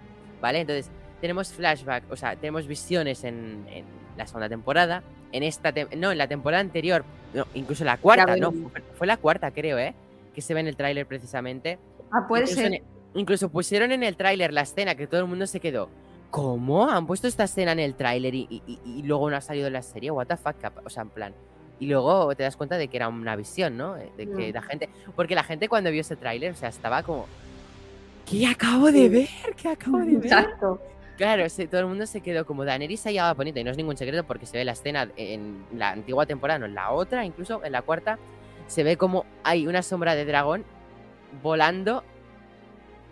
[0.40, 0.60] ¿Vale?
[0.60, 0.90] Entonces,
[1.20, 3.84] tenemos flashback, o sea, tenemos visiones en, en
[4.16, 5.02] la segunda temporada.
[5.32, 9.06] En esta tem- no, en la temporada anterior, no, incluso la cuarta, no, fue, fue
[9.06, 9.94] la cuarta, creo, ¿eh?
[10.34, 11.78] Que se ve en el tráiler precisamente.
[12.10, 12.72] Ah, puede incluso, ser.
[12.74, 12.82] en-
[13.14, 15.88] incluso pusieron en el tráiler la escena que todo el mundo se quedó.
[16.30, 16.88] ¿Cómo?
[16.88, 19.66] ¿Han puesto esta escena en el tráiler y, y- y- y luego no ha salido
[19.68, 20.10] en la serie?
[20.10, 20.56] ¿What the fuck?
[20.84, 21.34] O sea, en plan.
[21.80, 23.96] Y luego te das cuenta de que era una visión, ¿no?
[23.96, 24.88] Eh, De que la gente.
[25.16, 27.26] Porque la gente cuando vio ese tráiler, o sea, estaba como.
[28.28, 29.28] ¿Qué acabo de ver?
[29.56, 30.24] ¿Qué acabo de ver?
[30.26, 30.80] Exacto.
[31.20, 33.94] Claro, todo el mundo se quedó como Daenerys se llevaba bonita y no es ningún
[33.94, 37.62] secreto porque se ve la escena en la antigua temporada, no en la otra, incluso
[37.62, 38.18] en la cuarta,
[38.66, 40.64] se ve como hay una sombra de dragón
[41.42, 42.04] volando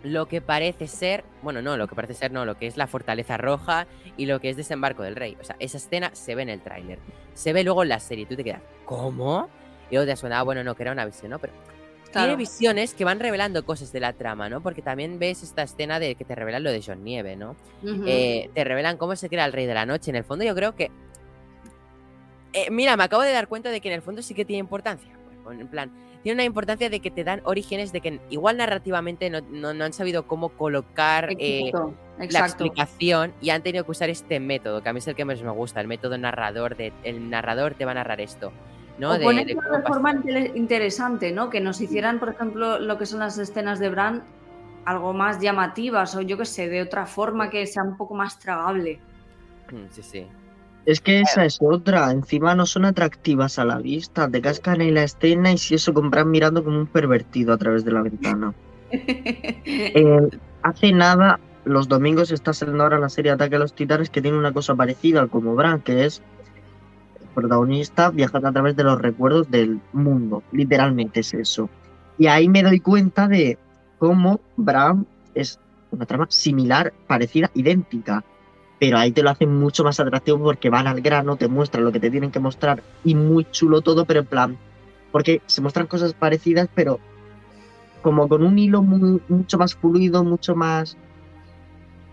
[0.01, 2.87] lo que parece ser, bueno, no, lo que parece ser no, lo que es la
[2.87, 3.85] fortaleza roja
[4.17, 5.37] y lo que es desembarco del rey.
[5.39, 6.97] O sea, esa escena se ve en el tráiler.
[7.35, 9.49] Se ve luego en la serie, tú te quedas, ¿cómo?
[9.91, 11.37] Y luego te suena, ah, bueno, no, que era una visión, ¿no?
[11.37, 11.53] Pero
[12.11, 14.61] tiene visiones que van revelando cosas de la trama, ¿no?
[14.61, 17.55] Porque también ves esta escena de que te revelan lo de John Nieve, ¿no?
[18.07, 20.09] Eh, te revelan cómo se crea el Rey de la Noche.
[20.11, 20.91] En el fondo, yo creo que.
[22.53, 24.59] Eh, mira, me acabo de dar cuenta de que en el fondo sí que tiene
[24.59, 25.11] importancia.
[25.43, 25.91] Pues, En plan,
[26.23, 29.85] tiene una importancia de que te dan orígenes de que igual narrativamente no, no- no
[29.85, 31.93] han sabido cómo colocar eh, Exacto.
[32.29, 35.25] la explicación y han tenido que usar este método, que a mí es el que
[35.25, 36.75] más me gusta, el método narrador.
[36.75, 38.51] De, el narrador te va a narrar esto.
[38.99, 39.11] ¿No?
[39.11, 40.13] O De- de cómo forma
[40.55, 41.49] interesante, ¿no?
[41.49, 44.23] Que nos hicieran, por ejemplo, lo que son las escenas de Bran
[44.85, 48.39] algo más llamativas o yo qué sé, de otra forma que sea un poco más
[48.39, 48.99] tragable.
[49.71, 50.27] Mm, Sí, sí.
[50.85, 52.09] Es que esa es otra.
[52.09, 54.27] Encima no son atractivas a la vista.
[54.27, 57.85] Te cascan en la escena y si eso compran mirando como un pervertido a través
[57.85, 58.53] de la ventana.
[58.91, 60.29] Eh,
[60.63, 64.37] hace nada, los domingos está saliendo ahora la serie Ataque a los Titanes que tiene
[64.37, 66.23] una cosa parecida al como Bran, que es
[67.33, 70.43] protagonista viajando a través de los recuerdos del mundo.
[70.51, 71.69] Literalmente es eso.
[72.17, 73.57] Y ahí me doy cuenta de
[73.97, 75.59] cómo Bran es
[75.91, 78.23] una trama similar, parecida, idéntica.
[78.79, 81.91] Pero ahí te lo hacen mucho más atractivo porque van al grano, te muestran lo
[81.91, 84.57] que te tienen que mostrar y muy chulo todo, pero en plan,
[85.11, 86.99] porque se muestran cosas parecidas, pero
[88.01, 90.97] como con un hilo mucho más fluido, mucho más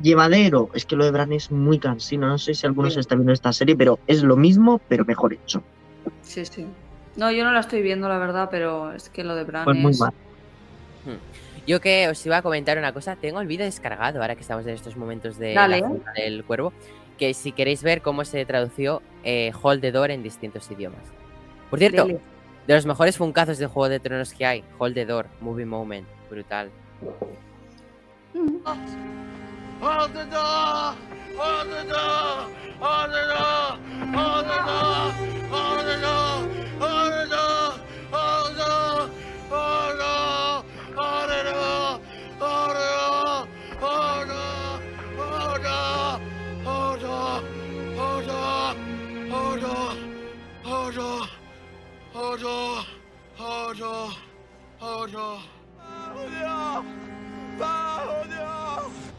[0.00, 0.70] llevadero.
[0.74, 2.28] Es que lo de Bran es muy cansino.
[2.28, 5.32] No sé si alguno se está viendo esta serie, pero es lo mismo, pero mejor
[5.32, 5.62] hecho.
[6.22, 6.66] Sí, sí.
[7.16, 9.78] No, yo no la estoy viendo, la verdad, pero es que lo de Bran Pues
[9.78, 10.00] muy es...
[10.00, 10.12] mal.
[11.66, 14.64] Yo que os iba a comentar una cosa, tengo el vídeo descargado ahora que estamos
[14.66, 15.80] en estos momentos de Dale.
[15.80, 16.72] la del cuervo,
[17.18, 21.00] que si queréis ver cómo se tradució eh, Hold the Door en distintos idiomas.
[21.70, 22.20] Por cierto, Dele.
[22.68, 26.06] de los mejores funcazos de Juego de Tronos que hay, Hold the Door, Movie Moment,
[26.30, 26.70] brutal.
[28.34, 29.35] Mm.
[29.80, 30.96] The door!
[31.36, 32.48] Hold the door!
[32.80, 33.76] Hold the door!
[34.16, 35.10] Hold the door!
[35.52, 36.26] Hold the door!
[36.26, 37.80] Hold the door!
[38.10, 38.64] Hold the
[39.96, 40.20] door!
[40.96, 41.90] Hold the door!
[42.16, 43.50] Hold the door!
[43.76, 44.70] Hold the door!
[45.26, 45.92] Hold the door!
[46.64, 47.42] Hold the door!
[47.76, 48.32] Hold
[52.16, 52.82] the door!
[52.94, 54.12] Hold the door!
[54.78, 55.12] Hold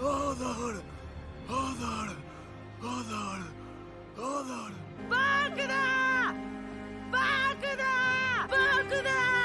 [0.00, 0.84] ¡Honor!
[1.48, 2.16] ¡Honor!
[2.80, 3.42] ¡Honor!
[4.18, 4.72] ¡Honor!
[5.08, 6.34] ¡Bagda!
[7.10, 7.94] ¡Bagda!
[8.48, 9.37] ¡Bagda!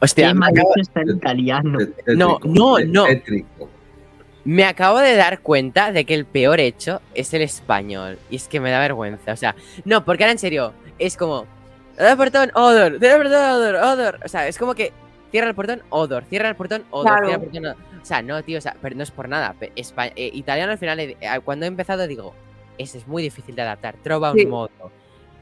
[0.00, 1.78] Hostia, Qué me acabo, está en italiano.
[2.06, 3.04] No, no, no.
[3.06, 3.68] tétrico.
[4.44, 8.18] me acabo de dar cuenta de que el peor hecho es el español.
[8.30, 9.32] Y es que me da vergüenza.
[9.32, 9.54] O sea,
[9.84, 11.46] no, porque ahora en serio, es como.
[11.96, 12.98] Cierra el portón, odor.
[12.98, 14.18] Cierra el portón, odor, odor.
[14.24, 14.92] O sea, es como que.
[15.30, 16.24] Cierra el portón, odor.
[16.24, 17.04] Cierra el portón, odor.
[17.06, 17.26] Claro.
[17.26, 17.76] Cierra el portón, odor.
[18.02, 19.54] O sea, no, tío, o sea, pero no es por nada.
[19.76, 22.34] espa- eh, italiano al final, eh, cuando he empezado, digo,
[22.78, 23.96] ese es muy difícil de adaptar.
[24.02, 24.46] Trova un Sí.
[24.46, 24.70] modo.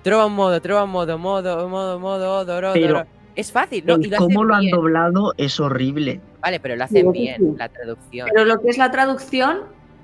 [0.03, 2.73] Trova un modo, trova un modo, modo, modo, modo, odor, odor.
[2.75, 3.07] Pero
[3.39, 3.97] Es fácil, ¿no?
[3.99, 4.75] Y lo cómo lo han bien.
[4.75, 6.21] doblado es horrible.
[6.41, 7.55] Vale, pero lo hacen bien, sí.
[7.57, 8.29] la traducción.
[8.33, 9.61] Pero lo que es la traducción,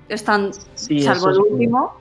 [0.09, 1.95] están, Sí, salvo el último,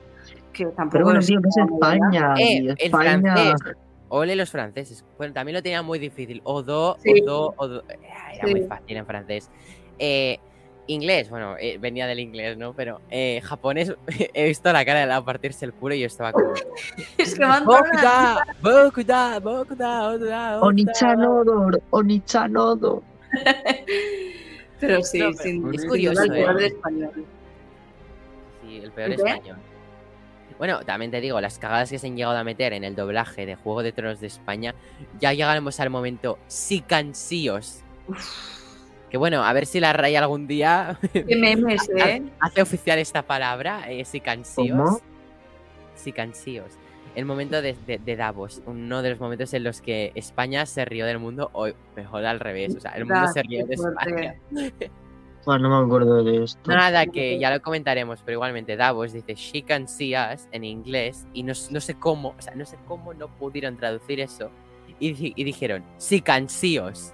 [0.52, 1.56] que tampoco Pero bueno, es tío, que es.
[1.56, 2.34] España.
[2.38, 3.20] Eh, el España.
[3.34, 3.76] francés.
[4.10, 5.04] Ole los franceses.
[5.18, 6.40] Bueno, también lo tenía muy difícil.
[6.44, 7.20] Odo, Sí.
[7.26, 7.82] odo, odo.
[7.88, 7.98] Eh,
[8.36, 8.50] Era Sí.
[8.52, 9.50] muy fácil en francés.
[9.98, 10.38] Eh,
[10.86, 12.72] inglés, bueno, eh, venía del inglés, ¿no?
[12.74, 13.94] Pero eh, japonés,
[14.34, 16.52] he visto la cara de la partirse el culo y yo estaba como.
[17.18, 20.60] Es que van Bokuda, Bokuda, Bokuda, Oda.
[20.60, 23.02] Onichanodor, Onichanodor.
[24.80, 26.60] Pero sí, No, pero sin es curioso, el peor ¿eh?
[26.60, 27.26] de español.
[28.62, 29.56] Sí, el peor español.
[30.58, 33.46] Bueno, también te digo, las cagadas que se han llegado a meter en el doblaje
[33.46, 34.74] de Juego de Tronos de España,
[35.20, 37.82] ya llegaremos al momento sicansíos.
[39.14, 42.20] Que bueno, a ver si la RAI algún día Qué memes, ¿eh?
[42.40, 44.76] hace oficial esta palabra, eh, sicansíos.
[44.76, 45.00] ¿Cómo?
[45.94, 46.66] Sicansíos.
[47.14, 50.84] El momento de, de- de Davos, uno de los momentos en los que España se
[50.84, 53.74] rió del mundo, o mejor al revés, o sea, el mundo Da, se rió de.
[53.74, 54.34] España.
[54.50, 54.80] Pues
[55.62, 56.68] no me acuerdo de esto.
[56.68, 61.24] Nada, que ya lo comentaremos, pero igualmente Davos dice she can see us en inglés
[61.32, 64.50] y no, sé cómo, o sea, no sé cómo no pudieron traducir eso
[64.98, 67.12] y dijeron she can see us.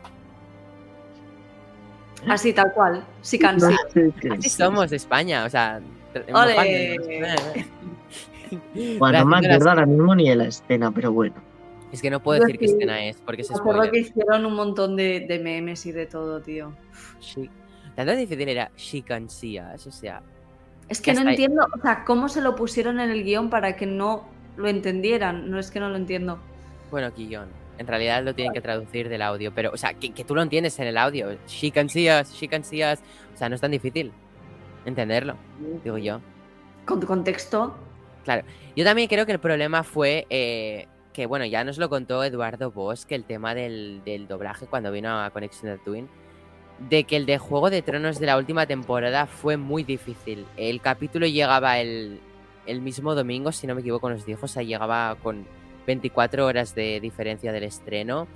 [2.29, 3.05] Así, tal cual.
[3.23, 5.81] Sí, sé qué Así somos de España, o sea,
[6.33, 6.97] Ole.
[8.99, 11.37] Bueno, no me acuerdo ahora mismo ni de la escena, pero bueno.
[11.93, 13.91] Es que no puedo decir qué sí, escena es porque acuerdo spoiler.
[13.91, 16.73] que hicieron un montón de, de memes y de todo, tío.
[17.21, 17.51] She-
[17.97, 20.23] Tanto difícil era she can see us, o sea,
[20.89, 21.31] Es que no está.
[21.31, 25.51] entiendo, o sea, cómo se lo pusieron en el guion para que no lo entendieran.
[25.51, 26.39] No es que no lo entiendo.
[26.91, 27.49] bueno, Quillón.
[27.81, 30.43] En realidad lo tienen que traducir del audio, pero, o sea, que, que tú lo
[30.43, 31.39] entiendes en el audio.
[31.47, 32.99] She can see us, she can see us.
[33.35, 34.13] O sea, no es tan difícil
[34.85, 35.37] entenderlo,
[35.83, 36.21] digo yo.
[36.85, 37.75] Con tu contexto.
[38.77, 42.71] Yo también creo que el problema fue eh, que, bueno, ya nos lo contó Eduardo
[42.71, 46.07] Bosch, que el tema del, del doblaje cuando vino a Connection Twin,
[46.91, 50.45] de que el de Juego de Tronos de la última temporada fue muy difícil.
[50.59, 52.21] El capítulo llegaba el,
[52.67, 55.47] el mismo domingo, si no me equivoco, nos dijo, o sea, llegaba con
[55.87, 58.27] 24 horas de diferencia del estreno.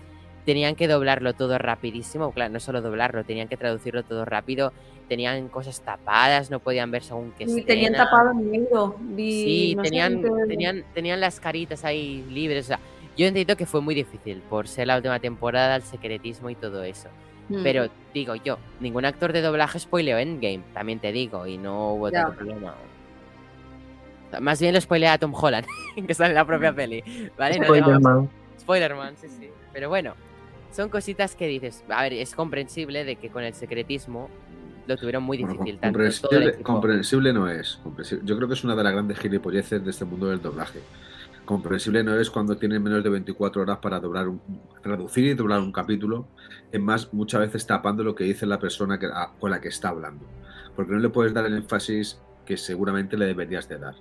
[0.44, 4.72] Tenían que doblarlo todo rapidísimo, claro, no solo doblarlo, tenían que traducirlo todo rápido.
[5.08, 8.96] Tenían cosas tapadas, no podían ver según qué tenían tapado en negro.
[9.16, 12.64] Sí, no tenían, tenían, tenían las caritas ahí libres.
[12.64, 12.80] O sea,
[13.16, 16.82] yo entiendo que fue muy difícil por ser la última temporada, el secretismo y todo
[16.84, 17.08] eso.
[17.48, 17.62] Mm.
[17.62, 22.10] Pero digo yo, ningún actor de doblaje spoileó Endgame, también te digo, y no hubo
[22.10, 22.22] Ya.
[22.22, 22.74] tanto problema.
[24.40, 25.66] Más bien lo spoilea a Tom Holland,
[26.06, 27.02] que sale en la propia peli.
[27.38, 27.58] ¿Vale?
[27.58, 28.30] No Spoilerman.
[28.60, 29.50] Spoilerman, sí, sí.
[29.72, 30.14] Pero bueno,
[30.70, 34.28] son cositas que dices, a ver, es comprensible de que con el secretismo
[34.86, 35.74] lo tuvieron muy Bueno, difícil.
[35.74, 36.64] com- tanto comprensible, equipo.
[36.64, 37.80] comprensible no es.
[37.82, 38.24] comprensible.
[38.26, 40.80] Yo creo que es una de las grandes gilipolleces de este mundo del doblaje.
[41.44, 44.40] Comprensible no es cuando tiene menos de 24 horas para doblar un,
[44.82, 46.26] traducir y doblar un capítulo.
[46.72, 49.68] Es más, muchas veces tapando lo que dice la persona que, a- con la que
[49.68, 50.24] está hablando.
[50.74, 53.94] Porque no le puedes dar el énfasis que seguramente le deberías de dar.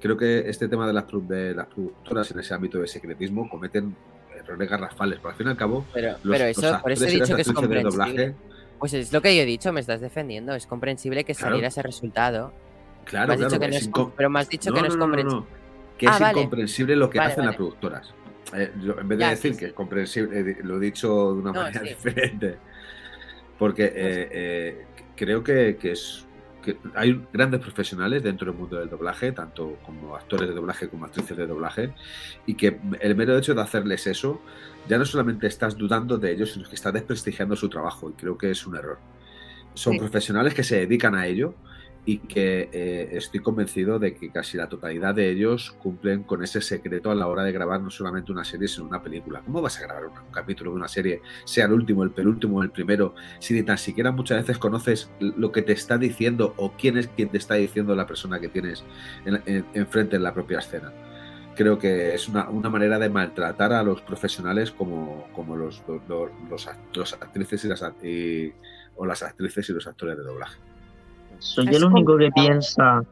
[0.00, 3.94] Creo que este tema de las, de las productoras en ese ámbito de secretismo cometen
[4.36, 5.18] errores garrafales.
[5.18, 7.36] Pero al fin y al cabo, Pero, los, pero los eso, por eso he dicho
[7.36, 8.34] que es comprensible.
[8.78, 10.54] Pues es lo que yo he dicho, me estás defendiendo.
[10.54, 11.50] Es comprensible que Claro.
[11.50, 12.52] saliera ese resultado.
[13.04, 14.72] claro, me has claro, dicho que no es es, incom- com- pero me has dicho
[14.72, 15.44] que no, es comprensible.
[15.98, 16.38] Que Ah, es vale.
[16.38, 17.46] incomprensible lo que Vale, hacen vale.
[17.48, 18.14] las productoras.
[18.54, 21.34] Eh, yo, en vez de Ya, decir sí, que es comprensible, eh, lo he dicho
[21.34, 21.88] de una manera sí.
[21.90, 22.56] diferente.
[23.58, 23.92] Porque eh,
[24.32, 26.26] eh, creo que, que es
[26.62, 31.04] que hay grandes profesionales dentro del mundo del doblaje, tanto como actores de doblaje como
[31.04, 31.94] actrices de doblaje,
[32.46, 34.40] y que el mero hecho de hacerles eso,
[34.88, 38.36] ya no solamente estás dudando de ellos, sino que estás desprestigiando su trabajo, y creo
[38.36, 38.98] que es un error.
[39.74, 39.98] Son Sí.
[39.98, 41.54] profesionales que se dedican a ello
[42.06, 46.60] y que eh, estoy convencido de que casi la totalidad de ellos cumplen con ese
[46.60, 49.42] secreto a la hora de grabar no solamente una serie, sino una película.
[49.44, 52.70] ¿Cómo vas a grabar un, capítulo de una serie, sea el último, el penúltimo, el
[52.70, 56.96] primero, si ni tan siquiera muchas veces conoces lo que te está diciendo o quién
[56.96, 58.84] es quien te está diciendo la persona que tienes
[59.26, 60.92] en- en- enfrente en la propia escena?
[61.56, 66.30] Creo que es una, manera de maltratar a los profesionales como, como los, los, los-
[66.48, 68.52] los act- los actrices y las, y-
[68.96, 70.58] o las actrices y los actores de doblaje.
[71.40, 73.02] Soy Es el único que piensa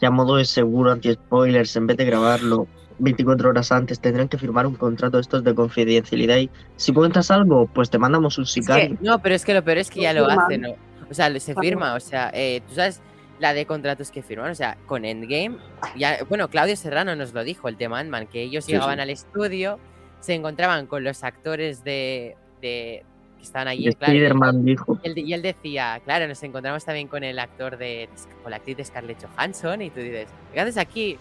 [0.00, 2.66] que a modo de seguro anti-spoilers, en vez de grabarlo
[2.98, 7.30] 24 horas antes, tendrán que firmar un contrato de estos de confidencialidad y si cuentas
[7.30, 8.96] algo, pues te mandamos un que- sicario.
[9.00, 10.62] No, pero es que lo peor es que ya lo hacen.
[10.62, 10.70] ¿no?
[11.10, 11.94] O sea, se firma.
[11.94, 13.00] O sea, eh, tú sabes
[13.40, 14.50] la de contratos que firman.
[14.50, 15.56] O sea, con Endgame.
[15.96, 19.02] Ya, bueno, Claudio Serrano nos lo dijo, el tema Ant-Man, que ellos Sí, llegaban sí.
[19.02, 19.78] al estudio,
[20.20, 23.04] se encontraban con los actores de, de
[23.44, 23.84] que estaban allí.
[23.94, 24.98] Claro, Spider-Man dijo.
[25.02, 28.08] Y él, y él decía, claro, nos encontramos también con el actor de.
[28.42, 29.82] con la actriz de Scarlett Johansson.
[29.82, 31.18] Y tú dices, ¿qué haces aquí?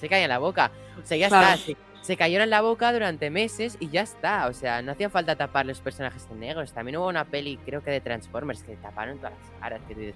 [0.00, 0.70] Se cae en la boca.
[1.02, 1.54] O sea, ya Claro.
[1.56, 1.64] está.
[1.66, 4.46] Se, se cayeron en la boca durante meses y ya está.
[4.46, 6.72] O sea, no hacía falta tapar los personajes en negros.
[6.72, 9.80] También hubo una peli, creo que de Transformers, que taparon todas las caras.
[9.86, 10.14] Que tú dices,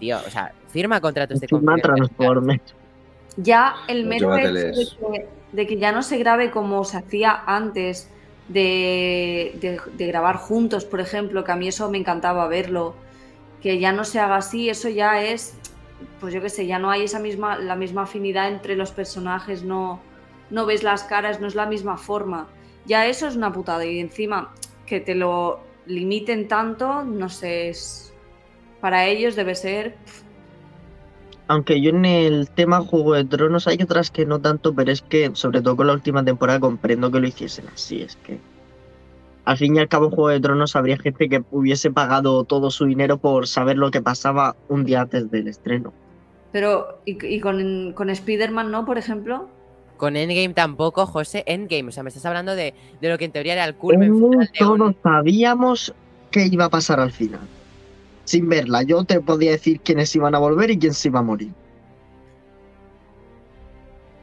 [0.00, 1.76] tío, o sea, firma contratos de Firma.
[1.76, 2.62] Transformers.
[3.36, 4.42] Ya el hecho de
[5.12, 8.08] que, de que ya no se grabe como se hacía antes,
[8.48, 9.56] de,
[9.96, 12.94] de- grabar juntos, por ejemplo, que a mí eso me encantaba verlo,
[13.62, 15.54] que ya no se haga así, eso ya es,
[16.20, 19.62] pues yo qué sé, ya no hay esa misma, la misma afinidad entre los personajes,
[19.62, 20.00] no,
[20.50, 22.48] no ves las caras, no es la misma forma.
[22.86, 24.52] Ya eso es una putada y encima
[24.86, 28.12] que te lo limiten tanto, no sé, es,
[28.80, 29.96] para ellos debe ser
[31.46, 35.02] Aunque yo en el tema Juego de Tronos hay otras que no tanto, pero es
[35.02, 38.00] que, sobre todo con la última temporada, comprendo que lo hiciesen así.
[38.02, 38.38] Es que,
[39.44, 42.86] al fin y al cabo, Juego de Tronos habría gente que hubiese pagado todo su
[42.86, 45.92] dinero por saber lo que pasaba un día antes del estreno.
[46.50, 49.48] Pero, ¿y, y con, con Spider-Man no, por ejemplo?
[49.98, 51.44] Con Endgame tampoco, José.
[51.46, 54.08] Endgame, o sea, me estás hablando de, de lo que en teoría era el culmen
[54.08, 55.94] En final de un- todos sabíamos
[56.30, 57.40] qué iba a pasar al final.
[58.24, 61.22] Sin verla, yo te podía decir quiénes iban a volver y quién se iba a
[61.22, 61.50] morir.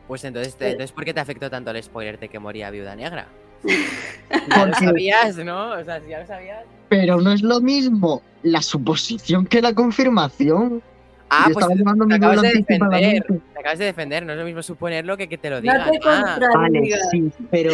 [0.08, 0.72] Pues entonces, Eh.
[0.72, 3.28] entonces, ¿por qué te afectó tanto el spoiler de que moría Viuda Negra?
[4.50, 5.72] Ya lo sabías, ¿no?
[5.72, 6.64] O sea, si ya lo sabías.
[6.90, 10.82] Pero no es lo mismo la suposición que la confirmación.
[11.30, 13.24] Ah, Yo pues te acabas de defender.
[13.54, 15.92] Te acabas de defender, no es lo mismo suponerlo que que te lo No digan.
[15.92, 17.74] te Ah, Vale, sí, pero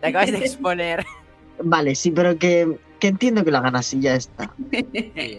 [0.00, 1.04] te acabas de exponer.
[1.62, 4.50] Vale, sí, pero que, que entiendo que la gana así ya está.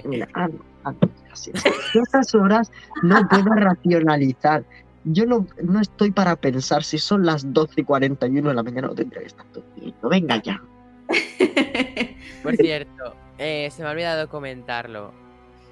[0.05, 1.63] Mira, ah, no, ah, no, así es.
[1.93, 2.71] Yo a estas horas
[3.03, 4.63] no puedo racionalizar.
[5.05, 8.89] Yo no, no estoy para pensar si son las 12 y 41 de la mañana
[8.89, 10.09] o tendría que estar durmiendo.
[10.09, 10.61] Venga ya.
[12.43, 15.11] Por cierto, eh, se me ha olvidado comentarlo.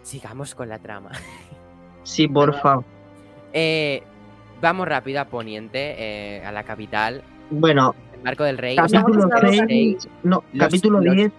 [0.03, 1.11] Sigamos con la trama.
[2.03, 2.79] Sí, porfa.
[3.51, 4.01] Eh,
[4.61, 8.77] vamos rápido a Poniente, eh, a la capital, Bueno, el Marco del Rey.
[8.79, 10.07] O sea, capítulo 6.
[10.23, 11.31] No, Los- capítulo los- 10.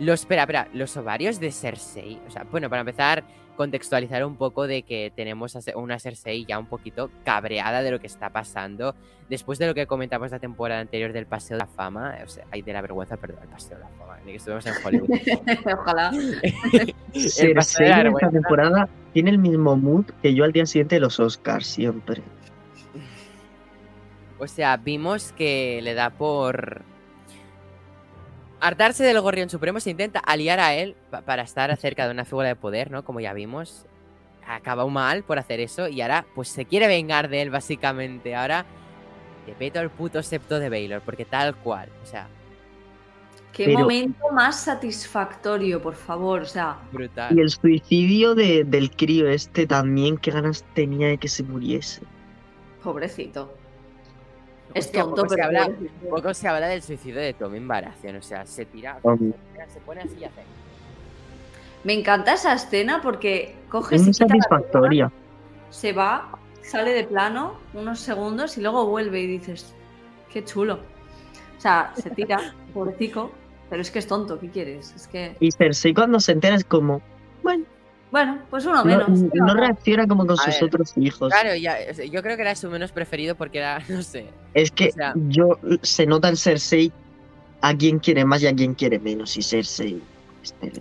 [0.00, 2.18] Los, espera, espera, los ovarios de Cersei.
[2.26, 3.22] O sea, bueno, para empezar,
[3.54, 8.00] contextualizar un poco de que tenemos a una Cersei ya un poquito cabreada de lo
[8.00, 8.94] que está pasando.
[9.28, 12.46] Después de lo que comentamos la temporada anterior del Paseo de la Fama, o sea,
[12.50, 15.10] hay de la vergüenza, perdón, el Paseo de la Fama, ni que estuvimos en Hollywood.
[15.78, 16.10] Ojalá.
[16.10, 16.94] De
[17.28, 21.00] Cersei la en esta temporada tiene el mismo mood que yo al día siguiente de
[21.02, 22.22] los Oscars, siempre.
[24.38, 26.82] O sea, vimos que le da por
[28.60, 32.24] hartarse del Gorrión Supremo, se intenta aliar a él pa- para estar cerca de una
[32.24, 33.04] figura de poder, ¿no?
[33.04, 33.86] Como ya vimos.
[34.46, 38.34] Acabó mal por hacer eso y ahora pues se quiere vengar de él básicamente.
[38.34, 38.64] Ahora
[39.46, 42.28] te peto el puto septo de Baylor, porque tal cual, o sea,
[43.52, 46.42] Qué Pero- momento más satisfactorio, por favor.
[46.42, 47.36] O sea, brutal.
[47.36, 52.02] Y el suicidio de- del crío este también, qué ganas tenía de que se muriese.
[52.82, 53.52] pobrecito.
[54.74, 55.70] Es Hostia, tonto, poco se habla-.
[56.08, 60.02] Poco se habla del suicidio de Tommy Baratheon, o sea, se tira, se, se pone
[60.02, 60.42] así y hace.
[61.84, 65.10] Me encanta esa escena porque coge, Es satisfactoria.
[65.70, 69.74] se va, sale de plano unos segundos y luego vuelve y dices,
[70.32, 70.74] qué chulo.
[71.56, 73.32] O sea, se tira, pobrecito,
[73.70, 74.92] pero es que es tonto, ¿qué quieres?
[74.94, 77.00] Es que, Y Cersei cuando se entera es como,
[77.42, 77.64] bueno,
[78.10, 79.06] bueno, pues uno no, menos.
[79.32, 81.32] ¿qué no reacciona como con A sus ver, otros hijos.
[81.32, 84.26] Claro, ya, yo creo que era su menos preferido porque era, no sé.
[84.54, 86.92] Es que o sea- yo se nota en Cersei
[87.60, 89.36] a quién quiere más y a quién quiere menos.
[89.36, 90.00] Y Cersei
[90.42, 90.72] este.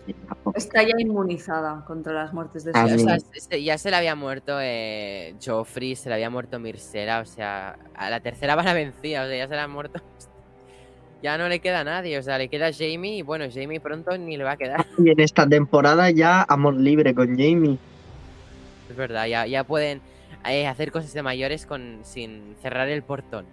[0.56, 3.98] Está ya inmunizada contra las muertes de A sus O sea, se- ya se le
[3.98, 8.64] había muerto eh, Joffrey, se le había muerto Mirsela, o sea, a la tercera va
[8.64, 10.02] la vencida, o sea, ya se le ha muerto.
[11.22, 14.38] Ya no le queda nadie, o sea, le queda Jamie y bueno, Jamie pronto ni
[14.38, 14.86] le va a quedar.
[14.98, 17.78] Y en esta temporada ya amor libre con Jamie.
[18.90, 20.02] Es verdad, ya, ya pueden
[20.48, 23.46] eh, hacer cosas de mayores con, sin cerrar el portón.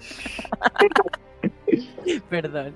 [2.30, 2.74] Perdón.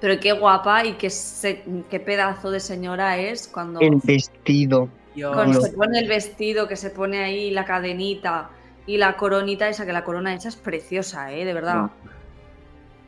[0.00, 4.88] Pero qué guapa y qué, se- qué pedazo de señora es cuando, El vestido.
[5.34, 8.50] Cuando se pone el vestido, que se pone ahí la cadenita
[8.86, 11.44] y la coronita esa, que la corona esa es preciosa, ¿eh?
[11.44, 11.90] De verdad.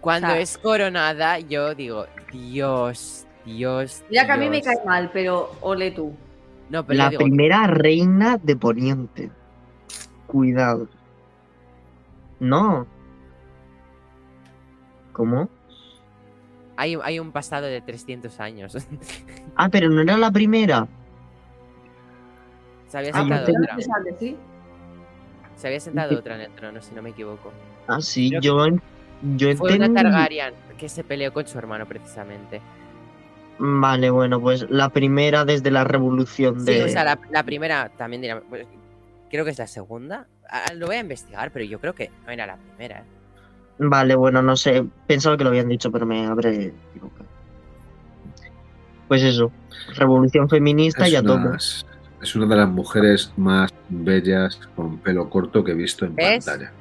[0.02, 4.04] Cuando o sea- es coronada, yo digo, Dios, Dios.
[4.10, 4.66] Mira que a mí me Dios".
[4.66, 6.14] cae mal, pero ole tú.
[6.68, 9.30] No, pero yo La digo, primera reina de Poniente.
[10.26, 10.88] Cuidado.
[12.40, 12.86] No.
[15.12, 15.48] ¿Cómo?
[16.74, 18.76] hay, hay un pasado de 300 años.
[19.56, 20.88] Ah, pero no era la primera.
[22.88, 23.76] Se había Ah, yo sentado otra.
[24.18, 24.36] Sí.
[25.56, 27.52] Se había sentado otra en el trono, si no me equivoco.
[27.86, 28.80] Ah, sí, yo, en-
[29.36, 32.60] yo Fue una Targaryen que se peleó con su hermano precisamente.
[33.58, 36.84] Vale, bueno, pues la primera desde la revolución Sí, de...
[36.84, 38.40] o sea, la, la primera también diría.
[38.48, 38.66] pues,
[39.30, 40.26] creo que es la segunda.
[40.50, 42.98] Ah, lo voy a investigar, pero yo creo que no era la primera.
[43.00, 43.04] ¿eh?
[43.78, 44.84] Vale, bueno, no sé.
[45.06, 47.24] Pensaba que lo habían dicho, pero me habré equivocado.
[49.08, 49.52] Pues eso.
[49.96, 51.46] Revolución feminista y Es a tope.
[51.46, 56.14] una, es una de las mujeres más bellas con pelo corto que he visto en
[56.14, 56.44] ¿Ves?
[56.44, 56.72] pantalla.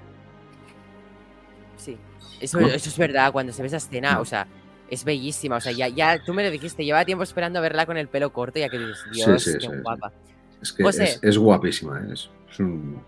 [2.41, 4.22] Eso, eso es verdad, cuando se ve esa escena, No.
[4.22, 4.47] o sea,
[4.89, 5.57] es bellísima.
[5.57, 8.07] O sea, ya, ya tú me lo dijiste, lleva tiempo esperando a verla con el
[8.07, 10.11] pelo corto, ya que dices, Dios, sí, qué sí, guapa.
[10.61, 11.03] Es que José.
[11.05, 12.13] es, es guapísima, ¿eh?
[12.13, 13.01] es, es un,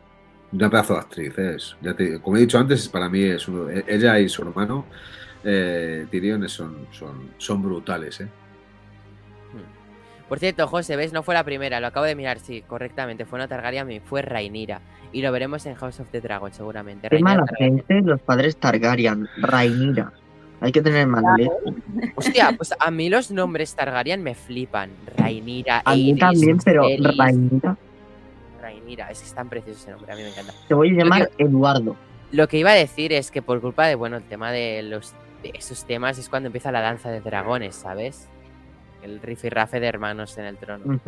[0.54, 1.38] una pedazo de actriz.
[1.38, 1.54] ¿eh?
[1.56, 4.42] Es- ya te- como he dicho antes, para mí es uno, e- ella y su
[4.44, 4.86] hermano
[5.44, 8.22] eh, Tyrion son, son, son brutales.
[8.22, 8.28] ¿eh?
[10.30, 11.14] Por cierto, José, ¿ves?
[11.14, 13.26] No fue la primera, lo acabo de mirar, sí, correctamente.
[13.26, 14.82] Fue una Targaryen y fue Rhaenyra.
[15.12, 17.10] Y lo veremos en House of the Dragon, seguramente.
[17.10, 19.28] Qué mala gente los padres Targaryen.
[19.38, 20.12] Rhaenyra.
[20.62, 21.52] Hay que tener mala leche.
[22.16, 24.90] Hostia, pues a mí los nombres Targaryen me flipan.
[25.18, 27.78] Rhaenyra, A mí también, pero Viserys, Rhaenyra.
[28.62, 30.54] Rhaenyra, es que es tan precioso ese nombre, a mí me encanta.
[30.68, 31.96] Te voy a llamar Eduardo.
[32.32, 35.14] Lo que iba a decir es que por culpa de, bueno, el tema de los
[35.44, 38.30] de esos temas es cuando empieza la danza de dragones, ¿sabes?
[39.04, 41.00] El rifirrafe de hermanos en el trono.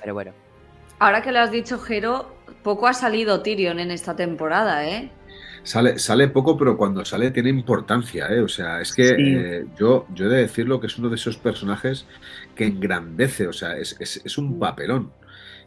[0.00, 0.32] Pero bueno.
[0.98, 5.10] Ahora que lo has dicho, Jero, poco ha salido Tyrion en esta temporada, ¿eh?
[5.62, 8.26] Sale, sale poco, pero cuando sale tiene importancia.
[8.30, 8.40] ¿eh?
[8.40, 9.14] O sea, es que Sí.
[9.36, 12.06] eh, yo, yo he de decirlo que es uno de esos personajes
[12.56, 15.12] que engrandece, o sea, es, es- es un papelón.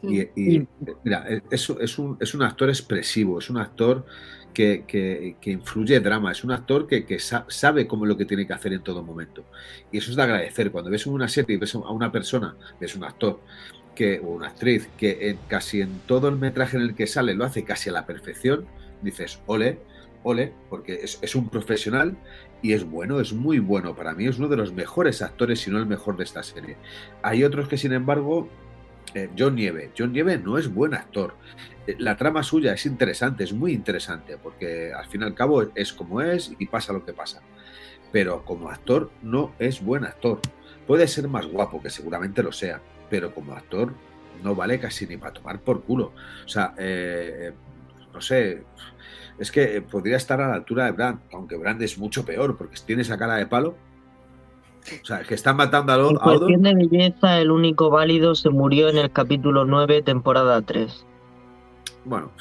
[0.04, 0.68] Y, y, Y-
[1.04, 4.06] mira, es, es un, es un actor expresivo, es un actor
[4.52, 8.46] que, influye drama, es un actor que, que sa- sabe cómo es lo que tiene
[8.48, 9.44] que hacer en todo momento.
[9.92, 10.72] Y eso es de agradecer.
[10.72, 13.40] Cuando ves una serie y ves a una persona, ves un actor
[13.96, 17.34] que, o una actriz que en- casi en todo el metraje en el que sale
[17.34, 18.66] lo hace casi a la perfección,
[19.02, 19.80] dices, ole,
[20.24, 22.16] ole, porque es, es un profesional
[22.62, 23.96] y es bueno, es muy bueno.
[23.96, 26.78] Para mí es uno de los mejores actores, si no el mejor de esta serie.
[27.24, 28.48] Hay otros que, sin embargo,
[29.14, 29.92] eh, John Nieve.
[29.98, 31.36] John Nieve no es buen actor.
[31.88, 35.64] Eh, La trama suya es interesante, es muy interesante, porque al fin y al cabo
[35.76, 37.42] es como es y pasa lo que pasa.
[38.12, 40.40] Pero como actor no es buen actor.
[40.88, 43.94] Puede ser más guapo, que seguramente lo sea, pero como actor
[44.44, 46.14] no vale casi ni para tomar por culo.
[46.46, 47.54] O sea, eh,
[48.14, 48.64] no sé,
[49.40, 52.78] es que podría estar a la altura de Brand, aunque Brand es mucho peor, porque
[52.86, 53.78] tiene esa cara de palo.
[55.02, 56.38] O sea, que están matando a, En Lo- a Odor.
[56.40, 61.06] cuestión de belleza, el único válido se murió en el capítulo 9, temporada 3.
[62.06, 62.32] Bueno,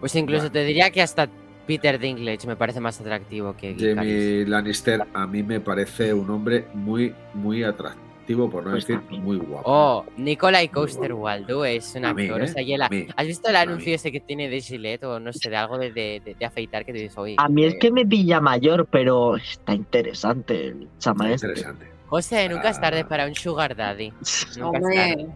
[0.00, 0.52] Pues incluso Bueno.
[0.52, 1.28] te diría que hasta
[1.66, 3.74] Peter Dinklage me parece más atractivo que.
[3.78, 8.04] Jamie Lannister a mí me parece un hombre muy, muy atractivo,
[8.36, 9.24] por no Pues decir también.
[9.24, 9.62] muy guapo.
[9.70, 12.40] Oh, Nikolai Coaster Waldo es un mí, actor.
[12.40, 12.48] o ¿eh?
[12.48, 13.06] sea, y el- A mí.
[13.16, 15.92] ¿Has visto el anuncio ese que tiene de Gillette o no sé, de algo de,
[15.92, 17.34] de, de- de afeitar que te dices hoy?
[17.38, 21.46] A mí es que me pilla mayor, pero está interesante el chama este.
[21.48, 21.86] interesante.
[22.08, 24.10] José, nunca es tarde para un sugar daddy.
[24.56, 25.26] Nunca es Hombre, tarde.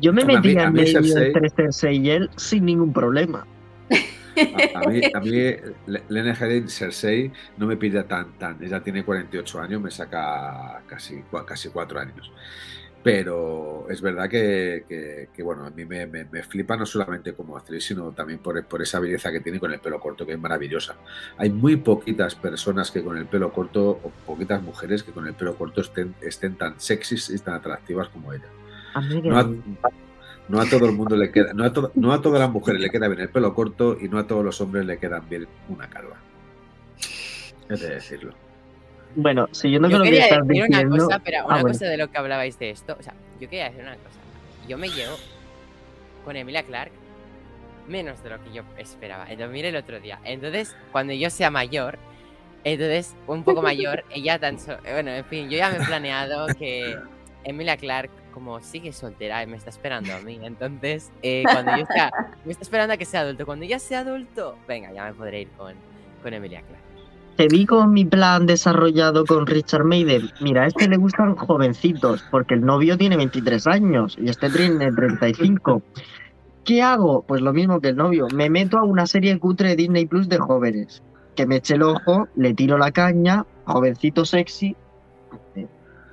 [0.00, 3.46] Yo me metía en medio entre Cersei y él sin ningún problema.
[4.74, 5.30] A, a mí, a mí
[5.86, 8.62] Le- Lena Headey, Cersei, no me pilla tan, tan.
[8.62, 12.30] Ella tiene 48 años, me saca casi, casi 4 años.
[13.02, 17.34] Pero es verdad que, que- que, bueno, a mí me, me- me flipa no solamente
[17.34, 20.32] como actriz, sino también por, por esa belleza que tiene con el pelo corto, que
[20.32, 20.96] es maravillosa.
[21.38, 25.34] Hay muy poquitas personas que con el pelo corto, o poquitas mujeres que con el
[25.34, 28.46] pelo corto estén, estén tan sexys y tan atractivas como ella.
[29.30, 29.36] No
[30.48, 32.80] no a todo el mundo le queda, no a, to- no a todas las mujeres
[32.80, 35.46] le queda bien el pelo corto y no a todos los hombres le quedan bien
[35.68, 36.16] una calva.
[37.68, 38.32] De decirlo.
[39.16, 41.68] Bueno, siguiendo Yo con lo que quería decir una cosa, pero Ah, una bueno.
[41.68, 42.96] cosa de lo que hablabais de esto.
[42.98, 44.18] O sea, yo quería decir una cosa.
[44.68, 45.16] Yo me llevo
[46.24, 46.92] con Emilia Clark
[47.88, 49.26] menos de lo que yo esperaba.
[49.36, 50.20] Lo miré el otro día.
[50.24, 51.98] Entonces, cuando yo sea mayor,
[52.64, 54.58] entonces, un poco mayor, ella tan.
[54.60, 56.96] so- Bueno, en fin, yo ya me he planeado que
[57.46, 61.86] Emilia Clark, como sigue soltera y me está esperando a mí, entonces, eh, cuando yo
[61.86, 62.10] sea.
[62.44, 63.46] Me está esperando a que sea adulto.
[63.46, 65.74] Cuando ya sea adulto, venga, ya me podré ir con,
[66.22, 66.82] con Emilia Clark.
[67.36, 70.30] Te vi con mi plan desarrollado con Richard Maiden.
[70.40, 74.92] Mira, a este le gustan jovencitos, porque el novio tiene 23 años y este tiene
[74.92, 75.82] 35.
[76.64, 77.22] ¿Qué hago?
[77.22, 78.26] Pues lo mismo que el novio.
[78.34, 81.02] Me meto a una serie cutre de Disney Plus de jóvenes.
[81.34, 84.74] Que me eche el ojo, le tiro la caña, jovencito sexy,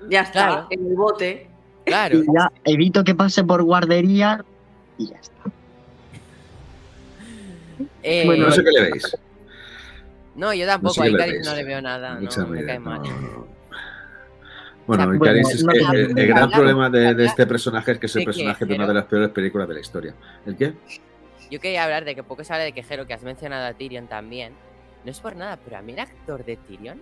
[0.09, 0.67] Ya está, Claro.
[0.69, 1.47] en el bote.
[1.85, 2.17] Claro.
[2.19, 4.43] y ya evito que pase por guardería
[4.97, 5.33] y ya está.
[8.03, 9.17] Eh, Bueno, No sé qué le veis.
[10.35, 12.79] No, yo No tampoco, sé a Icaris no le veo nada, Mucha no, me cae
[12.79, 13.01] mal.
[13.01, 13.47] no, no.
[14.87, 17.91] Bueno, O sea, Icaris bueno, es no que el, el gran problema de, este personaje
[17.93, 20.13] es que es el personaje de una de las peores películas de la historia.
[20.45, 20.73] ¿El qué?
[21.51, 24.07] Yo quería hablar de que poco se habla de quejero, que has mencionado a Tyrion
[24.07, 24.53] también.
[25.05, 26.99] No es por nada, pero a mí el actor de Tyrion,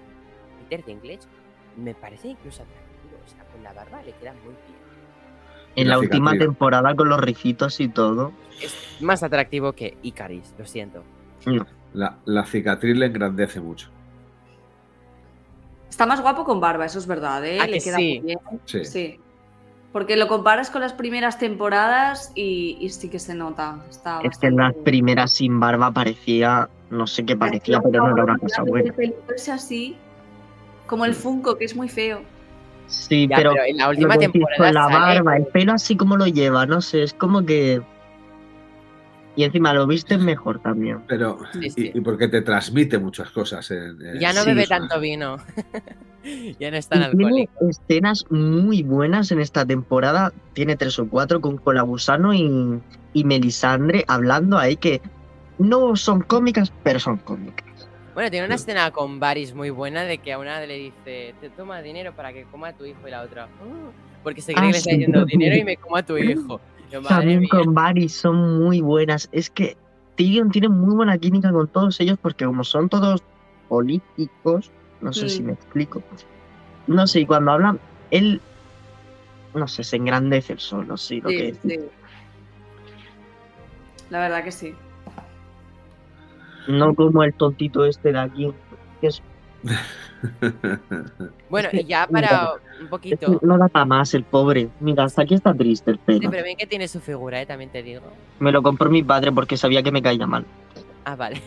[0.70, 1.22] Peter Dinklage,
[1.78, 2.91] me parece incluso atractivo.
[3.36, 4.82] Sea, con la barba le queda muy bien.
[5.76, 8.34] En La la última temporada con los ricitos y todo.
[8.62, 11.04] Es más atractivo que Icaris, lo siento.
[11.94, 13.90] La, la cicatriz le engrandece mucho.
[15.90, 17.60] Está más guapo con barba, eso es verdad, ¿eh?
[17.60, 18.20] ¿A Le que queda sí?
[18.20, 18.40] muy bien.
[18.66, 18.86] Sí.
[18.86, 19.20] Sí.
[19.92, 23.84] Porque lo comparas con las primeras temporadas y, y sí que se nota.
[23.90, 28.14] Está Es que en las primeras sin barba parecía, no sé qué parecía, pero no
[28.14, 28.94] era una cosa buena.
[28.98, 29.14] El
[29.52, 29.98] así,
[30.88, 32.22] como el Funko, que es muy feo.
[32.88, 35.96] Sí, Ya, pero, pero en la última temporada con la sale- barba, el pelo así
[35.96, 37.82] como lo lleva, no sé, es como que...
[39.36, 41.00] Y encima lo viste mejor también.
[41.08, 41.92] Pero, Sí, y, sí.
[41.94, 43.72] y porque te transmite muchas cosas.
[43.72, 45.38] En, en Ya no bebe tanto vino.
[46.60, 47.70] ya no es tan Y tiene alcohólico.
[47.70, 52.82] escenas muy buenas en esta temporada, tiene tres o cuatro con Colagusano y,
[53.14, 55.02] y Melisandre hablando ahí que
[55.60, 57.66] no son cómicas, pero son cómicas.
[58.14, 61.50] Bueno, tiene una escena con Varys muy buena de que a una le dice, te
[61.56, 64.64] toma dinero para que coma a tu hijo y la otra, "Oh", porque se cree
[64.64, 64.98] Ah, que le está sí.
[64.98, 66.60] diciendo dinero y me como a tu hijo.
[66.90, 69.30] Yo, También con Varys son muy buenas.
[69.32, 69.78] Es que
[70.18, 73.24] Tyrion tiene muy buena química con todos ellos porque como son todos
[73.70, 74.70] políticos,
[75.00, 75.30] no sé Mm.
[75.30, 76.04] si me explico.
[76.88, 77.80] No sé, y cuando hablan,
[78.10, 78.42] él,
[79.54, 81.80] no sé, se engrandece el solo, sí, lo que Sí, sí.
[84.10, 84.76] La verdad que sí.
[86.68, 88.54] No como el tontito este de aquí.
[89.00, 89.22] que es-
[91.50, 93.40] Bueno, y ya para un poquito...
[93.42, 94.70] no da para más el pobre.
[94.80, 96.30] Mira, hasta aquí está triste el Sí, pelo.
[96.32, 97.46] pero bien que tiene su figura, ¿eh?
[97.46, 98.02] También te digo.
[98.40, 100.46] Me lo compró mi padre porque sabía que me caía mal.
[101.06, 101.42] Ah, vale.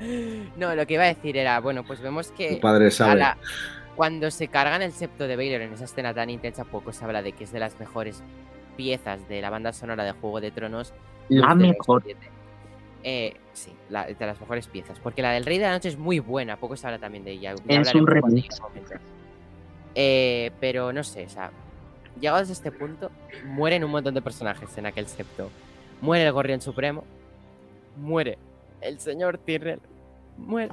[0.56, 3.16] no, lo que iba a decir era, bueno, pues vemos que Tu padre sabe.
[3.20, 3.36] la-
[3.94, 7.22] cuando se cargan el septo de Baylor en esa escena tan intensa, poco se habla
[7.22, 8.22] de que es de las mejores
[8.76, 10.92] piezas de la banda sonora de Juego de Tronos.
[11.28, 12.02] La mejor.
[13.06, 14.98] Eh, sí, la- de las mejores piezas.
[14.98, 17.32] Porque la del Rey de la Noche es muy buena, poco se habla también de
[17.32, 17.54] ella.
[17.68, 18.58] Es un remix.
[19.94, 21.50] Eh, pero no sé, o sea,
[22.20, 23.10] llegados a este punto,
[23.46, 25.50] mueren un montón de personajes en aquel septo.
[26.00, 27.04] Muere el Gorrión Supremo,
[27.96, 28.38] muere
[28.80, 29.80] el señor Tyrrell,
[30.36, 30.72] muere,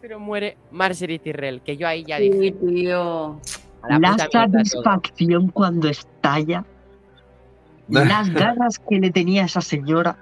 [0.00, 3.40] pero muere Marjorie Tyrrell, que yo ahí ya Sí, dije, tío.
[3.88, 4.30] la, todo.
[4.30, 6.64] satisfacción cuando estalla.
[7.88, 10.16] Las ganas que le tenía a esa señora.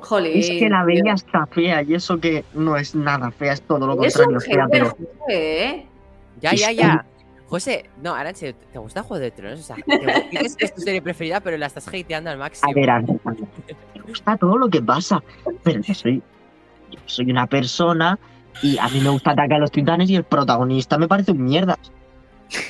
[0.00, 0.38] Jolín.
[0.38, 0.86] Es que la tío.
[0.86, 4.36] veía hasta fea y eso que no es nada fea, es todo lo Es contrario
[4.36, 5.86] un fea, hater, pero José, ¿eh?
[6.40, 7.04] Ya, ya, ya.
[7.48, 9.60] José, no, serio, ¿te gusta Juego de Tronos?
[9.60, 12.70] O sea, te- dices que es tu serie preferida, pero la estás hateando al máximo.
[12.70, 13.44] a ver, a ver, a ver,
[13.94, 15.22] me gusta todo lo que pasa,
[15.62, 16.22] pero yo soy,
[16.90, 18.18] yo soy una persona
[18.62, 21.44] y a mí me gusta atacar a los titanes y el protagonista me parece un
[21.44, 21.78] mierda.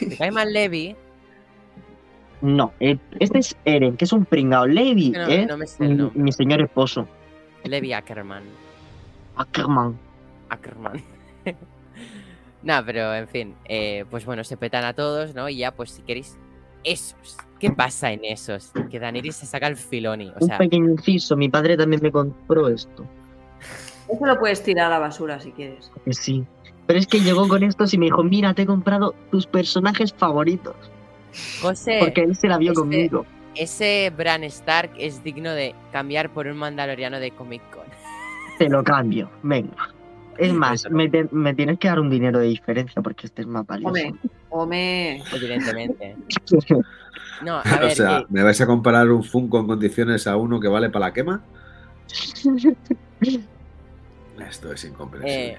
[0.01, 0.95] ¿Te cae mal Levi?
[2.43, 4.67] No, eh, este es Eren, que es un pringao.
[4.67, 7.09] Levi No, es no me sé el mi, señor esposo,
[7.65, 8.45] Levi Ackerman.
[9.37, 9.99] Ackerman.
[10.49, 11.03] Ackerman.
[12.63, 15.49] Nah, pero en fin, eh, pues bueno, se petan a todos, ¿no?
[15.49, 16.37] Y ya, pues si queréis,
[16.83, 18.73] esos ¿Qué pasa en esos?
[18.91, 20.31] Que Daenerys se saca el filoni.
[20.39, 23.07] O Un pequeño inciso, mi padre también me compró esto.
[24.09, 25.91] Eso lo puedes tirar a la basura si quieres.
[26.11, 26.45] Sí.
[26.87, 30.13] Pero es que llegó con estos y me dijo, mira, te he comprado tus personajes
[30.13, 30.77] favoritos.
[31.61, 33.27] José, Porque él se la vio este- conmigo.
[33.55, 37.85] ese Bran Stark es digno de cambiar por un mandaloriano de Comic Con.
[38.59, 39.77] Te lo cambio, venga.
[40.39, 43.49] Es más, me, te- me tienes que dar un dinero de diferencia porque este es
[43.49, 43.89] más valioso.
[43.89, 44.15] Hombre,
[44.51, 45.23] hombre.
[45.35, 46.17] Evidentemente.
[47.43, 50.37] No, a ver, o sea, eh, ¿me vais a comparar un Funko en condiciones a
[50.39, 51.43] uno que vale para la quema?
[54.49, 55.49] Esto es incomprensible.
[55.53, 55.59] eh,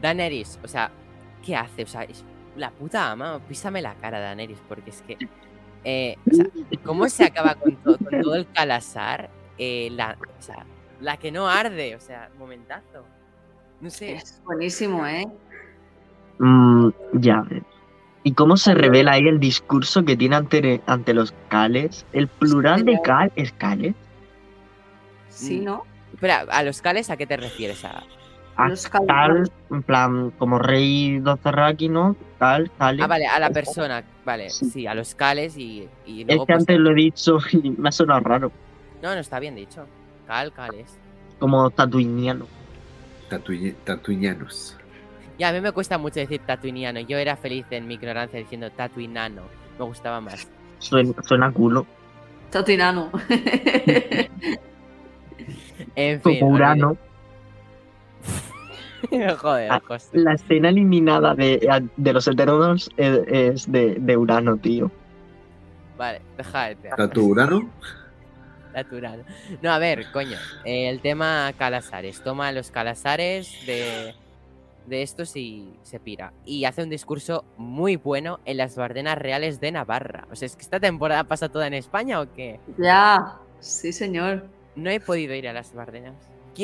[0.00, 0.90] Daenerys, o sea,
[1.44, 1.82] ¿qué hace?
[1.82, 2.24] O sea, es
[2.58, 5.16] la puta ama, písame la cara, Daenerys, porque es que.
[5.84, 6.46] eh, o sea,
[6.84, 9.30] ¿cómo se acaba con, to- con todo el calazar?
[9.58, 10.66] Eh, la, o sea,
[11.00, 13.04] la que no arde, o sea, momentazo.
[13.80, 14.12] No sé.
[14.14, 15.26] Es buenísimo, ¿eh?
[16.38, 17.62] Mm, ya ves.
[18.24, 22.04] ¿Y cómo se revela ahí el discurso que tiene ante, ante los cales?
[22.12, 23.94] El plural de cal es cales.
[25.28, 25.64] Sí, Mm.
[25.64, 25.84] ¿no?
[26.12, 27.84] Espera, ¿a los cales a qué te refieres?
[27.84, 28.02] A...
[28.58, 29.50] A calderos.
[29.70, 32.16] en plan, como rey Dothraki, ¿no?
[32.38, 33.02] Cal, cales.
[33.04, 36.46] Ah, vale, a la persona, vale, sí, a los cales y, y Es luego.
[36.46, 38.52] que pues, antes lo he dicho y me ha sonado raro.
[39.02, 39.86] No, no está bien dicho.
[40.26, 40.98] Cal, cales.
[41.38, 42.46] Como tatuiniano.
[43.30, 44.76] Tatuiñe- Tatuiñanos.
[45.38, 46.98] Y a mí me cuesta mucho decir tatuiniano.
[47.00, 49.42] Yo era feliz en mi ignorancia diciendo tatuinano.
[49.78, 50.48] Me gustaba más.
[50.80, 51.86] Suena, suena culo.
[52.50, 53.10] Tatinano.
[55.94, 56.40] En fin.
[56.40, 56.96] Como Urano.
[59.38, 59.80] Joder, Ah.
[60.12, 64.90] La escena eliminada de, de los Eternos es, es de, de Urano, tío.
[65.96, 67.68] Vale, deja de ¿Tatu Urano?
[68.72, 69.24] Taturano.
[69.62, 70.36] No, a ver, coño.
[70.64, 72.22] eh, el tema Calasares.
[72.22, 74.14] Toma los Calasares de,
[74.86, 76.32] de estos y se pira.
[76.44, 80.26] Y hace un discurso muy bueno en las Bardenas Reales de Navarra.
[80.30, 82.60] O sea, es que esta temporada pasa toda en España o qué?
[82.78, 83.38] ya.
[83.60, 84.44] Sí, señor.
[84.76, 86.14] No he podido ir a las Bardenas.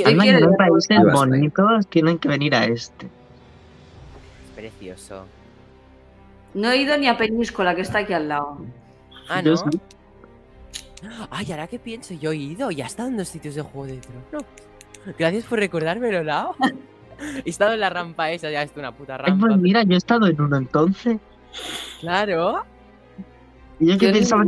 [0.04, 3.06] Además, en países bonitos tienen que venir a este.
[3.06, 5.26] es precioso.
[6.54, 8.58] No he ido ni a Peñíscola, que está aquí al lado.
[9.28, 9.56] Ah, ¿no?
[9.56, 9.64] sí.
[11.30, 13.86] Ay, ahora que pienso, yo he ido y he estado en dos sitios de Juego
[13.86, 14.44] de Tronos.
[15.18, 16.54] Gracias por recordármelo, Lao.
[17.44, 19.46] he estado en la rampa esa, ya es una puta Ay, rampa.
[19.48, 21.18] pues mira, yo he estado en uno entonces.
[22.00, 22.64] Claro.
[23.80, 24.44] Y yo que pensaba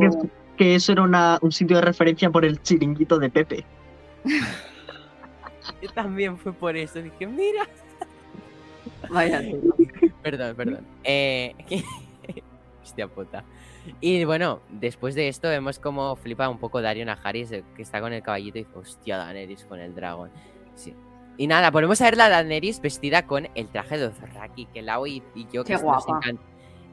[0.56, 3.64] que, eso era una- un sitio de referencia por el chiringuito de Pepe.
[5.94, 7.00] También fue por eso.
[7.00, 7.66] Dije, mira.
[9.10, 9.42] Vaya.
[10.22, 10.86] Perdón, perdón.
[11.04, 11.54] Eh,
[12.82, 13.44] Hostia puta.
[14.00, 18.00] Y bueno, después de esto vemos como flipa un poco Dario Najaris, eh, que está
[18.00, 20.30] con el caballito y dice, hostia, Daenerys con el dragón.
[20.74, 20.94] Sí.
[21.36, 25.06] Y nada, volvemos a ver la Daenerys vestida con el traje de Dothraki, que Lau
[25.06, 26.16] y, y yo, que Qué nos guapa.
[26.16, 26.42] encanta.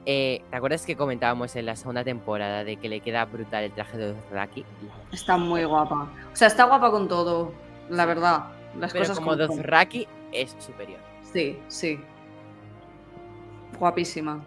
[0.06, 3.72] Eh, ¿Te acuerdas que comentábamos en la segunda temporada de que le queda brutal el
[3.72, 4.65] traje de Dothraki?
[5.11, 6.11] Está muy guapa.
[6.32, 7.53] O sea, está guapa con todo,
[7.90, 8.45] la verdad.
[8.80, 9.48] Las Pero cosas como como.
[9.48, 11.00] Dothraki es superior.
[11.32, 12.00] Sí, sí.
[13.80, 14.44] Guapísima.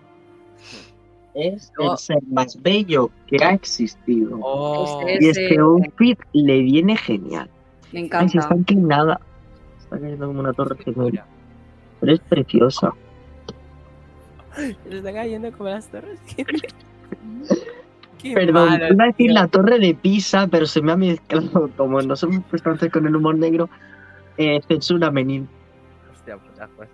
[1.34, 4.38] Es el ser más bello que ha existido.
[4.40, 7.50] Oh, Este y ese- este outfit le viene genial.
[7.92, 8.38] Me Ay, se encanta.
[8.38, 9.20] está inclinada.
[9.78, 11.26] Está cayendo como una torre gemela.
[12.00, 12.92] Pero es preciosa.
[14.54, 16.18] Se está cayendo como las torres.
[18.18, 19.34] Qué Perdón, malo, iba a decir tío.
[19.34, 21.70] la torre de Pisa, pero se me ha mezclado.
[21.76, 23.68] Como no somos constantes con el humor negro,
[24.36, 25.48] eh, censura menil.
[26.12, 26.88] Hostia puta, pues.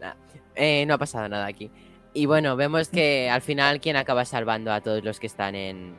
[0.00, 0.14] Nah,
[0.54, 1.70] eh, no ha pasado nada aquí.
[2.12, 5.94] Y bueno, vemos que al final quien acaba salvando a todos los que están en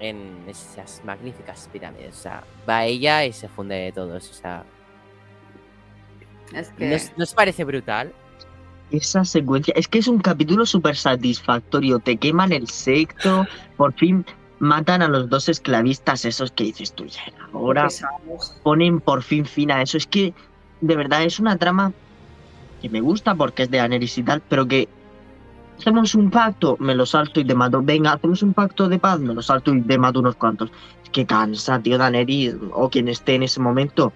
[0.00, 2.16] en esas magníficas pirámides.
[2.16, 4.30] O sea, va ella y se funde de todos.
[4.30, 4.64] O sea,
[6.52, 6.88] Es que.
[6.88, 8.12] ¿nos, nos parece brutal?
[8.90, 11.98] Esa secuencia, es que es un capítulo súper satisfactorio.
[11.98, 14.24] Te queman el secto, por fin
[14.64, 17.22] matan a los dos esclavistas, esos que dices tú ya.
[17.52, 17.88] Ahora
[18.62, 19.96] ponen por fin fin a eso.
[19.96, 20.34] Es que,
[20.80, 21.92] de verdad, es una trama
[22.82, 24.88] que me gusta porque es de Daenerys y tal, pero que
[25.78, 27.82] hacemos un pacto, me lo salto y te mato.
[27.82, 30.70] Venga, hacemos un pacto de paz, me lo salto y te mato unos cuantos.
[31.04, 34.12] Es que cansa, tío, Daenerys, o quien esté en ese momento,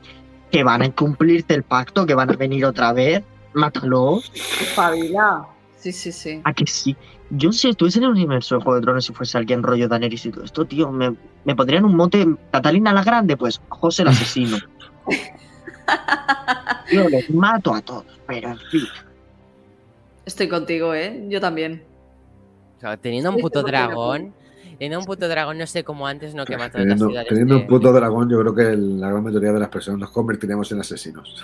[0.51, 3.23] que van a incumplirte el pacto, que van a venir otra vez.
[3.55, 4.21] Mátalo.
[4.61, 5.47] Espabila.
[5.79, 6.41] Sí, sí, sí.
[6.45, 6.97] ¿A que sí?
[7.31, 10.27] Yo si estuviese en el universo de Juego de Tronos y fuese alguien rollo Daenerys
[10.27, 11.15] y todo esto, tío, me,
[11.45, 14.57] me pondrían un mote Catalina la Grande, pues José el asesino.
[16.93, 18.83] Yo les mato a todos, pero en fin.
[20.25, 21.27] Estoy contigo, ¿eh?
[21.29, 21.83] Yo también.
[22.79, 24.35] O sea, teniendo un puto dragón.
[24.79, 27.29] Teniendo un puto dragón, no sé cómo antes no todas las Teniendo, ciudades.
[27.29, 30.11] teniendo de- un puto dragón, yo creo que la gran mayoría de las personas nos
[30.11, 31.43] convertiremos en asesinos.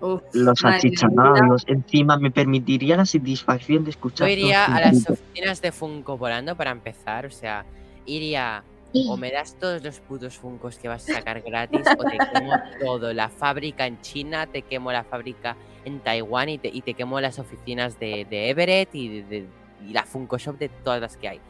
[0.00, 1.64] Uf, Los achicharrados.
[1.68, 4.28] Encima me permitiría la satisfacción de Yo escuchar.
[4.30, 7.64] iría todos a las oficinas de Funko volando para empezar, o sea,
[8.06, 8.62] iría
[9.08, 12.50] o me das todos los putos Funcos que vas a sacar gratis o te quemo
[12.84, 16.94] todo, la fábrica en China, te quemo la fábrica en Taiwán y te, y te
[16.94, 19.46] quemo las oficinas de, de Everett y, de, de-
[19.88, 21.40] y la Funko Shop de todas las que hay.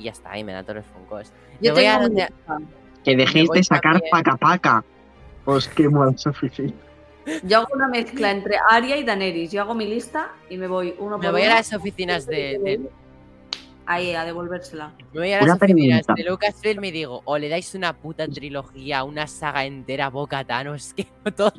[0.00, 1.32] Y ya está, y me dan todos los Funcos.
[1.60, 2.28] Yo voy a donde-.
[3.04, 4.10] Que dejéis de sacar también.
[4.10, 4.84] paca paca.
[5.44, 6.74] Os quemo al suficiente.
[7.44, 9.52] Yo hago una mezcla entre Arya y Daenerys.
[9.52, 12.58] Yo hago mi lista y me voy uno por Me voy a las oficinas de,
[12.58, 12.90] de-
[13.86, 14.92] Ahí, a devolvérsela.
[15.12, 16.14] me voy a Una las oficinas pregunta.
[16.22, 20.44] de Lucasfilm y digo, o le dais una puta trilogía, una saga entera a Boca
[20.72, 21.52] os quemo todo.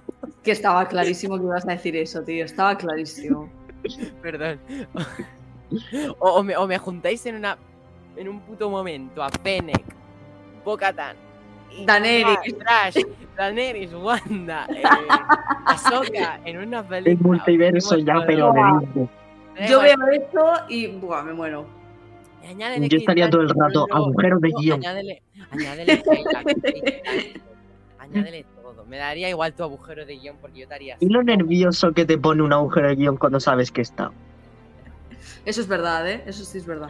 [0.43, 2.45] Que estaba clarísimo que ibas a decir eso, tío.
[2.45, 3.49] Estaba clarísimo.
[4.21, 4.59] Perdón.
[6.19, 7.57] O, o me, o me juntáis en una
[8.15, 9.83] en un puto momento a Fennec,
[10.65, 11.15] Bocatan,
[11.85, 12.57] Daenerys.
[12.59, 12.95] Trash,
[13.37, 14.83] Daenerys, Wanda, eh,
[15.65, 17.11] Ahsoka en una película.
[17.13, 21.65] El multiverso ya, pero de Yo veo esto y buah, me muero.
[22.47, 24.79] añádele Yo estaría todo el rato agujeros de guion.
[24.79, 25.21] Añádele,
[25.51, 26.03] añádele
[27.99, 28.85] añádele todo.
[28.85, 31.25] Me daría igual tu agujero de guion porque yo te haría Y lo así.
[31.27, 34.11] nervioso que te pone un agujero de guion cuando sabes que está.
[35.45, 36.23] Eso es verdad, ¿eh?
[36.25, 36.89] Eso sí es verdad.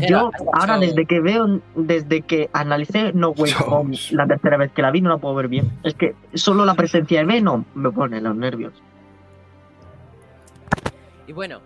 [0.00, 3.64] Yo, ahora, desde que veo, desde que analicé No Way Dios.
[3.66, 5.70] Home la tercera vez que la vi, no la puedo ver bien.
[5.82, 8.72] Es que solo la presencia de Venom me pone los nervios.
[11.26, 11.60] Y bueno,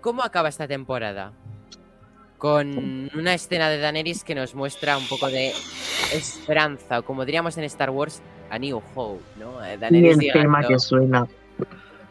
[0.00, 1.32] ¿cómo acaba esta temporada?
[2.38, 5.52] Con una escena de Daenerys que nos muestra un poco de
[6.12, 9.64] esperanza, o como diríamos en Star Wars, a New Hope, ¿no?
[9.64, 11.26] Eh, Y Daenerys el tema que suena.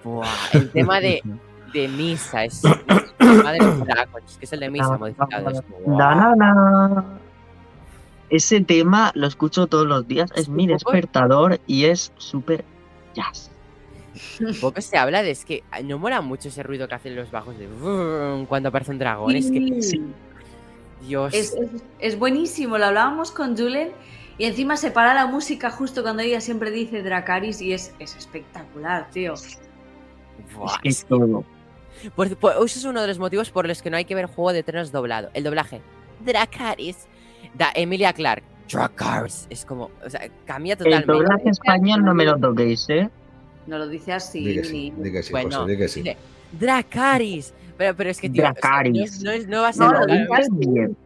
[0.03, 1.21] Buah, el tema de,
[1.73, 2.73] de Misa, es el
[3.17, 5.49] tema de los dragons, que es el de Misa modificado.
[5.49, 5.61] es.
[5.87, 7.05] Na, na, na.
[8.29, 10.31] Ese tema lo escucho todos los días.
[10.35, 12.63] Es mi despertador y es súper
[13.13, 13.51] jazz.
[14.61, 17.55] Poco se habla de es que no mola mucho ese ruido que hacen los bajos
[17.57, 17.67] de
[18.47, 19.35] cuando aparece un dragón.
[19.35, 20.01] Es que, Sí.
[21.01, 23.91] Dios, Es, es- es buenísimo, lo hablábamos con Julen
[24.37, 28.15] y encima se para la música justo cuando ella siempre dice Dracaris y es, es
[28.15, 29.33] espectacular, tío.
[30.55, 31.43] buah, es que es todo.
[32.15, 34.25] Por, por- ese es uno de los motivos por los que no hay que ver
[34.25, 35.29] Juego de Tronos doblado.
[35.33, 35.81] El doblaje.
[36.25, 37.07] Dracaris.
[37.53, 38.43] Da Emilia Clark.
[38.71, 39.47] Dracaris.
[39.49, 39.91] Es como.
[40.05, 41.11] O sea, cambia El totalmente.
[41.11, 43.09] doblaje español no me lo toquéis, ¿eh?
[43.67, 44.43] No lo dice así.
[44.45, 44.55] Di
[45.11, 46.03] que sí, Bueno, José, sí.
[46.51, 47.53] Dracaris.
[47.77, 49.81] Pero, pero es que, tío, o sea, no, es- no es- no va a ser.
[49.87, 50.97] No, lo claro, bien.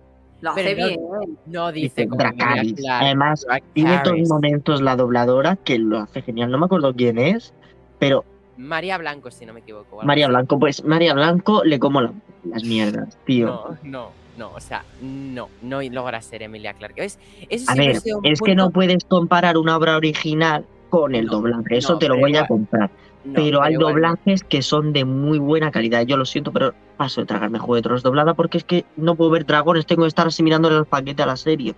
[0.41, 0.99] Lo hace Pero bien.
[1.47, 2.73] No dice Dice como Emilia Dracaris.
[2.73, 3.03] Clark.
[3.05, 4.29] Además, tiene todos Dracarys.
[4.29, 6.51] momentos la dobladora que lo hace genial.
[6.51, 7.53] No me acuerdo quién es,
[7.99, 8.23] pero
[8.57, 10.01] María Blanco, si no me equivoco.
[10.03, 10.31] María así.
[10.31, 12.13] Blanco, pues María Blanco le como la-
[12.43, 13.47] las mierdas, tío.
[13.47, 14.51] No, no, no.
[14.55, 15.49] O sea, no.
[15.61, 16.95] No logra ser Emilia Clark.
[16.95, 17.19] ¿Ves?
[17.49, 21.77] Eso A ver, es que no puedes comparar una obra original con el No, doblaje.
[21.77, 22.89] Eso no, te lo voy a comprar.
[23.25, 26.03] no, pero hay igual doblajes que son de muy buena calidad.
[26.05, 29.15] Yo lo siento, pero paso de tragarme Juego de Tronos doblada porque es que no
[29.15, 29.85] puedo ver dragones.
[29.85, 31.75] Tengo que estar así mirándole el paquete a la serie.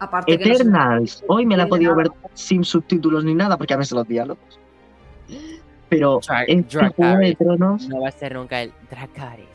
[0.00, 1.24] Aparte que no se- Eternals.
[1.28, 4.58] Hoy me la he podido ver sin subtítulos ni nada porque a veces los diálogos.
[5.88, 6.94] Pero Dra- este Juego de
[7.34, 7.38] Dracarys.
[7.38, 7.88] Tronos.
[7.88, 9.46] No va a ser nunca el Dracaris.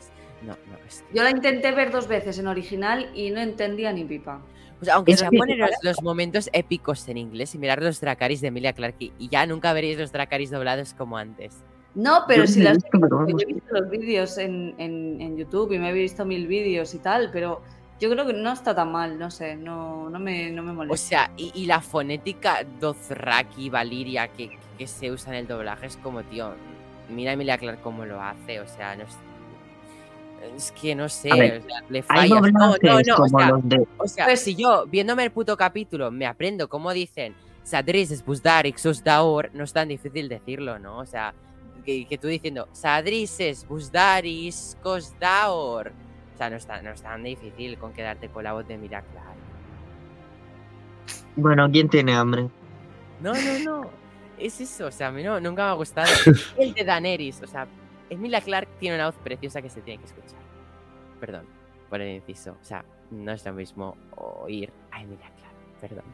[0.42, 1.16] No, no, es que...
[1.16, 4.40] Yo la intenté ver dos veces en original y no entendía ni pipa.
[4.80, 8.40] O sea, aunque que- poner los, los momentos épicos en inglés y mirar los Dracaris
[8.40, 11.62] de Emilia Clarke y ya nunca veréis los Dracaris doblados como antes.
[11.94, 12.88] No, pero Yo si las yo
[13.38, 16.98] he visto los vídeos en, en- en YouTube y me he visto mil vídeos y
[16.98, 17.62] tal, pero
[18.00, 20.74] yo creo que no está tan mal, no sé, no, no, me, no me O
[20.74, 20.96] molesta.
[21.08, 25.96] sea, y, y la fonética Dothraki, Valiria que, que se usa en el doblaje es
[25.96, 26.54] como, tío,
[27.08, 29.16] mira a Emilia Clarke cómo lo hace, o sea, no es...
[30.56, 32.28] Es que no sé, A ver, o sea, le fallas.
[32.28, 33.86] No, no, no, o sea, los de.
[33.96, 38.82] O sea, Pues- si yo, viéndome el puto capítulo, me aprendo cómo dicen Sadris, Busdarix,
[38.82, 40.98] Susdaur, no es tan difícil decirlo, ¿no?
[40.98, 41.32] O sea,
[41.86, 45.92] que, que tú diciendo Sadrises, Busdaris, Kosdaur.
[46.34, 48.74] O sea, no es, tan, no es tan difícil con quedarte con la voz de
[48.74, 49.38] Emilia Clarke.
[51.36, 52.48] Bueno, ¿quién tiene hambre?
[53.20, 53.90] No, no, no.
[54.38, 56.08] Es eso, o sea, a mí no, nunca me ha gustado.
[56.58, 57.66] El de Daenerys, o sea,
[58.10, 60.40] Emilia Clarke tiene una voz preciosa que se tiene que escuchar.
[61.20, 61.46] Perdón
[61.94, 62.52] por el inciso.
[62.60, 66.04] O sea, no es lo mismo oír a Emilia Clarke, perdón.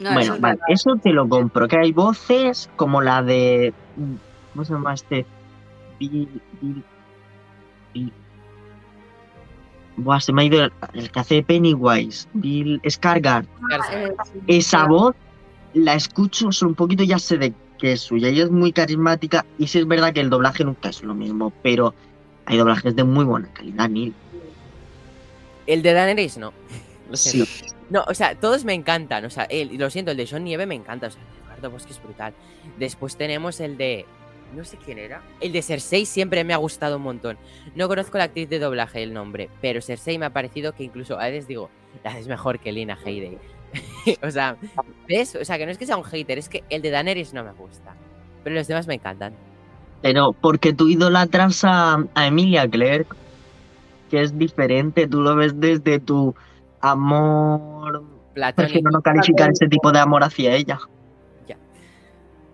[0.00, 1.68] No, eso bueno, es vale, eso te lo compro.
[1.68, 3.72] Que hay voces como la de.
[4.52, 5.24] ¿Cómo se llama este?
[6.00, 6.42] Bill.
[6.60, 6.84] Bill.
[7.94, 8.12] Bill-
[9.98, 12.28] Buah, se me ha ido el, el que hace Pennywise.
[12.34, 13.46] Bill Scargard.
[13.72, 14.94] Ah, eh, sí, Esa claro.
[14.94, 15.16] voz
[15.76, 18.30] la escucho un poquito ya sé de qué es suya.
[18.30, 19.44] Y es muy carismática.
[19.58, 21.52] Y sí es verdad que el doblaje nunca es lo mismo.
[21.62, 21.94] Pero
[22.46, 24.14] hay doblajes de muy buena calidad, Neil.
[25.66, 26.52] El de Daenerys no.
[27.10, 27.44] Lo siento.
[27.44, 27.66] Sí.
[27.90, 29.24] No, o sea, todos me encantan.
[29.26, 31.06] O sea, el, lo siento, el de Sean Nieve me encanta.
[31.06, 32.34] O sea, Eduardo sotobosque es brutal.
[32.78, 34.06] Después tenemos el de.
[34.56, 35.22] No sé quién era.
[35.40, 37.36] El de Cersei siempre me ha gustado un montón.
[37.74, 41.18] No conozco la actriz de doblaje el nombre, pero Cersei me ha parecido que incluso
[41.20, 41.68] a veces digo,
[42.02, 43.38] la haces mejor que Lina Headey.
[44.22, 44.56] o sea,
[45.08, 45.36] ¿ves?
[45.36, 47.44] O sea, que no es que sea un hater, es que el de Daenerys no
[47.44, 47.94] me gusta.
[48.44, 49.34] Pero los demás me encantan.
[50.02, 53.14] Pero porque tú idolatras a, a Emilia Clarke,
[54.10, 56.34] que es diferente, tú lo ves desde tu
[56.80, 58.04] amor.
[58.34, 58.56] Platónico.
[58.56, 60.78] Prefiero no calificar ese tipo de amor hacia ella.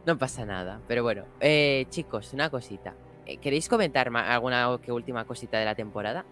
[0.05, 0.81] No pasa nada.
[0.89, 2.95] Pero bueno, eh, chicos, una cosita.
[3.25, 6.25] Eh, ¿Queréis comentar alguna que última cosita de la temporada?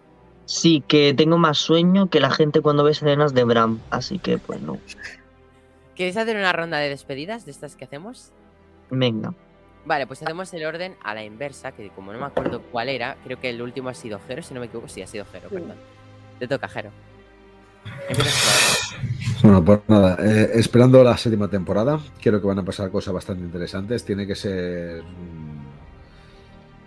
[0.45, 4.37] Sí, que tengo más sueño que la gente cuando ve escenas de Bram, así que
[4.37, 4.77] pues no.
[5.95, 8.31] ¿Queréis hacer una ronda de despedidas de estas que hacemos?
[8.89, 9.33] Venga.
[9.85, 13.17] Vale, pues hacemos el orden a la inversa, que como no me acuerdo cuál era,
[13.23, 15.49] creo que el último ha sido Jero, si no me equivoco, sí, ha sido Jero,
[15.49, 15.55] Sí.
[15.55, 15.75] perdón.
[16.39, 16.91] Te toca, Jero.
[19.43, 23.43] Bueno, pues nada, eh, esperando la séptima temporada, creo que van a pasar cosas bastante
[23.43, 24.05] interesantes.
[24.05, 25.40] Tiene que ser mm,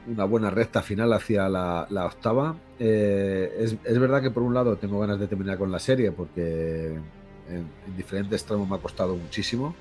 [0.07, 2.55] una buena recta final hacia la, la octava.
[2.79, 6.13] Eh, es, es verdad que por un lado tengo ganas de terminar con la serie
[6.13, 6.89] porque
[7.49, 9.75] en, en diferentes tramos me ha costado muchísimo.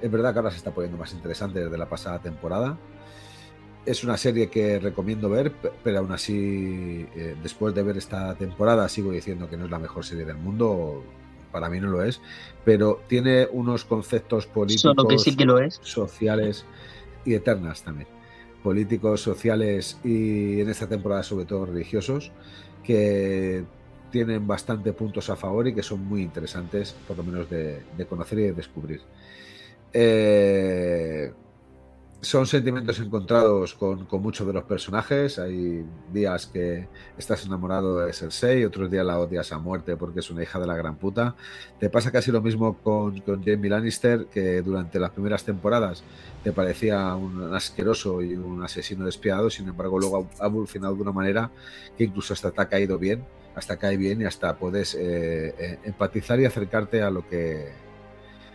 [0.00, 2.76] Es verdad que ahora se está poniendo más interesante desde la pasada temporada.
[3.84, 8.34] Es una serie que recomiendo ver, pe- pero aún así, eh, después de ver esta
[8.36, 11.02] temporada, sigo diciendo que no es la mejor serie del mundo.
[11.52, 12.20] Para mí no lo es,
[12.64, 15.78] pero tiene unos conceptos políticos, que sí que lo es.
[15.82, 16.64] sociales
[17.26, 18.08] y eternas también.
[18.62, 22.32] Políticos, sociales y en esta temporada sobre todo religiosos,
[22.84, 23.64] que
[24.10, 28.06] tienen bastante puntos a favor y que son muy interesantes, por lo menos de, de
[28.06, 29.00] conocer y de descubrir.
[29.92, 31.32] Eh,
[32.22, 35.40] son sentimientos encontrados con, con muchos de los personajes.
[35.40, 36.88] Hay días que
[37.18, 40.68] estás enamorado de Cersei, otros días la odias a muerte porque es una hija de
[40.68, 41.34] la gran puta.
[41.80, 46.04] Te pasa casi lo mismo con, con Jamie Lannister, que durante las primeras temporadas
[46.44, 51.12] te parecía un asqueroso y un asesino despiadado, sin embargo luego ha evolucionado de una
[51.12, 51.50] manera
[51.98, 53.24] que incluso hasta te ha caído bien,
[53.56, 57.72] hasta cae bien y hasta puedes eh, eh, empatizar y acercarte a lo que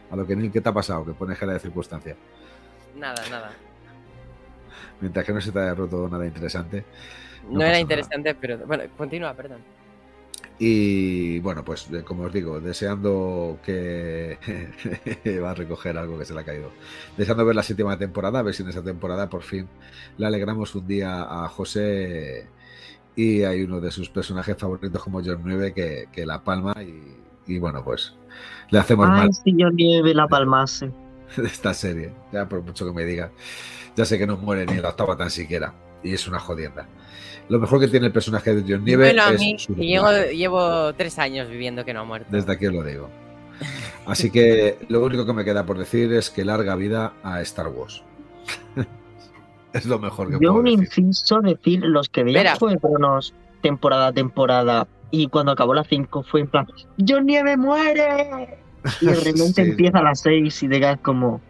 [0.10, 2.16] a lo que que te ha pasado, que pone cara de circunstancia.
[2.98, 3.52] Nada, nada.
[5.00, 6.84] Mientras que no se te haya roto nada interesante.
[7.50, 7.80] No, era nada.
[7.80, 9.60] interesante, pero bueno, continúa, perdón.
[10.60, 14.40] Y bueno, pues eh, como os digo, deseando que
[15.44, 16.72] va a recoger algo que se le ha caído.
[17.16, 19.68] Deseando ver la séptima temporada, a ver si en esa temporada por fin
[20.18, 22.48] le alegramos un día a José
[23.16, 27.18] y hay uno de sus personajes favoritos como John 9 que, que la palma y,
[27.48, 28.16] y bueno, pues
[28.72, 30.92] le hacemos Ay, mal si yo nieve la palmase.
[31.38, 32.12] de esta serie.
[32.32, 33.32] Ya por mucho que me diga,
[33.96, 35.74] ya sé que no muere ni en la octava tan siquiera
[36.04, 36.88] y es una jodienda.
[37.50, 40.94] Lo mejor que tiene el personaje de John Nieve Dímelo a es mí, llevo, llevo
[40.94, 42.28] tres años viviendo que no ha muerto.
[42.30, 43.10] Desde aquí os lo digo.
[44.06, 47.68] Así que lo único que me queda por decir es que larga vida a Star
[47.68, 48.04] Wars.
[49.74, 51.04] es lo mejor que Yo puedo un decir.
[51.06, 52.58] inciso decir, los que veían.
[52.58, 56.68] Juego de Tronos temporada a temporada y cuando acabó la 5 fue en plan,
[57.06, 58.60] ¡John Nieve muere!
[59.02, 59.70] Y de repente Sí.
[59.72, 61.42] empieza la 6 y digas como,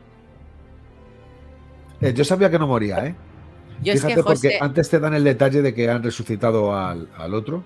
[2.01, 3.15] Eh, yo sabía que no moría, ¿eh?
[3.81, 6.75] Yo es Fíjate, que José, porque antes te dan el detalle de que han resucitado
[6.75, 7.63] al, al otro.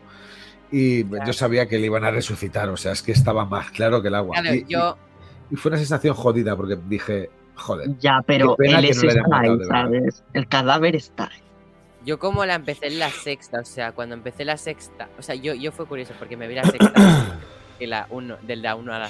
[0.72, 1.26] Y Claro.
[1.26, 4.08] yo sabía que le iban a resucitar, o sea, es que estaba más claro que
[4.08, 4.38] el agua.
[4.40, 4.98] claro, Y- yo,
[5.50, 9.58] y- y fue una sensación jodida porque dije, joder, ya, pero él es no ahí,
[9.58, 9.66] de.
[9.66, 10.24] ¿sabes?
[10.34, 11.42] El cadáver está ahí.
[12.06, 15.36] yo como la empecé en la sexta, o sea, cuando empecé la sexta, o sea,
[15.36, 17.38] yo, yo fue curioso porque me vi la sexta
[17.78, 19.10] que la uno, del la 1 a la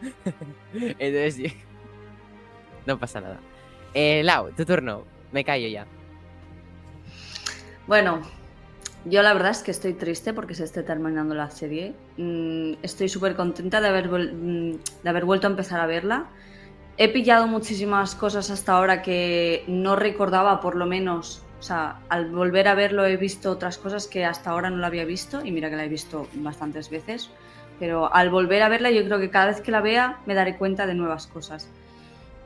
[0.98, 1.52] Entonces,
[2.86, 3.38] no pasa nada.
[3.94, 5.86] Eh, Lau, tu turno, me callo ya.
[7.86, 8.22] Bueno,
[9.04, 11.94] yo la verdad es que estoy triste porque se esté terminando la serie.
[12.18, 16.26] Mm, estoy súper contenta de haber, mm, de haber vuelto a empezar a verla.
[16.98, 21.42] He pillado muchísimas cosas hasta ahora que no recordaba, por lo menos.
[21.58, 24.86] O sea, al volver a verlo he visto otras cosas que hasta ahora no lo
[24.86, 27.30] había visto y mira que la he visto bastantes veces.
[27.80, 30.56] Pero al volver a verla yo creo que cada vez que la vea me daré
[30.56, 31.68] cuenta de nuevas cosas.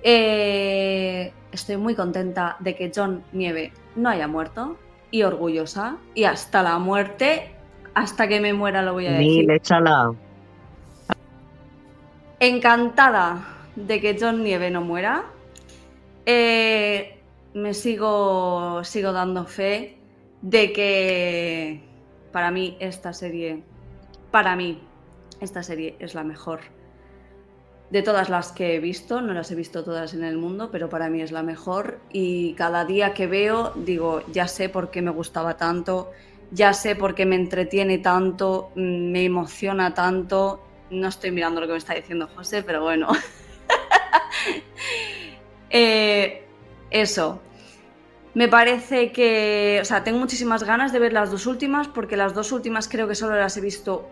[0.02, 4.78] Eh, estoy muy contenta de que John Nieve no haya muerto
[5.10, 7.50] y orgullosa y hasta la muerte,
[7.94, 9.46] hasta que me muera lo voy a decir.
[9.46, 10.12] Neil, échala.
[12.38, 15.24] Encantada de que John Nieve no muera.
[16.26, 17.18] Eh,
[17.54, 19.98] me sigo, sigo dando fe
[20.42, 21.80] de que
[22.30, 23.62] para mí esta serie,
[24.30, 24.80] para mí
[25.44, 26.60] esta serie es la mejor
[27.90, 29.20] de todas las que he visto.
[29.20, 32.00] No las he visto todas en el mundo, pero para mí es la mejor.
[32.12, 36.10] Y cada día que veo digo, ya sé por qué me gustaba tanto,
[36.50, 40.60] ya sé por qué me entretiene tanto, mm, me emociona tanto.
[40.90, 43.08] No estoy mirando lo que me está diciendo José, pero bueno.
[45.76, 46.44] Eh,
[46.90, 47.40] eso.
[48.34, 52.32] Me parece que, o sea, tengo muchísimas ganas de ver las dos últimas, porque las
[52.32, 54.08] dos últimas creo que solo las he visto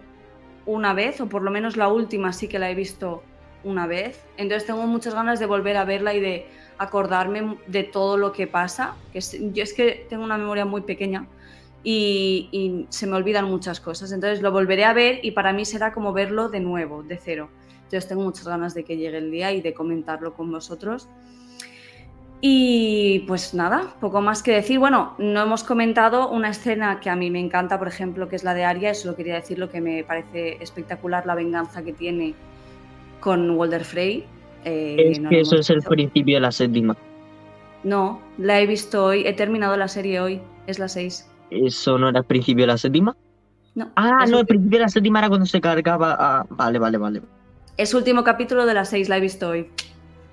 [0.66, 3.22] una vez, o por lo menos la última sí que la he visto
[3.64, 4.20] una vez.
[4.36, 6.47] Entonces tengo muchas ganas de volver a verla y de
[6.78, 8.94] acordarme de todo lo que pasa.
[9.12, 11.26] Que es- yo es que tengo una memoria muy pequeña
[11.84, 14.12] y, y se me olvidan muchas cosas.
[14.12, 17.48] Entonces lo volveré a ver y para mí será como verlo de nuevo, de cero.
[17.84, 21.09] Entonces tengo muchas ganas de que llegue el día y de comentarlo con vosotros.
[22.44, 24.81] Y pues nada, poco más que decir.
[24.81, 28.43] Bueno, no hemos comentado una escena que a mí me encanta, por ejemplo, que es
[28.43, 28.90] la de Arya.
[28.90, 32.35] Eso lo quería decir, lo que me parece espectacular, la venganza que tiene
[33.20, 34.27] con Walder Frey.
[34.64, 36.97] Eh, Es no que eso es el principio de la séptima.
[37.85, 41.28] No, la he visto hoy, he terminado la serie hoy, es la 6.
[41.51, 43.16] ¿Eso no era el principio de la séptima?
[43.77, 46.44] No, Ah, no, el principio de la séptima era cuando se cargaba a...
[46.51, 47.23] Vale, vale, vale.
[47.77, 49.69] Es último capítulo de la 6, la he visto hoy.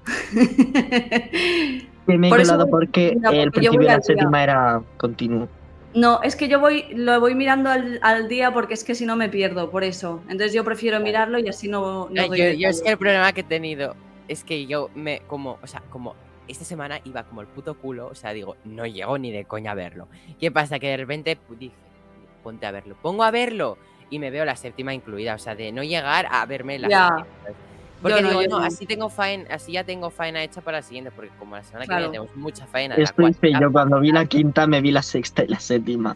[2.10, 5.48] Que me he Por porque no, porque el principio de la séptima era continuo.
[5.94, 9.06] No, es que yo voy, lo voy mirando al, al día porque es que si
[9.06, 10.22] no me pierdo, por eso.
[10.24, 12.98] Entonces yo prefiero mirarlo y así no, no Ay, doy yo, yo es que el
[12.98, 13.96] problema que he tenido
[14.28, 16.16] es que yo me, como, o sea, como
[16.48, 19.72] esta semana iba como el puto culo, o sea, digo, no llego ni de coña
[19.72, 20.08] a verlo.
[20.40, 20.80] ¿Qué pasa?
[20.80, 21.76] Que de repente pu- dije,
[22.44, 23.78] ponte a verlo, pongo a verlo
[24.12, 27.08] y me veo la séptima incluida, o sea, de no llegar a verme la Ya.
[27.18, 27.56] séptima.
[28.02, 28.66] Porque Yo no, digo, yo no, no.
[28.66, 31.86] así tengo faena, así ya tengo faena hecha para la siguiente, porque como la semana
[31.86, 32.06] Claro.
[32.06, 32.96] que viene tenemos mucha faena.
[32.96, 36.16] Esto hice yo cuando vi la quinta, me vi la sexta y la séptima.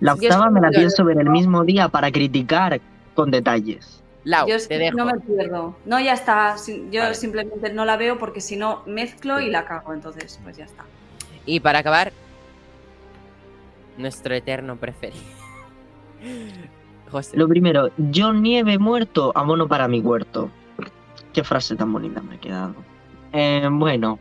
[0.00, 2.80] La Yo octava me la pienso ver el mismo día para criticar
[3.14, 4.02] con detalles.
[4.24, 4.96] Lau, Yo te dejo.
[4.96, 5.76] no me pierdo.
[5.84, 6.56] No, ya está.
[6.90, 7.14] Yo Vale.
[7.14, 9.94] simplemente no la veo porque si no mezclo y la cago.
[9.94, 10.84] Entonces, pues ya está.
[11.46, 12.12] Y para acabar,
[13.96, 15.22] nuestro eterno preferido.
[17.10, 17.36] José.
[17.36, 20.50] Lo primero, John Nieve muerto, abono para mi huerto.
[21.36, 22.74] Qué frase tan bonita me ha quedado.
[23.34, 24.18] Eh, bueno,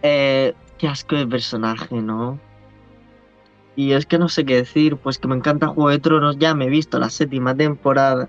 [0.00, 2.40] eh, qué asco de personaje, ¿no?
[3.76, 6.54] Y es que no sé qué decir, pues que me encanta Juego de Tronos, ya
[6.54, 8.26] me he visto la séptima temporada,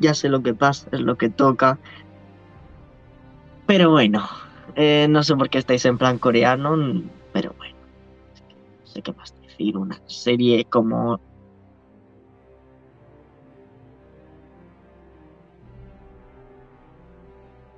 [0.00, 1.78] ya sé lo que pasa, es lo que toca.
[3.64, 4.28] Pero bueno,
[4.74, 6.74] eh, no sé por qué estáis en plan coreano,
[7.32, 7.76] pero bueno,
[8.34, 11.20] es que no sé qué más decir, una serie como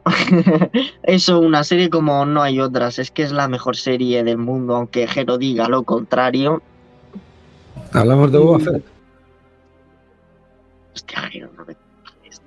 [1.03, 4.77] Eso, una serie como no hay otras, es que es la mejor serie del mundo,
[4.77, 6.63] aunque Jero diga lo contrario.
[7.93, 8.85] Hablamos de Boba Fett
[10.95, 11.77] Hostia, Jero, no me-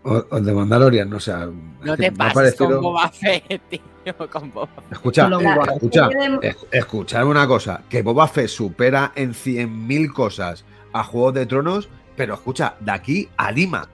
[0.03, 1.31] o, o de Mandalorian, no sé.
[1.31, 1.37] es
[1.83, 4.91] No te pases con parecido- Boba Fett, tío, con Boba Fett.
[4.91, 6.09] Escucha,
[6.43, 10.63] eh, escucha, una cosa, que Boba Fett supera en 100.000 cosas
[10.93, 13.87] a Juego de Tronos, pero escucha, de aquí a Lima.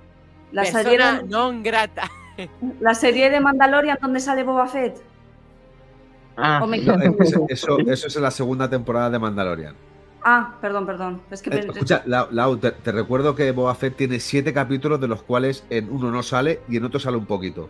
[0.52, 2.10] La Persona de, non grata.
[2.80, 5.02] La serie de Mandalorian donde sale Boba Fett.
[6.38, 9.76] Ah, me- No, es- eso, eso es en la segunda temporada de Mandalorian.
[10.24, 11.22] Ah, perdón, perdón.
[11.32, 15.02] Es que Eh, escucha, Lau, Lau, te, te recuerdo que Boba Fett tiene siete capítulos
[15.02, 17.70] de los cuales en uno no sale y en otro sale un poquito.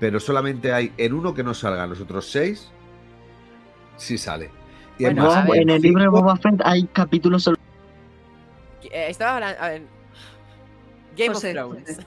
[0.00, 2.70] Pero solamente hay en uno que no salga, los otros seis
[3.96, 4.50] sí sale.
[4.98, 7.56] Y Bueno, además, a ver, en el libro de Boba Fett hay capítulos solo-
[8.82, 9.62] Eh, Estaba hablando.
[9.62, 9.82] a ver,
[11.16, 12.00] Game José, of Thrones.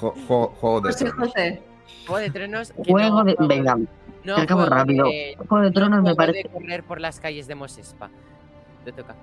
[0.00, 0.20] José.
[0.26, 1.28] jo- jo- Juego de José, Tronos.
[1.28, 1.62] José.
[2.06, 2.72] Juego de Tronos.
[2.76, 3.36] Juego no de.
[3.40, 5.04] Venga, no que acabo juego rápido.
[5.06, 6.42] de- Juego de Tronos no me parece.
[6.42, 8.10] de correr por las calles de Mosespa.
[8.84, 9.14] Te toca.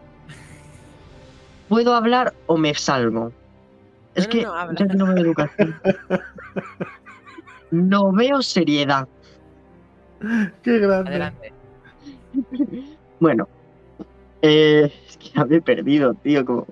[1.70, 3.32] ¿Puedo hablar o me salgo?
[4.16, 4.80] Es No, que no, habla.
[4.80, 5.76] yo no veo educación.
[7.72, 9.08] No veo seriedad.
[10.64, 11.10] Qué grande.
[11.10, 11.54] Adelante.
[13.20, 13.50] Bueno,
[14.44, 16.46] eh, es que ya me he perdido, tío.
[16.46, 16.68] Como...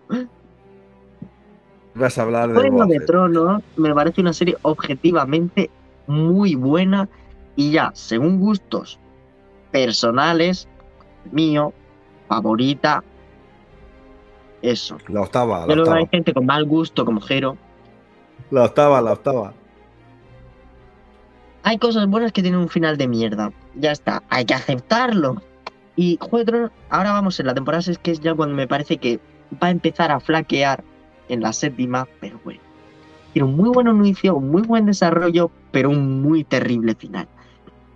[1.95, 2.99] Vas a hablar de Juego de.
[2.99, 5.69] Tronos me parece una serie objetivamente
[6.07, 7.07] muy buena
[7.55, 8.99] y ya, según gustos
[9.72, 10.67] personales,
[11.31, 11.73] mío,
[12.27, 13.03] favorita,
[14.61, 14.97] eso.
[15.07, 15.97] La octava, la Pero octava.
[15.97, 17.57] hay gente con mal gusto como Jero.
[18.51, 19.53] La octava, la octava.
[21.63, 23.51] Hay cosas buenas que tienen un final de mierda.
[23.76, 25.41] Ya está, hay que aceptarlo.
[25.95, 28.67] Y Juego de Tronos, ahora vamos en la temporada 6, que es ya cuando me
[28.67, 29.19] parece que
[29.63, 30.84] va a empezar a flaquear
[31.30, 32.60] en la séptima, pero bueno.
[33.34, 37.27] Tiene un muy buen inicio, un muy buen desarrollo, pero un muy terrible final.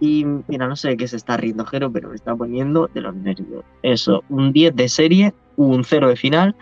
[0.02, 3.02] Y mira, no sé de qué se está riendo Jero, pero me está poniendo de
[3.02, 3.64] los nervios.
[3.82, 6.56] Eso, un 10 de serie, un 0 de final,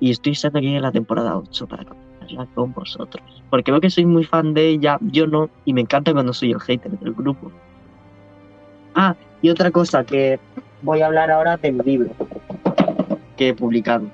[0.00, 3.24] y estoy deseando que llegue la temporada 8 para comentarla con vosotros.
[3.50, 6.52] Porque veo que soy muy fan de ella, yo no, y me encanta cuando soy
[6.52, 7.52] el hater del grupo.
[8.94, 10.38] Ah, y otra cosa que
[10.82, 12.10] voy a hablar ahora de mi libro
[13.36, 14.04] que he publicado.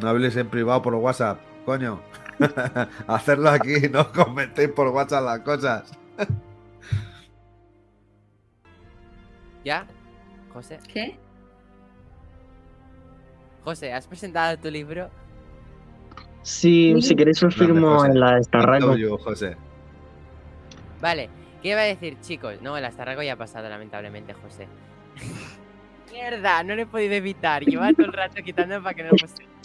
[0.00, 2.00] No hables en privado por WhatsApp, coño.
[3.06, 5.92] Hacerlo aquí, no comentéis por WhatsApp las cosas.
[9.64, 9.86] ¿Ya?
[10.52, 10.78] José.
[10.92, 11.18] ¿Qué?
[13.64, 15.10] José, ¿has presentado tu libro?
[16.42, 17.02] Sí, Sí.
[17.02, 18.08] si queréis os firmo José.
[18.08, 18.96] en la Estarraco.
[18.96, 19.56] Yo, José.
[21.02, 21.28] Vale,
[21.62, 22.60] ¿qué iba a decir, chicos?
[22.62, 24.66] No, el Astarrago ya ha pasado, lamentablemente, José.
[26.20, 27.64] Mierda, no lo he podido evitar.
[27.64, 29.10] Llevaba todo el rato quitando para que no.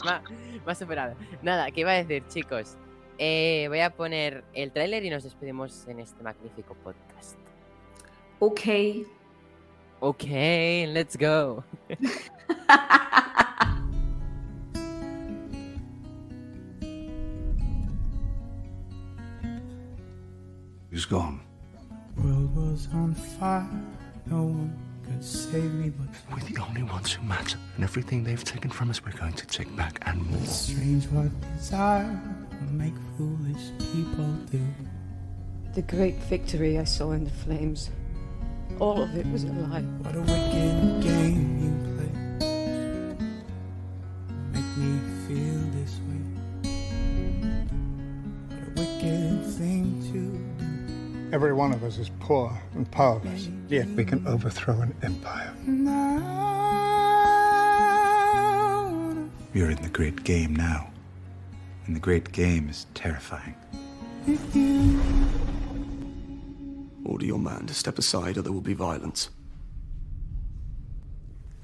[0.04, 0.22] Me ha-
[0.66, 1.16] me ha superado.
[1.42, 2.78] Nada, ¿qué iba a decir, chicos?
[3.18, 7.38] Eh, voy a poner el tráiler y nos despedimos en este magnífico podcast.
[8.40, 8.62] Ok.
[10.00, 10.24] Ok,
[10.88, 11.64] let's go.
[20.92, 21.42] Who's gone?
[22.18, 23.68] world was on fire.
[24.28, 24.78] No one
[25.16, 27.58] could save me but We're the only ones who matter.
[27.76, 30.46] And everything they've taken from us, we're going to take back and more.
[30.46, 32.20] strange what desire
[32.52, 34.62] will make foolish people do.
[35.74, 37.92] The great victory I saw in the flames.
[38.80, 39.82] All of it was a lie.
[40.04, 41.95] What a wicked game
[51.36, 55.54] Every one of us is poor and powerless, yet we can overthrow an empire.
[55.68, 56.22] Now,
[58.74, 60.92] I wanna You're in the great game now.
[61.88, 63.54] And the great game is terrifying.
[67.04, 69.30] Order your man to step aside or there will be violence.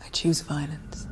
[0.03, 1.07] I choose violence.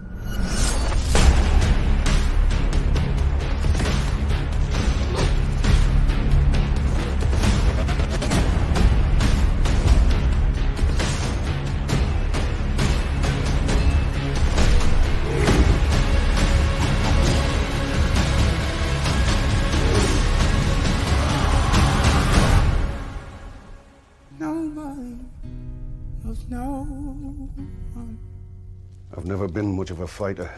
[29.50, 30.50] Been much of a fighter.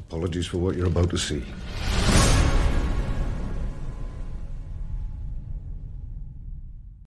[0.00, 1.42] Apologies for what you're about to see.